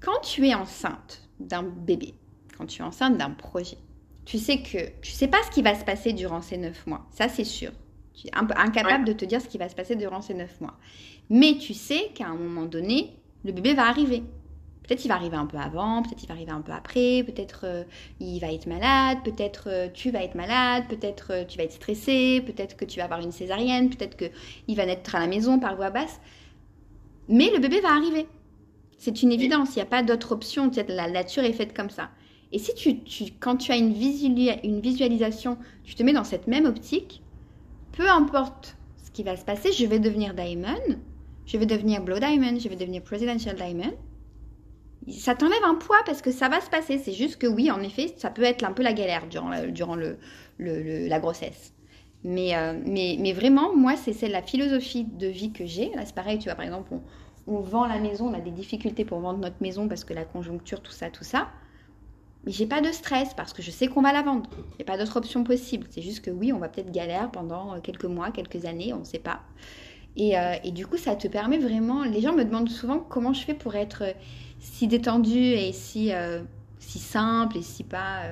Quand 0.00 0.20
tu 0.22 0.46
es 0.46 0.54
enceinte 0.54 1.28
d'un 1.38 1.64
bébé, 1.64 2.14
quand 2.56 2.66
tu 2.66 2.80
es 2.80 2.84
enceinte 2.84 3.18
d'un 3.18 3.30
projet, 3.30 3.76
tu 4.28 4.36
sais 4.38 4.58
que 4.58 4.90
tu 5.00 5.10
sais 5.10 5.26
pas 5.26 5.38
ce 5.42 5.50
qui 5.50 5.62
va 5.62 5.74
se 5.74 5.84
passer 5.84 6.12
durant 6.12 6.42
ces 6.42 6.58
neuf 6.58 6.86
mois. 6.86 7.06
Ça, 7.10 7.30
c'est 7.30 7.44
sûr. 7.44 7.72
Tu 8.12 8.26
es 8.26 8.30
incapable 8.34 9.06
de 9.06 9.14
te 9.14 9.24
dire 9.24 9.40
ce 9.40 9.48
qui 9.48 9.56
va 9.56 9.70
se 9.70 9.74
passer 9.74 9.96
durant 9.96 10.20
ces 10.20 10.34
neuf 10.34 10.60
mois. 10.60 10.74
Mais 11.30 11.56
tu 11.56 11.72
sais 11.72 12.10
qu'à 12.14 12.26
un 12.26 12.34
moment 12.34 12.66
donné, 12.66 13.16
le 13.46 13.52
bébé 13.52 13.72
va 13.72 13.86
arriver. 13.88 14.22
Peut-être 14.82 15.02
il 15.02 15.08
va 15.08 15.14
arriver 15.14 15.36
un 15.36 15.46
peu 15.46 15.56
avant, 15.56 16.02
peut-être 16.02 16.22
il 16.22 16.26
va 16.26 16.34
arriver 16.34 16.52
un 16.52 16.60
peu 16.60 16.72
après, 16.72 17.22
peut-être 17.24 17.60
euh, 17.64 17.84
il 18.20 18.38
va 18.38 18.52
être 18.52 18.66
malade, 18.66 19.18
peut-être 19.24 19.68
euh, 19.68 19.88
tu 19.92 20.10
vas 20.10 20.22
être 20.22 20.34
malade, 20.34 20.84
peut-être 20.88 21.32
euh, 21.32 21.44
tu 21.46 21.56
vas 21.56 21.64
être 21.64 21.72
stressé, 21.72 22.42
peut-être 22.44 22.76
que 22.76 22.84
tu 22.84 22.98
vas 22.98 23.04
avoir 23.04 23.20
une 23.20 23.32
césarienne, 23.32 23.88
peut-être 23.88 24.16
qu'il 24.16 24.76
va 24.76 24.84
naître 24.84 25.14
à 25.14 25.20
la 25.20 25.26
maison 25.26 25.58
par 25.58 25.76
voie 25.76 25.90
basse. 25.90 26.20
Mais 27.28 27.50
le 27.50 27.60
bébé 27.60 27.80
va 27.80 27.94
arriver. 27.94 28.26
C'est 28.98 29.22
une 29.22 29.32
évidence, 29.32 29.70
il 29.74 29.78
n'y 29.78 29.82
a 29.82 29.86
pas 29.86 30.02
d'autre 30.02 30.32
option, 30.32 30.70
la 30.88 31.08
nature 31.08 31.44
est 31.44 31.52
faite 31.52 31.74
comme 31.74 31.90
ça. 31.90 32.10
Et 32.52 32.58
si 32.58 32.74
tu, 32.74 32.96
quand 33.40 33.56
tu 33.56 33.72
as 33.72 33.76
une, 33.76 33.92
visualisation, 33.92 35.58
tu 35.84 35.94
te 35.94 36.02
mets 36.02 36.12
dans 36.12 36.24
cette 36.24 36.46
même 36.46 36.64
optique, 36.64 37.22
peu 37.92 38.08
importe 38.08 38.76
ce 39.04 39.10
qui 39.10 39.22
va 39.22 39.36
se 39.36 39.44
passer, 39.44 39.72
je 39.72 39.84
vais 39.84 39.98
devenir 39.98 40.34
Diamond, 40.34 40.96
je 41.44 41.58
vais 41.58 41.66
devenir 41.66 42.02
Blow 42.02 42.18
Diamond, 42.18 42.58
je 42.58 42.68
vais 42.68 42.76
devenir 42.76 43.02
Presidential 43.02 43.56
Diamond. 43.56 43.92
Ça 45.10 45.34
t'enlève 45.34 45.64
un 45.64 45.74
poids 45.74 45.98
parce 46.06 46.22
que 46.22 46.30
ça 46.30 46.48
va 46.48 46.60
se 46.60 46.70
passer. 46.70 46.98
C'est 46.98 47.12
juste 47.12 47.36
que 47.36 47.46
oui, 47.46 47.70
en 47.70 47.80
effet, 47.82 48.14
ça 48.16 48.30
peut 48.30 48.42
être 48.42 48.64
un 48.64 48.72
peu 48.72 48.82
la 48.82 48.92
galère 48.92 49.26
durant 49.28 49.48
la, 49.48 49.66
durant 49.66 49.94
le, 49.94 50.18
la 50.58 51.20
grossesse. 51.20 51.72
Mais, 52.24 52.56
euh, 52.56 52.78
mais, 52.84 53.16
mais, 53.18 53.32
vraiment, 53.32 53.74
moi, 53.76 53.94
c'est 53.96 54.28
la 54.28 54.42
philosophie 54.42 55.04
de 55.04 55.26
vie 55.26 55.52
que 55.52 55.66
j'ai. 55.66 55.90
Là, 55.94 56.04
c'est 56.04 56.14
pareil, 56.14 56.38
tu 56.38 56.44
vois, 56.44 56.56
par 56.56 56.64
exemple, 56.64 56.92
on 57.46 57.60
vend 57.60 57.86
la 57.86 57.98
maison, 57.98 58.28
on 58.28 58.34
a 58.34 58.40
des 58.40 58.50
difficultés 58.50 59.04
pour 59.04 59.20
vendre 59.20 59.38
notre 59.38 59.56
maison 59.60 59.88
parce 59.88 60.04
que 60.04 60.14
la 60.14 60.24
conjoncture, 60.24 60.82
tout 60.82 60.92
ça, 60.92 61.10
tout 61.10 61.24
ça. 61.24 61.48
Mais 62.44 62.52
j'ai 62.52 62.66
pas 62.66 62.80
de 62.80 62.92
stress 62.92 63.34
parce 63.34 63.52
que 63.52 63.62
je 63.62 63.70
sais 63.70 63.88
qu'on 63.88 64.02
va 64.02 64.12
la 64.12 64.22
vendre. 64.22 64.48
Il 64.56 64.76
n'y 64.76 64.82
a 64.82 64.84
pas 64.84 64.96
d'autre 64.96 65.16
option 65.16 65.44
possible. 65.44 65.86
C'est 65.90 66.02
juste 66.02 66.24
que 66.24 66.30
oui, 66.30 66.52
on 66.52 66.58
va 66.58 66.68
peut-être 66.68 66.92
galère 66.92 67.30
pendant 67.30 67.74
euh, 67.74 67.80
quelques 67.80 68.04
mois, 68.04 68.30
quelques 68.30 68.64
années, 68.64 68.92
on 68.92 69.00
ne 69.00 69.04
sait 69.04 69.18
pas. 69.18 69.40
Euh, 70.18 70.54
et, 70.64 70.72
du 70.72 70.86
coup, 70.86 70.96
ça 70.96 71.14
te 71.14 71.28
permet 71.28 71.58
vraiment. 71.58 72.02
Les 72.04 72.20
gens 72.20 72.34
me 72.34 72.44
demandent 72.44 72.70
souvent 72.70 72.98
comment 72.98 73.32
je 73.32 73.44
fais 73.44 73.54
pour 73.54 73.74
être 73.76 74.02
euh, 74.02 74.12
si 74.60 74.88
détendu 74.88 75.38
et 75.38 75.72
si, 75.72 76.10
si 76.80 76.98
simple 76.98 77.58
et 77.58 77.62
si 77.62 77.84
pas. 77.84 78.22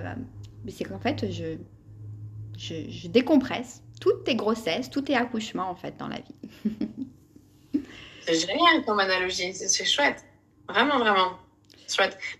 mais 0.65 0.73
c'est 0.73 0.83
qu'en 0.83 0.99
fait, 0.99 1.31
je, 1.31 1.57
je, 2.59 2.91
je, 2.91 3.07
décompresse 3.07 3.85
toutes 4.01 4.25
tes 4.25 4.35
grossesses, 4.35 4.91
tous 4.91 5.03
tes 5.03 5.15
accouchements 5.15 5.71
en 5.71 5.77
fait 5.77 5.97
dans 5.99 6.09
la 6.09 6.17
vie. 6.17 6.73
c'est 8.27 8.35
génial 8.35 8.85
comme 8.85 8.99
analogie, 8.99 9.55
c'est 9.55 9.85
chouette. 9.85 10.25
Vraiment, 10.69 10.99
vraiment. 10.99 11.39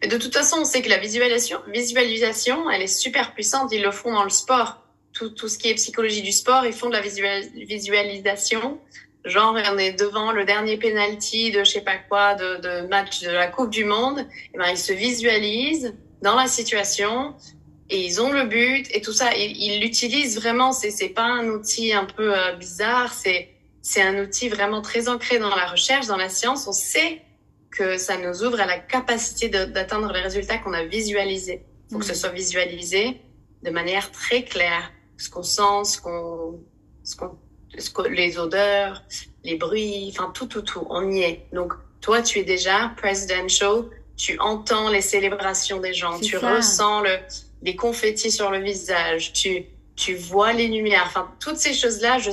Mais 0.03 0.09
de 0.09 0.17
toute 0.17 0.35
façon, 0.35 0.59
on 0.61 0.65
sait 0.65 0.83
que 0.83 0.89
la 0.89 0.99
visualisation, 0.99 1.59
visualisation, 1.69 2.71
elle 2.71 2.83
est 2.83 2.87
super 2.87 3.35
puissante. 3.35 3.73
Ils 3.73 3.83
le 3.83 3.91
font 3.91 4.13
dans 4.13 4.25
le 4.25 4.31
sport. 4.31 4.83
Tout, 5.13 5.31
tout 5.31 5.49
ce 5.49 5.59
qui 5.59 5.71
est 5.71 5.75
psychologie 5.75 6.23
du 6.23 6.33
sport, 6.33 6.67
ils 6.67 6.73
font 6.73 6.89
de 6.89 6.93
la 6.93 7.01
visualisation. 7.01 8.79
Genre, 9.25 9.59
on 9.73 9.79
est 9.79 9.93
devant 9.93 10.31
le 10.31 10.45
dernier 10.45 10.77
penalty 10.77 11.51
de 11.51 11.65
je 11.65 11.71
sais 11.71 11.81
pas 11.81 11.97
quoi, 11.97 12.35
de, 12.35 12.59
de 12.59 12.87
match 12.87 13.21
de 13.23 13.31
la 13.31 13.49
Coupe 13.49 13.71
du 13.71 13.85
Monde. 13.85 14.21
Et 14.21 14.51
eh 14.55 14.59
ben, 14.59 14.69
ils 14.71 14.79
se 14.79 14.93
visualisent 14.93 15.95
dans 16.23 16.37
la 16.37 16.47
situation 16.47 17.35
et 17.89 18.05
ils 18.05 18.21
ont 18.21 18.31
le 18.31 18.45
but 18.45 18.87
et 18.95 19.01
tout 19.01 19.13
ça. 19.13 19.35
Ils 19.35 19.81
l'utilisent 19.81 20.39
vraiment. 20.39 20.73
C'est, 20.73 20.91
c'est 20.91 21.09
pas 21.09 21.25
un 21.25 21.49
outil 21.49 21.93
un 21.93 22.05
peu 22.05 22.37
euh, 22.37 22.53
bizarre. 22.53 23.13
C'est, 23.13 23.51
c'est 23.83 24.03
un 24.03 24.23
outil 24.23 24.49
vraiment 24.49 24.83
très 24.83 25.09
ancré 25.09 25.39
dans 25.39 25.55
la 25.55 25.67
recherche, 25.67 26.07
dans 26.07 26.17
la 26.17 26.29
science. 26.29 26.67
On 26.67 26.73
sait 26.73 27.23
que 27.77 27.99
ça 27.99 28.17
nous 28.17 28.43
ouvre 28.43 28.61
à 28.61 28.67
la 28.67 28.79
capacité 28.79 29.49
d'atteindre 29.49 30.13
les 30.13 30.21
résultats 30.21 30.59
qu'on 30.59 30.73
a 30.73 30.85
visualisés. 30.85 31.63
Il 31.89 31.93
faut 31.93 31.99
que 31.99 32.05
ce 32.05 32.13
mm. 32.13 32.17
soit 32.17 32.31
visualisé 32.31 33.21
de 33.63 33.71
manière 33.71 34.11
très 34.11 34.43
claire. 34.45 34.93
Ce 35.19 35.31
qu'on 35.31 35.43
sent, 35.43 35.85
ce 35.85 36.01
qu'on, 36.01 36.61
ce 37.05 37.17
qu'on, 37.17 38.03
les 38.05 38.39
odeurs, 38.39 39.03
les 39.45 39.57
bruits, 39.57 40.09
enfin 40.11 40.31
tout, 40.35 40.47
tout, 40.47 40.63
tout. 40.63 40.87
On 40.91 41.11
y 41.11 41.21
est. 41.21 41.47
Donc, 41.53 41.73
toi, 42.01 42.23
tu 42.23 42.39
es 42.39 42.45
déjà 42.45 42.93
presidential. 42.97 43.85
Tu 44.17 44.39
entends 44.39 44.89
les 44.89 45.03
célébrations 45.03 45.79
des 45.79 45.93
gens. 45.93 46.19
Tu 46.21 46.37
ressens 46.39 47.03
le, 47.03 47.17
les 47.63 47.77
confettis 47.77 48.31
sur 48.31 48.51
le 48.51 48.59
visage. 48.59 49.33
Tu, 49.33 49.67
tu 49.95 50.15
vois 50.15 50.53
les 50.53 50.69
lumières. 50.69 51.05
Enfin, 51.07 51.31
toutes 51.41 51.59
ces 51.59 51.75
choses-là, 51.75 52.19
je, 52.19 52.31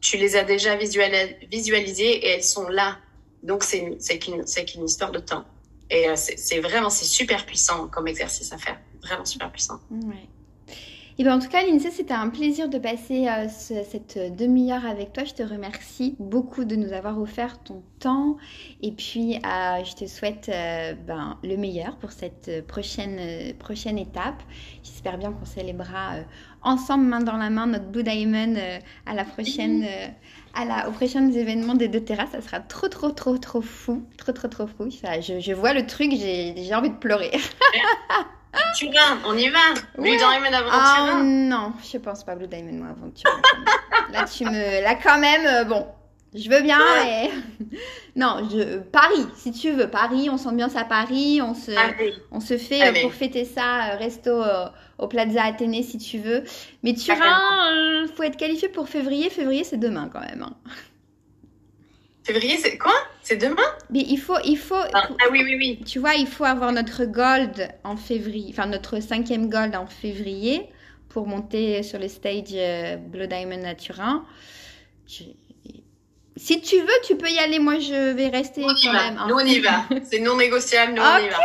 tu 0.00 0.16
les 0.16 0.36
as 0.36 0.44
déjà 0.44 0.76
visualisées 0.76 2.26
et 2.26 2.28
elles 2.30 2.44
sont 2.44 2.68
là 2.68 2.98
donc, 3.42 3.62
c'est 3.62 4.18
qu'une 4.18 4.44
une 4.76 4.84
histoire 4.84 5.12
de 5.12 5.18
temps. 5.18 5.44
Et 5.90 6.08
euh, 6.08 6.14
c'est 6.16 6.60
vraiment, 6.60 6.90
c'est 6.90 7.06
super 7.06 7.46
puissant 7.46 7.88
comme 7.88 8.08
exercice 8.08 8.52
à 8.52 8.58
faire. 8.58 8.78
Vraiment 9.02 9.24
super 9.24 9.50
puissant. 9.50 9.80
Ouais. 9.90 10.28
Et 11.20 11.24
ben 11.24 11.36
en 11.36 11.40
tout 11.40 11.48
cas, 11.48 11.64
Lindsay, 11.66 11.90
c'était 11.90 12.14
un 12.14 12.28
plaisir 12.28 12.68
de 12.68 12.78
passer 12.78 13.26
euh, 13.26 13.48
cette 13.48 14.36
demi-heure 14.36 14.86
avec 14.86 15.12
toi. 15.12 15.24
Je 15.24 15.34
te 15.34 15.42
remercie 15.42 16.14
beaucoup 16.20 16.64
de 16.64 16.76
nous 16.76 16.92
avoir 16.92 17.20
offert 17.20 17.60
ton 17.64 17.82
temps. 17.98 18.36
Et 18.82 18.92
puis, 18.92 19.34
euh, 19.34 19.82
je 19.82 19.96
te 19.96 20.06
souhaite 20.06 20.48
ben, 20.48 21.36
le 21.42 21.56
meilleur 21.56 21.96
pour 21.96 22.12
cette 22.12 22.64
prochaine, 22.68 23.52
prochaine 23.58 23.98
étape. 23.98 24.40
J'espère 24.84 25.18
bien 25.18 25.32
qu'on 25.32 25.46
célébrera 25.46 26.18
ensemble, 26.62 27.04
main 27.04 27.20
dans 27.20 27.36
la 27.36 27.50
main, 27.50 27.66
notre 27.66 27.86
Blue 27.86 28.02
Diamond 28.02 28.56
à 29.06 29.14
la 29.14 29.24
prochaine 29.24 29.86
à 30.54 30.64
la, 30.64 30.88
aux 30.88 30.92
prochains 30.92 31.30
événements 31.30 31.74
des 31.74 31.88
deux 31.88 32.00
terrasses. 32.00 32.30
Ça 32.32 32.40
sera 32.40 32.60
trop, 32.60 32.88
trop, 32.88 33.10
trop, 33.10 33.38
trop 33.38 33.60
fou. 33.60 34.04
Trop, 34.16 34.32
trop, 34.32 34.48
trop 34.48 34.66
fou. 34.66 34.88
je, 34.90 35.40
je, 35.40 35.52
vois 35.52 35.72
le 35.72 35.86
truc, 35.86 36.10
j'ai 36.12 36.74
envie 36.74 36.90
de 36.90 36.96
pleurer. 36.96 37.30
Turin, 38.74 39.18
on 39.26 39.36
y 39.36 39.48
va 39.48 39.58
Blue 39.96 40.16
Diamond 40.16 40.52
avant 40.52 41.20
oh, 41.20 41.22
Non, 41.22 41.72
je 41.90 41.98
pense 41.98 42.24
pas 42.24 42.34
Blue 42.34 42.48
Diamond 42.48 42.94
Turin. 43.14 43.40
là, 44.12 44.24
tu 44.24 44.44
me... 44.44 44.82
Là, 44.82 44.94
quand 44.94 45.18
même, 45.18 45.46
euh, 45.46 45.64
bon, 45.64 45.86
je 46.34 46.50
veux 46.50 46.62
bien, 46.62 46.78
mais... 47.04 47.30
non, 48.16 48.48
je... 48.50 48.78
Paris, 48.78 49.26
si 49.36 49.52
tu 49.52 49.70
veux. 49.72 49.88
Paris, 49.88 50.28
on 50.30 50.36
s'ambiance 50.36 50.76
à 50.76 50.84
Paris. 50.84 51.40
On 51.42 51.54
se, 51.54 51.72
on 52.30 52.40
se 52.40 52.58
fait, 52.58 52.86
euh, 52.86 53.02
pour 53.02 53.12
fêter 53.12 53.44
ça, 53.44 53.92
euh, 53.92 53.96
resto 53.96 54.42
au 54.98 55.06
Plaza 55.06 55.44
Athénée 55.44 55.82
si 55.82 55.98
tu 55.98 56.18
veux. 56.18 56.44
Mais 56.82 56.94
Turin, 56.94 57.70
il 57.70 58.04
euh, 58.04 58.14
faut 58.14 58.24
être 58.24 58.36
qualifié 58.36 58.68
pour 58.68 58.88
février. 58.88 59.30
Février, 59.30 59.64
c'est 59.64 59.78
demain 59.78 60.10
quand 60.12 60.20
même. 60.20 60.42
Hein. 60.42 60.56
Février, 62.24 62.58
c'est 62.58 62.76
quoi? 62.76 62.92
C'est 63.22 63.36
demain? 63.36 63.62
Mais 63.90 64.00
il 64.00 64.18
faut, 64.18 64.36
il 64.44 64.58
faut. 64.58 64.74
Ah, 64.74 65.08
ah, 65.08 65.24
oui, 65.30 65.42
oui, 65.44 65.56
oui. 65.56 65.80
Tu 65.86 65.98
vois, 65.98 66.14
il 66.14 66.26
faut 66.26 66.44
avoir 66.44 66.72
notre 66.72 67.04
gold 67.04 67.68
en 67.84 67.96
février, 67.96 68.48
enfin 68.50 68.66
notre 68.66 69.00
cinquième 69.00 69.48
gold 69.48 69.74
en 69.74 69.86
février 69.86 70.68
pour 71.08 71.26
monter 71.26 71.82
sur 71.82 71.98
le 71.98 72.08
stage 72.08 72.52
euh, 72.52 72.96
Blue 72.96 73.26
Diamond 73.26 73.64
à 73.64 73.74
Turin. 73.74 74.26
Si 76.38 76.60
tu 76.60 76.78
veux, 76.78 77.00
tu 77.04 77.16
peux 77.16 77.28
y 77.28 77.38
aller. 77.38 77.58
Moi, 77.58 77.78
je 77.78 78.12
vais 78.12 78.28
rester 78.28 78.62
quand 78.62 78.92
même. 78.92 79.18
Hein. 79.18 79.26
Nous, 79.28 79.34
on 79.34 79.40
y 79.40 79.58
va. 79.58 79.84
C'est 80.04 80.20
non 80.20 80.36
négociable. 80.36 80.92
Nous, 80.94 81.02
on 81.02 81.18
y 81.18 81.28
va. 81.28 81.36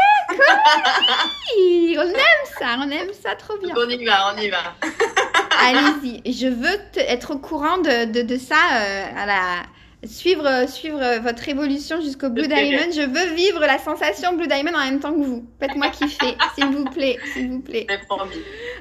on 2.04 2.10
aime 2.10 2.46
ça. 2.60 2.78
On 2.80 2.90
aime 2.90 3.12
ça 3.22 3.36
trop 3.36 3.58
bien. 3.58 3.74
On 3.76 3.90
y 3.90 4.06
va. 4.06 4.34
On 4.34 4.40
y 4.40 4.50
va. 4.50 4.76
Allez-y. 5.60 6.32
Je 6.32 6.48
veux 6.48 6.80
être 6.96 7.32
au 7.32 7.40
courant 7.40 7.80
de, 7.80 8.22
de, 8.22 8.38
ça 8.38 8.56
euh, 8.74 9.06
à 9.18 9.26
la 9.26 9.64
suivre 10.06 10.68
suivre 10.70 11.20
votre 11.22 11.48
évolution 11.48 12.02
jusqu'au 12.02 12.30
Blue 12.30 12.48
Diamond. 12.48 12.92
Je 12.92 13.02
veux 13.02 13.34
vivre 13.36 13.62
la 13.62 13.80
sensation 13.80 14.34
Blue 14.34 14.48
Diamond 14.48 14.76
en 14.76 14.86
même 14.86 15.00
temps 15.00 15.14
que 15.14 15.24
vous. 15.24 15.46
Faites-moi 15.60 15.90
kiffer, 15.90 16.38
s'il 16.56 16.68
vous 16.68 16.86
plaît, 16.86 17.18
s'il 17.34 17.50
vous 17.50 17.62
plaît. 17.62 17.88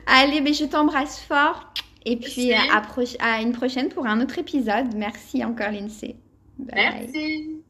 Allez, 0.07 0.41
mais 0.41 0.53
je 0.53 0.65
t'embrasse 0.65 1.21
fort. 1.21 1.73
Et 2.05 2.17
puis 2.17 2.53
à, 2.53 2.83
à, 3.21 3.41
une 3.41 3.53
prochaine 3.53 3.89
pour 3.89 4.07
un 4.07 4.21
autre 4.21 4.39
épisode. 4.39 4.95
Merci 4.97 5.45
encore, 5.45 5.71
Lindsay. 5.71 6.17
Merci. 6.75 7.62